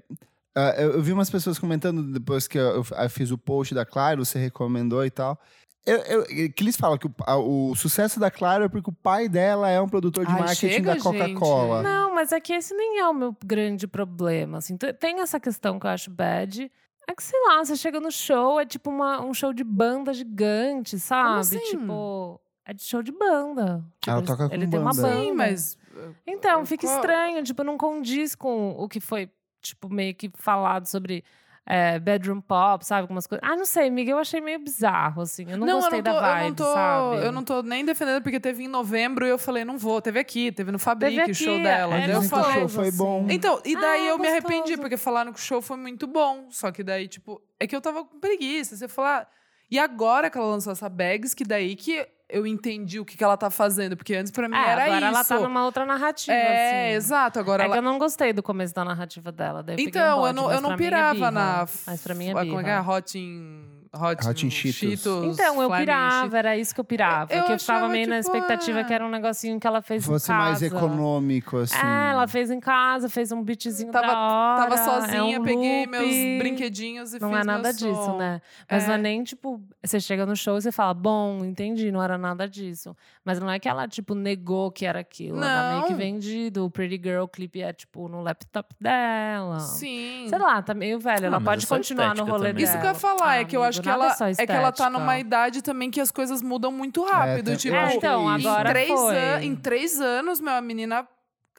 [0.56, 3.84] ah, eu, eu vi umas pessoas comentando depois que eu, eu fiz o post da
[3.84, 5.38] Claro, você recomendou e tal.
[5.86, 8.92] Eu, eu, que eles falam que o, a- o sucesso da Claro é porque o
[8.92, 11.82] pai dela é um produtor de Ai, marketing chega, da Coca-Cola.
[11.82, 14.58] Não, mas é que esse nem é o meu grande problema.
[14.58, 16.70] Assim, Te- tem essa questão que eu acho bad.
[17.08, 20.12] É que, sei lá, você chega no show, é tipo uma, um show de banda
[20.12, 21.40] gigante, sabe?
[21.40, 21.58] assim?
[21.58, 23.82] Tipo, é de show de banda.
[24.00, 25.08] Tipo, Ela ele- toca com ele tem uma banda.
[25.08, 25.20] banda.
[25.22, 25.78] Sim, mas.
[26.26, 29.28] Então, fica Qual- estranho, tipo, não condiz com o que foi,
[29.62, 31.24] tipo, meio que falado sobre
[31.66, 33.02] é, bedroom pop, sabe?
[33.02, 33.48] Algumas coisas.
[33.48, 35.46] Ah, não sei, amiga, eu achei meio bizarro, assim.
[35.48, 37.16] Eu não, gostei eu não tô, da vibe, eu não tô, sabe?
[37.26, 40.00] Eu não tô nem defendendo, porque teve em novembro e eu falei, não vou.
[40.02, 41.94] Teve aqui, teve no Fabric Teve o show dela.
[41.96, 42.60] é, eu falei.
[42.60, 43.26] show foi bom.
[43.30, 44.80] Então, e daí Ah, eu me arrependi, gostoso.
[44.80, 46.46] porque falaram que o show foi muito bom.
[46.50, 48.76] Só que daí, tipo, é que eu tava com preguiça.
[48.76, 49.28] Você falar.
[49.70, 53.24] E agora que ela lançou essa bags, que daí que eu entendi o que, que
[53.24, 53.96] ela tá fazendo.
[53.96, 55.06] Porque antes, pra mim, É, era agora isso.
[55.06, 56.96] ela tá numa outra narrativa, É, assim.
[56.96, 57.38] exato.
[57.38, 57.74] Agora É ela.
[57.74, 59.62] que eu não gostei do começo da narrativa dela.
[59.64, 61.30] Peguei um Então, eu bode, não, eu não é pirava birra.
[61.30, 61.68] na.
[61.86, 62.80] Mas pra mim é Como é que é?
[62.80, 63.79] Hot in.
[63.92, 65.02] Hot, Hot in Cheetos.
[65.04, 67.32] Então, eu Flaming pirava, era isso que eu pirava.
[67.34, 69.82] Eu que eu ficava meio na tipo, expectativa ah, que era um negocinho que ela
[69.82, 70.44] fez Fosse em casa.
[70.48, 71.74] mais econômico, assim.
[71.76, 74.62] É, ela fez em casa, fez um beatzinho Tava- da hora.
[74.62, 75.90] Tava é sozinha, um peguei loop.
[75.90, 78.16] meus brinquedinhos e Não fiz é nada meu disso, som.
[78.16, 78.40] né?
[78.70, 78.86] Mas É.
[78.86, 82.16] não é nem, tipo, você chega no show e você fala, bom, entendi, não era
[82.16, 82.96] nada disso.
[83.24, 85.42] Mas não é que ela, tipo, negou que era aquilo.
[85.42, 85.98] Era meio que Não.
[85.98, 86.64] vendido.
[86.64, 89.58] O Pretty Girl clipe é, tipo, no laptop dela.
[89.60, 90.26] Sim.
[90.28, 91.24] Sei lá, tá meio velha.
[91.24, 92.64] Ah, ela mas pode é só continuar no rolê também.
[92.64, 92.68] dela.
[92.68, 94.52] Isso que eu ia falar, é que eu amigo, acho que ela só é que
[94.52, 97.46] ela tá numa idade também que as coisas mudam muito rápido.
[97.46, 99.16] tem- tipo, É, então, é agora em, três foi.
[99.18, 101.06] an- em três anos, meu, a menina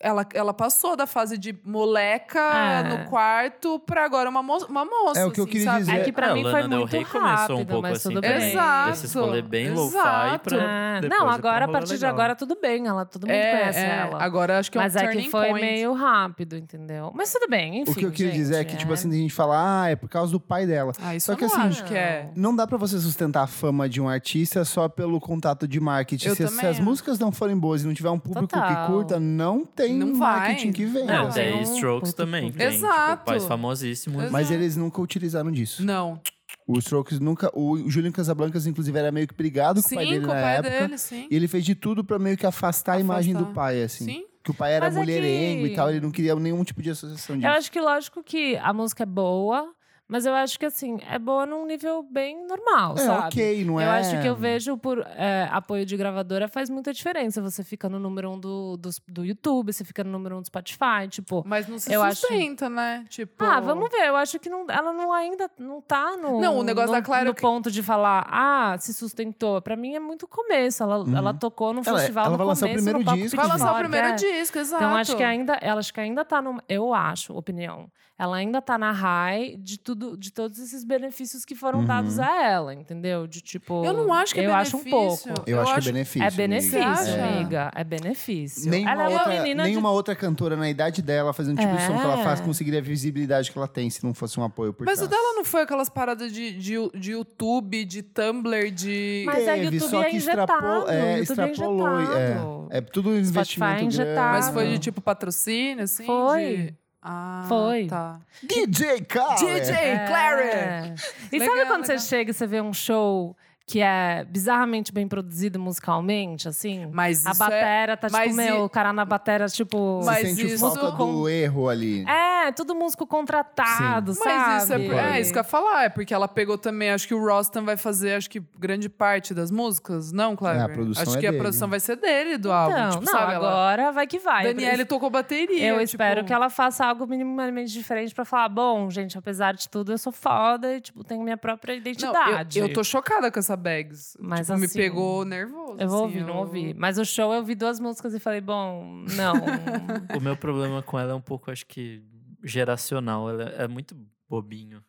[0.02, 2.84] ela, ela passou da fase de moleca É.
[2.84, 5.20] no quarto pra agora uma, mo uma moça.
[5.20, 5.80] É o que eu assim, queria sabe?
[5.82, 5.92] dizer.
[5.96, 7.92] É que pra É, mim foi Lana Del muito Rey começou um rápido, pouco mas
[7.98, 8.50] assim, tudo bem.
[8.52, 8.90] Exato.
[8.92, 10.50] Desses rolê bem lo-fi exato.
[10.50, 12.10] pra É, não, agora, a partir de legal.
[12.12, 12.88] agora, tudo bem.
[12.88, 14.24] Ela, todo mundo É, conhece é, ela.
[14.24, 15.66] Agora acho que é um Mas é que foi point.
[15.66, 17.12] meio rápido, entendeu?
[17.14, 17.92] Mas tudo bem, enfim.
[17.92, 19.96] o que eu queria gente, dizer é que, tipo assim, tem gente fala, ah, é
[19.96, 20.92] por causa do pai dela.
[21.02, 22.30] Ah, isso Só eu que assim, acho que é.
[22.36, 26.28] Não dá pra você sustentar a fama de um artista só pelo contato de marketing.
[26.30, 28.86] Eu se, também se as músicas não forem boas e não tiver um público que
[28.88, 30.40] curta, não tem Não vai.
[30.50, 31.06] marketing que venha.
[31.06, 32.52] Não, Não, tem tem Strokes também.
[32.52, 33.26] Tem, tipo, Exato.
[33.26, 34.18] pais famosíssimos.
[34.20, 34.32] Exato.
[34.34, 35.84] Mas eles nunca utilizaram disso.
[35.84, 36.20] Não.
[36.68, 37.50] O Strokes nunca.
[37.54, 40.36] O Julian Casablancas, inclusive, era meio que brigado com Sim, o pai dele com o
[40.36, 40.80] na pai época.
[40.82, 41.28] dele, sim.
[41.30, 43.56] E ele fez de tudo pra meio que afastar, a imagem do Afastar.
[43.56, 44.06] pai, assim.
[44.06, 44.24] Sim.
[44.44, 46.82] Que o pai era Mas é mulherengo que- e tal, ele não queria nenhum tipo
[46.82, 47.48] de associação disso.
[47.48, 49.72] Eu acho que, lógico que a música é boa,
[50.12, 53.28] mas eu acho que, assim, é boa num nível bem normal, é sabe?
[53.28, 53.86] ok, não é?
[53.86, 57.42] Eu acho que eu vejo por é, apoio de gravadora faz muita diferença.
[57.42, 60.46] Você fica no número um do, do, do YouTube, você fica no número um do
[60.48, 61.44] Spotify, tipo.
[61.48, 63.06] Mas não se Eu acho- sustenta, né?
[63.08, 63.42] Tipo.
[63.46, 64.08] Ah, vamos ver.
[64.10, 67.02] Eu acho que não, ela não ainda não tá no, Não, o negócio no, da
[67.02, 69.62] Clara no é que- ponto de falar, ah, se sustentou.
[69.62, 70.84] Pra mim é muito começo.
[70.84, 73.74] Ela, ela tocou no Ela- festival ela no começo, primeiro no palco disco, Vai lançar
[73.74, 74.14] o primeiro é.
[74.16, 74.84] disco, exato.
[74.84, 77.90] Então acho que ainda, ela acho que ainda tá no, eu acho, opinião.
[78.22, 81.86] Ela ainda tá na high de tudo, de todos esses benefícios que foram Uhum.
[81.86, 83.26] dados a ela, entendeu?
[83.26, 85.34] De tipo, Eu não acho que é eu acho um benefício.
[85.34, 85.50] pouco.
[85.50, 86.22] Eu, Eu acho, acho- que é benefício.
[86.22, 86.38] É amiga.
[86.38, 87.24] benefício, acha?
[87.26, 87.72] amiga.
[87.74, 88.70] É benefício.
[88.70, 89.96] Nenhuma, ela é uma outra, menina nenhuma de...
[89.96, 92.44] outra cantora na idade dela fazendo tipo de som que ela faz É.
[92.44, 95.10] conseguiria a visibilidade que ela tem se não fosse um apoio por Mas o trás.
[95.10, 99.24] dela não foi aquelas paradas de, de, de YouTube, de Tumblr, de.
[99.26, 100.92] Mas é Teve, YouTube só é que extrapolou- injetado.
[100.92, 102.78] é, YouTube é extrapolou, é.
[102.78, 103.96] É tudo um investimento grande.
[103.96, 104.32] injetado.
[104.38, 106.06] Mas foi de tipo patrocínio, assim?
[106.06, 106.56] Foi.
[106.58, 107.88] de- Ah, Foi.
[107.88, 108.20] Tá.
[108.44, 109.40] DJ Khaled!
[109.62, 109.74] DJ!
[109.76, 110.94] É.
[111.32, 112.00] E Legal, sabe quando legal.
[112.00, 116.88] você chega e você vê um show que é bizarramente bem produzido musicalmente, assim?
[116.92, 120.00] Mas a é- batera tá, mas tipo, meu, i- o cara na batera, tipo...
[120.02, 122.04] Você Mas sente isso- falta do erro ali.
[122.08, 124.30] É, tudo músico contratado, sabe?
[124.30, 126.90] Mas isso é, por- é isso que eu ia falar, é porque ela pegou também,
[126.92, 130.62] acho que o Rostam vai fazer, acho que grande parte das músicas, não, Clever?
[130.62, 131.42] É, a produção acho é que a dele.
[131.42, 132.72] produção vai ser dele, do álbum.
[132.78, 134.44] Então, tipo, não, sabe, ela- agora vai que vai.
[134.46, 135.68] Daniele tocou bateria.
[135.68, 139.68] Eu tipo- espero que ela faça algo minimamente diferente pra falar, bom, gente, apesar de
[139.68, 142.60] tudo, eu sou foda e, tipo, tenho minha própria Não, identidade.
[142.60, 144.16] eu, eu tô chocada com essa Bags.
[144.20, 145.76] Mas, tipo, me assim, pegou nervoso.
[145.80, 146.74] Eu vou assim, ouvir, não eu- ouvi.
[146.78, 149.34] Mas o show eu ouvi duas músicas e falei, bom, não.
[150.18, 152.04] O meu problema com ela é um pouco, acho que,
[152.44, 153.30] geracional.
[153.30, 153.96] Ela é muito
[154.30, 154.84] bobinho.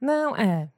[0.00, 0.68] não, é.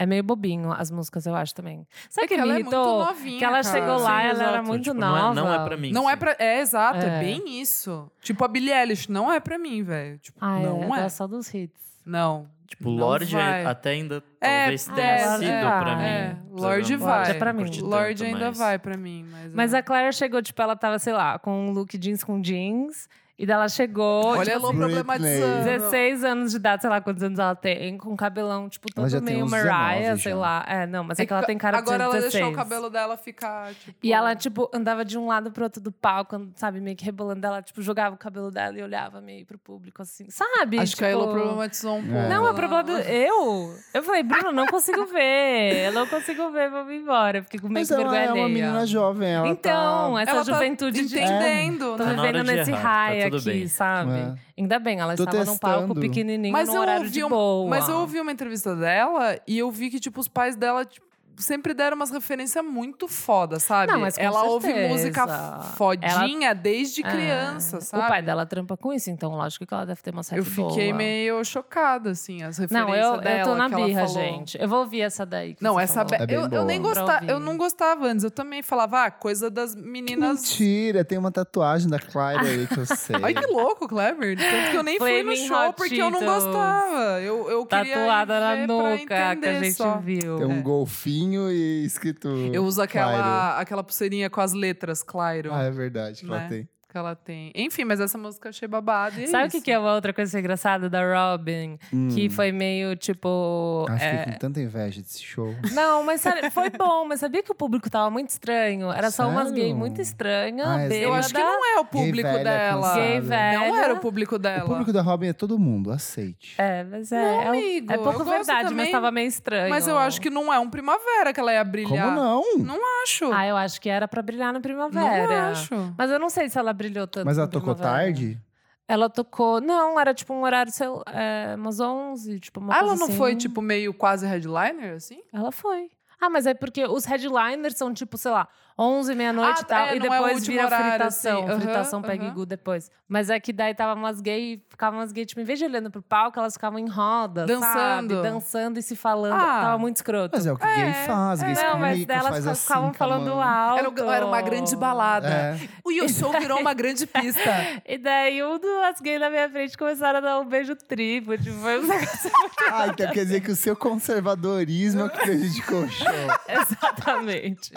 [0.00, 1.84] É meio bobinho as músicas, eu acho também.
[2.08, 3.74] Sabe É que que, ela me é muito novinha, que ela cara.
[3.80, 4.64] chegou lá, Sim, ela era exato.
[4.68, 5.34] muito Tipo, não é- nova.
[5.34, 5.90] não é pra mim.
[5.90, 6.36] Não é pra.
[6.38, 7.16] É, exato, é.
[7.16, 7.20] É.
[7.20, 8.08] bem isso.
[8.22, 10.16] Tipo, a Billie Eilish não é pra mim, velho.
[10.20, 11.02] Tipo, Ah, é, não é.
[11.02, 11.82] gosto só dos hits.
[12.06, 12.48] Não.
[12.68, 13.64] Tipo, Não Lorde vai.
[13.66, 16.02] até ainda É, talvez é, tenha é, sido é, pra mim.
[16.04, 16.36] é.
[16.52, 17.30] Lorde vai.
[17.32, 17.64] É pra mim.
[17.80, 19.26] Lorde tanto, ainda mas- vai pra mim.
[19.28, 19.78] Mas, Mas é.
[19.78, 23.08] a Claire chegou, tipo, ela tava, sei lá, com um look jeans com jeans.
[23.38, 25.64] E daí ela chegou, Olha tipo, ela assim, problematizando.
[25.64, 29.48] 16 anos de idade, sei lá quantos anos ela tem, com cabelão, tipo, todo meio
[29.48, 30.38] Mariah, 19 sei já.
[30.38, 30.64] lá.
[30.66, 32.32] É, não, mas é, É que ela tem cara de Agora ela 16.
[32.32, 33.96] deixou o cabelo dela ficar, tipo...
[34.02, 37.46] E ela, tipo, andava de um lado pro outro do palco, sabe, meio que rebolando.
[37.46, 40.78] Ela, tipo, jogava o cabelo dela e olhava meio pro público, assim, sabe?
[40.80, 42.28] Acho que a Elo Tipo, problematizou um pouco.
[42.28, 43.00] Não, é problema.
[43.02, 43.74] Eu?
[43.94, 45.86] Eu falei, Bruno, não consigo ver.
[45.86, 47.38] Eu não consigo ver, vou ir embora.
[47.38, 50.22] Eu fiquei com meio Mas que ela vergonha é uma menina jovem, ela Então, tá...
[50.22, 51.18] essa Ela tá juventude de...
[51.18, 52.14] entendendo, Tô né?
[52.16, 53.68] Tá vivendo nesse errar, high tá aqui, bem.
[53.68, 54.12] sabe?
[54.12, 54.34] É.
[54.56, 56.00] Ainda bem, ela Tô estava num palco testando.
[56.00, 57.68] pequenininho Mas num eu, horário ouvi de um- boa.
[57.70, 61.06] mas eu ouvi uma entrevista dela e eu vi que, tipo, os pais dela tipo,
[61.38, 63.92] sempre deram umas referências muito foda, sabe?
[63.92, 64.88] Não, mas com ela ouve certeza.
[64.88, 67.10] música fodinha desde É.
[67.10, 68.04] criança, sabe?
[68.04, 70.44] O pai dela trampa com isso, então lógico que ela deve ter uma certa Eu
[70.44, 70.96] fiquei boa.
[70.98, 74.22] meio chocada, assim, as referências Não, eu, dela eu tô na que ela birra, falou.
[74.22, 74.60] gente.
[74.60, 75.54] Eu vou ouvir essa daí.
[75.54, 76.04] que Não, você essa...
[76.04, 76.26] falou.
[76.26, 78.24] be- É eu, eu nem gostava, eu não gostava antes.
[78.24, 80.40] Eu também falava, ah, coisa das meninas...
[80.40, 83.16] Mentira, tem uma tatuagem da Clyde aí que eu sei.
[83.22, 84.36] Ai, que louco, Clever.
[84.36, 87.20] Tanto que eu nem fui no Flaming show porque eu não gostava.
[87.20, 89.98] Eu, eu Tatuada na nuca que a gente só.
[89.98, 90.36] viu.
[90.38, 90.62] Tem um É.
[90.62, 92.28] golfinho e escrito.
[92.52, 95.52] Eu uso aquela, aquela pulseirinha com as letras, Clairo.
[95.52, 96.48] Ah, é verdade que ela Né?
[96.48, 96.68] tem.
[96.98, 97.52] Que ela tem.
[97.54, 99.22] Enfim, mas essa música eu achei babada.
[99.22, 101.00] é Sabe o que, que é uma outra coisa engraçada da
[101.30, 101.78] Robin?
[102.14, 102.30] Que Hum.
[102.30, 103.86] foi meio tipo.
[103.88, 105.54] Ah, é, com tanta inveja desse show.
[105.72, 108.90] Não, mas sério, foi bom, mas sabia que o público tava muito estranho?
[108.90, 109.62] Era só umas Sério?
[109.62, 112.94] gays muito estranhas, Ah, é- Eu acho que não é o público velha dela.
[112.94, 113.58] Gay velha.
[113.58, 114.66] Não era o público O dela.
[114.68, 116.54] público da Robin é todo mundo, aceite.
[116.58, 117.16] É, mas é.
[117.20, 119.70] Não, é, um- amigo, é pouco verdade, mas também, tava meio estranho.
[119.70, 122.06] Mas eu acho que não é um primavera que ela ia brilhar.
[122.06, 122.56] Como não?
[122.58, 123.32] Não acho.
[123.32, 125.50] Ah, eu acho que era pra brilhar na não primavera.
[125.50, 125.94] acho.
[125.96, 127.24] Mas eu não sei se ela brilhou tanto.
[127.26, 128.40] Mas ela tocou tarde?
[128.86, 129.60] Ela tocou.
[129.60, 133.06] Não, era tipo um horário, sei lá, é, umas 11, tipo uma Ah, ela coisa
[133.06, 133.38] não foi, assim.
[133.38, 135.20] tipo, meio quase headliner, assim?
[135.32, 135.90] Ela foi.
[136.20, 138.48] Ah, mas é porque os headliners são tipo, sei lá,
[138.78, 139.86] 11, meia-noite Ah, e tal.
[139.86, 141.38] é, e é depois último vira horário, fritação.
[141.42, 141.50] assim.
[141.50, 142.90] Aham, fritação pega e gu depois.
[143.08, 145.90] Mas é que daí tava umas gays, ficavam umas gays, tipo, em vez de olhando
[145.90, 147.72] pro palco, elas ficavam em roda, Dançando.
[147.72, 148.22] sabe?
[148.22, 149.32] Dançando e se falando.
[149.40, 149.60] Ah.
[149.62, 150.36] Tava muito escroto.
[150.36, 153.32] Mas é o que gay faz, gay se Não, mas delas faz assim ficavam falando
[153.32, 154.00] alto.
[154.02, 155.28] Era, era uma grande balada.
[155.28, 155.58] É.
[155.84, 157.50] O Yoshou virou uma grande pista.
[157.86, 161.36] E daí um das gays na minha frente começaram a dar um beijo triplo.
[161.38, 162.30] Tipo, foi um negócio
[162.70, 166.06] Ah, então quer dizer que o seu conservadorismo é o que prejudicou o show.
[166.46, 167.72] Exatamente.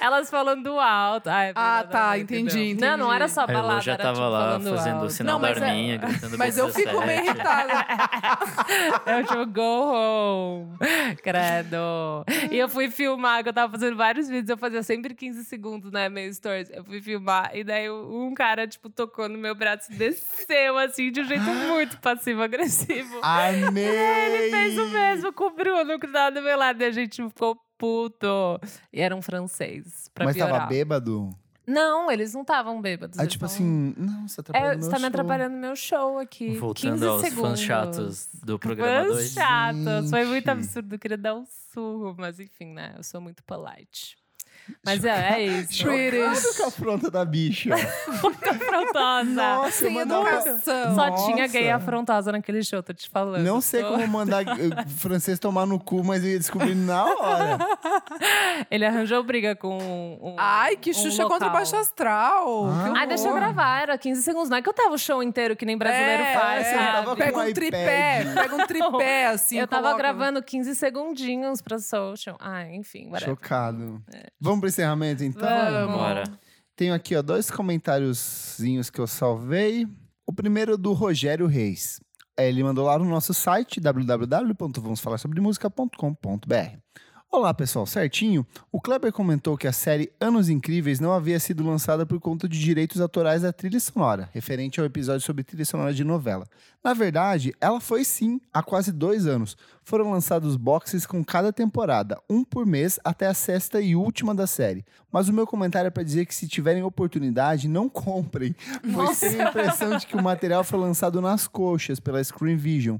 [0.00, 1.28] Elas falando alto.
[1.28, 2.96] Ai, Ah, tá, entendi, entendeu?
[2.96, 5.48] Não, não era só balada, já era, tava tipo, lá fazendo o sinal Não, da
[5.48, 7.24] mas é- arminha, gritando Mas eu fico meio B17.
[7.24, 7.86] irritada.
[9.06, 10.78] Eu tipo, go home.
[11.22, 12.24] Credo.
[12.50, 15.90] E eu fui filmar, que eu tava fazendo vários vídeos, eu fazia sempre 15 segundos,
[15.90, 16.70] né, meio stories.
[16.70, 21.10] Eu fui filmar, e daí um cara, tipo, tocou no meu braço e desceu, assim,
[21.10, 23.20] de um jeito muito passivo-agressivo.
[23.22, 23.84] Amei!
[23.84, 27.22] Ele fez o mesmo com o Bruno, que tava do meu lado, e a gente
[27.28, 28.26] ficou puto.
[28.92, 30.54] E era um francês, pra Mas piorar.
[30.58, 31.30] tava bêbado?
[31.66, 33.18] Não, eles não estavam bêbados.
[33.18, 35.54] Aí, eles tipo tavam- assim, não, você tá É, atrapalhando você meu tá me atrapalhando
[35.54, 36.56] no meu show aqui.
[36.56, 37.50] Voltando 15 aos segundos.
[37.50, 39.32] fãs chatos do programa Fãs 2.
[39.32, 40.10] chatos.
[40.10, 40.94] Foi muito absurdo.
[40.94, 41.44] Eu queria dar um
[41.74, 42.94] surro, mas enfim, né?
[42.96, 44.16] Eu sou muito polite.
[44.84, 45.74] Mas é, é isso.
[45.74, 47.70] Chocado com a afronta da bicha.
[48.22, 49.24] Muito afrontosa.
[49.24, 50.28] Nossa, Sem mandava...
[50.30, 50.94] educação.
[50.94, 51.26] Só Nossa.
[51.26, 53.44] tinha gay afrontosa naquele show, tô te falando.
[53.44, 57.04] Não sei Tô- como mandar eh, francês tomar no cu, mas eu ia descobrir na
[57.04, 57.58] hora.
[58.70, 60.34] Ele arranjou briga com um.
[60.38, 61.28] Ai, que um Xuxa local.
[61.38, 62.66] contra o Baixo Astral.
[62.68, 62.92] Ah.
[62.98, 64.48] Ai, deixa eu gravar, era 15 segundos.
[64.48, 66.66] Não é que eu tava o show inteiro que nem brasileiro É, faz.
[66.66, 66.74] é.
[66.74, 67.06] sabe?
[67.06, 69.58] com Pega um um tripé, pega um tripé, assim.
[69.58, 72.36] eu tava coloca- gravando 15 segundinhos pra social.
[72.40, 73.34] Ah, enfim, whatever.
[73.34, 74.02] Chocado.
[74.40, 75.48] Vamos pro encerramento, então?
[75.48, 75.96] Vamos.
[75.96, 76.24] Bora.
[76.76, 79.86] Tenho aqui, ó, dois comentáriozinhos que eu salvei.
[80.26, 82.00] O primeiro do Rogério Reis.
[82.38, 86.78] É, Ele mandou lá no nosso site, www.vamosfalarsobremusica.com.br.
[87.30, 88.44] Olá, pessoal, certinho?
[88.72, 92.58] O Kleber comentou que a série Anos Incríveis não havia sido lançada por conta de
[92.58, 96.48] direitos autorais da trilha sonora, referente ao episódio sobre trilha sonora de novela.
[96.82, 99.58] Na verdade, ela foi sim, há quase dois anos.
[99.84, 104.46] Foram lançados boxes com cada temporada, um por mês até a sexta e última da
[104.46, 104.82] série.
[105.12, 108.56] Mas o meu comentário é para dizer que se tiverem oportunidade, não comprem,
[108.94, 112.96] pois tenho a impressão de que o material foi lançado nas coxas pela Screen Vision.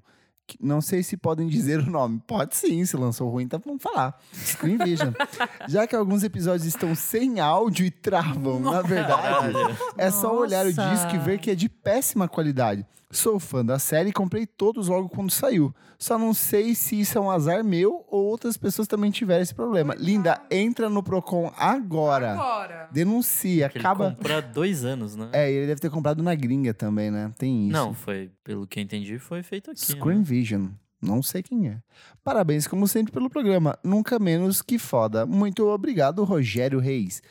[0.60, 2.22] Não sei se podem dizer o nome.
[2.26, 4.18] Pode sim, se lançou ruim, então vamos falar.
[4.32, 5.12] Screen Vision.
[5.68, 9.54] Já que alguns episódios estão sem áudio e travam, na verdade,
[9.96, 12.86] é só olhar o disco e ver que é de péssima qualidade.
[13.10, 15.74] Sou fã da série e comprei todos logo quando saiu.
[15.98, 19.54] Só não sei se isso é um azar meu ou outras pessoas também tiveram esse
[19.54, 19.94] problema.
[19.94, 22.32] Linda, entra no Procon agora.
[22.32, 22.88] Agora.
[22.92, 24.08] Denuncia, Que acaba.
[24.08, 25.30] Ele comprou há dois anos, né?
[25.32, 27.32] É, ele deve ter comprado na gringa também, né?
[27.38, 27.72] Tem isso.
[27.72, 29.80] Não, foi, pelo que eu entendi, foi feito aqui.
[29.80, 30.24] Screen né?
[30.24, 30.66] Vision.
[31.00, 31.78] Não sei quem é.
[32.24, 33.78] Parabéns, como sempre, pelo programa.
[33.84, 35.24] Nunca menos que foda.
[35.24, 37.22] Muito obrigado, Rogério Reis.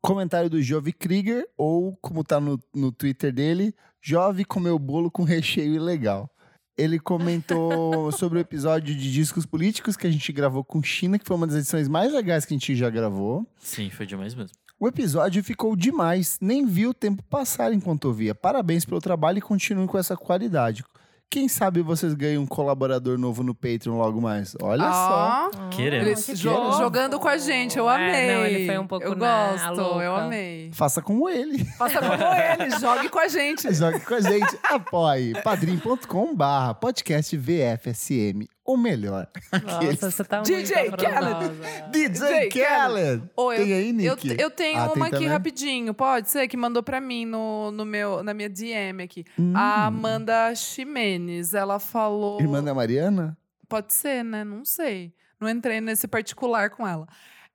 [0.00, 5.22] Comentário do Jove Krieger, ou como tá no, no Twitter dele, Jove comeu bolo com
[5.22, 6.30] recheio ilegal.
[6.76, 11.26] Ele comentou sobre o episódio de discos políticos que a gente gravou com China, que
[11.26, 13.46] foi uma das edições mais legais que a gente já gravou.
[13.58, 14.56] Sim, foi demais mesmo.
[14.80, 18.32] O episódio ficou demais, nem vi o tempo passar enquanto ouvia.
[18.32, 20.84] Parabéns pelo trabalho e continuem com essa qualidade.
[21.30, 24.56] Quem sabe vocês ganham um colaborador novo no Patreon logo mais.
[24.62, 25.50] Olha só.
[25.70, 26.24] Queremos.
[26.24, 28.34] que jo- jogando com a gente, eu É, amei.
[28.34, 30.70] não, ele foi um pouco, Eu né, gosto, eu amei.
[30.72, 31.64] Faça como ele.
[31.76, 33.74] Faça como ele, jogue com a gente.
[33.74, 34.58] Jogue com a gente.
[34.64, 38.48] Apoie padrim.com barra podcast VFSM.
[38.68, 39.26] Ou melhor,
[39.64, 41.06] Nossa, você tá muito DJ Khaled.
[41.06, 41.88] afrontosa.
[41.90, 43.22] DJ Khaled.
[43.34, 44.36] Ô, eu- Tem aí, Eu, Nick?
[44.38, 45.28] eu tenho Ah, uma aqui também?
[45.28, 46.46] rapidinho, pode ser?
[46.48, 49.24] Que mandou pra mim no, no meu, na minha DM aqui.
[49.38, 49.54] Hum.
[49.56, 52.38] A Amanda Ximenes, ela falou.
[52.42, 53.38] Irmã da Mariana?
[53.66, 54.44] Pode ser, né?
[54.44, 55.14] Não sei.
[55.40, 57.06] Não entrei nesse particular com ela.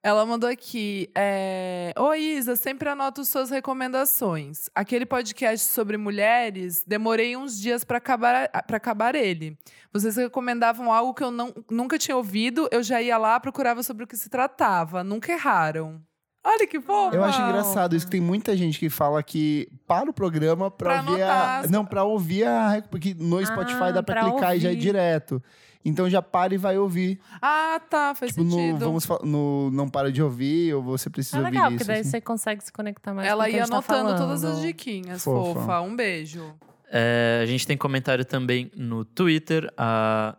[0.05, 1.09] Ela mandou aqui.
[1.15, 1.93] É...
[1.97, 4.69] Oi, Isa, sempre anoto suas recomendações.
[4.75, 9.57] Aquele podcast sobre mulheres, demorei uns dias para acabar, pra acabar ele.
[9.93, 14.03] Vocês recomendavam algo que eu não, nunca tinha ouvido, eu já ia lá, procurava sobre
[14.03, 15.05] o que se tratava.
[15.05, 16.01] Nunca erraram.
[16.45, 17.15] Olha que fofo.
[17.15, 21.01] Eu acho engraçado isso que tem muita gente que fala que para o programa pra,
[21.01, 21.59] Pra ver a.
[21.59, 22.83] anotar Não, pra ouvir a.
[22.91, 24.81] Porque no Spotify Ah, dá pra, pra clicar e já é ouvir.
[24.81, 25.41] direto.
[25.85, 27.19] Então já para e vai ouvir.
[27.41, 28.79] Ah, tá, faz Tipo, no, sentido.
[28.79, 31.77] vamos fa- no Não Para de Ouvir, ou você precisa É ouvir legal, isso.
[31.77, 32.09] porque daí assim.
[32.09, 35.59] você consegue se conectar mais com Ela a ia tá anotando todas as diquinhas, Fofa.
[35.59, 35.81] fofa.
[35.81, 36.53] Um beijo.
[36.89, 39.71] É, a gente tem comentário também no Twitter.
[39.77, 40.37] A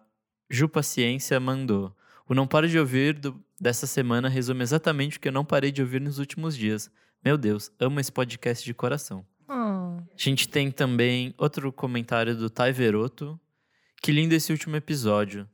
[0.51, 1.95] Ju Paciência mandou.
[2.29, 5.71] O Não Paro de Ouvir do- dessa semana resume exatamente o que eu não parei
[5.71, 6.91] de ouvir nos últimos dias.
[7.25, 9.25] Meu Deus, amo esse podcast de coração.
[9.49, 9.99] Hum.
[9.99, 13.39] A gente tem também outro comentário do Tai Veroto.
[14.05, 15.48] Que lindo esse último episódio.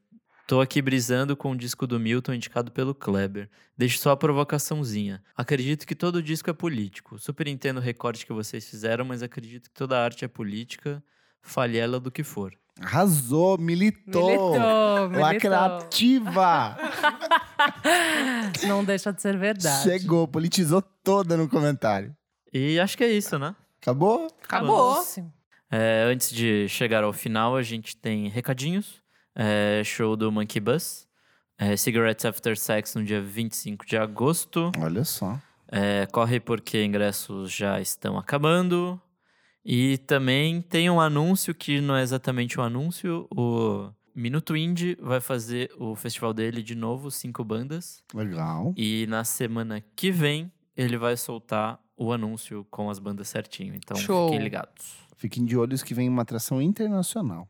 [0.45, 3.49] Tô aqui brisando com o disco do Milton indicado pelo Kleber.
[3.79, 5.23] Deixo só a provocaçãozinha.
[5.37, 7.17] Acredito que todo disco é político.
[7.17, 11.01] Super entendo o recorte que vocês fizeram, mas acredito que toda arte é política,
[11.41, 12.53] falhe ela do que for.
[12.81, 14.27] Arrasou, militou.
[14.27, 15.21] Militou, militou.
[15.21, 16.77] Lacrativa.
[18.67, 19.85] Não deixa de ser verdade.
[19.85, 22.13] Chegou, politizou toda no comentário.
[22.53, 23.55] E acho que é isso, né?
[23.81, 24.27] Acabou?
[24.43, 24.97] Acabou.
[24.97, 25.40] Nossa.
[25.71, 29.01] É, antes de chegar ao final, a gente tem recadinhos.
[29.35, 31.07] É, show do Monkey Bus.
[31.57, 34.73] É, Cigarettes After Sex no dia 25 de agosto.
[34.79, 35.39] Olha só.
[35.71, 39.01] É, corre porque ingressos já estão acabando.
[39.65, 43.29] E também tem um anúncio que não é exatamente um anúncio.
[43.37, 48.03] O Minuto Indie vai fazer o festival dele de novo, cinco bandas.
[48.13, 48.73] Legal.
[48.77, 53.75] E na semana que vem ele vai soltar o anúncio com as bandas certinho.
[53.75, 54.31] Então Show.
[54.31, 54.95] fiquem ligados.
[55.21, 57.47] Fiquem de olhos que vem uma atração internacional.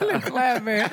[0.00, 0.84] Olha, Kleber.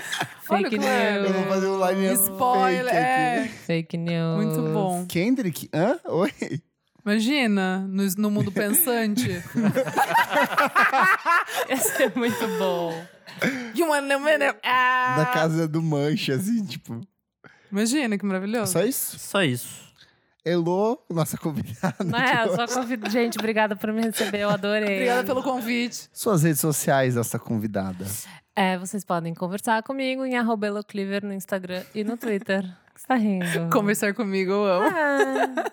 [0.50, 1.24] Olha, Fake Kleber.
[1.24, 3.44] Eu vou fazer um line Spoiler, fake é.
[3.44, 3.50] aqui.
[3.54, 4.44] Fake news.
[4.44, 5.06] Muito bom.
[5.08, 5.70] Kendrick?
[5.72, 6.00] Hã?
[6.06, 6.32] Oi?
[7.06, 9.30] Imagina, no, no mundo pensante.
[11.70, 13.06] Ia ser muito bom.
[13.76, 14.58] You minute?
[14.64, 15.16] Ah.
[15.16, 17.00] Da casa do Mancha, assim, tipo.
[17.72, 18.72] Imagina, que maravilhoso.
[18.72, 19.20] Só isso?
[19.20, 19.85] Só isso.
[20.46, 22.04] Elô, nossa convidada.
[22.04, 23.10] Não é, convido.
[23.10, 24.94] Gente, obrigada por me receber, eu adorei.
[24.94, 26.08] Obrigada pelo convite.
[26.14, 28.06] Suas redes sociais, essa convidada.
[28.56, 32.64] É, vocês podem conversar comigo em Elocliver no Instagram e no Twitter.
[32.96, 33.70] Você tá rindo?
[33.74, 34.88] Conversar comigo, eu amo.
[34.96, 35.72] Ah,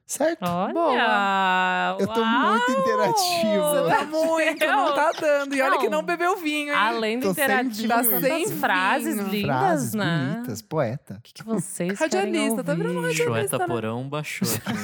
[0.09, 0.41] Certo?
[0.41, 0.73] Olha!
[0.73, 1.97] Boa.
[1.99, 2.49] Eu tô uau!
[2.49, 3.61] muito interativo.
[3.61, 5.53] Você tá muito, não tá dando.
[5.55, 5.79] E olha Não.
[5.79, 6.79] que não bebeu vinho, hein?
[6.79, 10.31] Além do Tô interativo, Sem frases lindas, Frases né?
[10.33, 11.17] bonitas, poeta.
[11.19, 13.23] O que, que vocês Radialista, tá virando radialista.
[13.23, 14.79] Choeta Porão baixou aqui.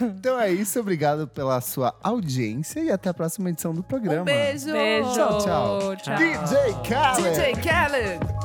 [0.00, 4.22] Então é isso, obrigado pela sua audiência e até a próxima edição do programa.
[4.22, 4.72] Um beijo.
[4.72, 5.12] Beijo.
[5.12, 5.96] Tchau, tchau.
[5.96, 6.16] tchau.
[6.16, 6.56] DJ
[6.88, 7.30] Khaled.
[7.30, 8.44] DJ Khaled.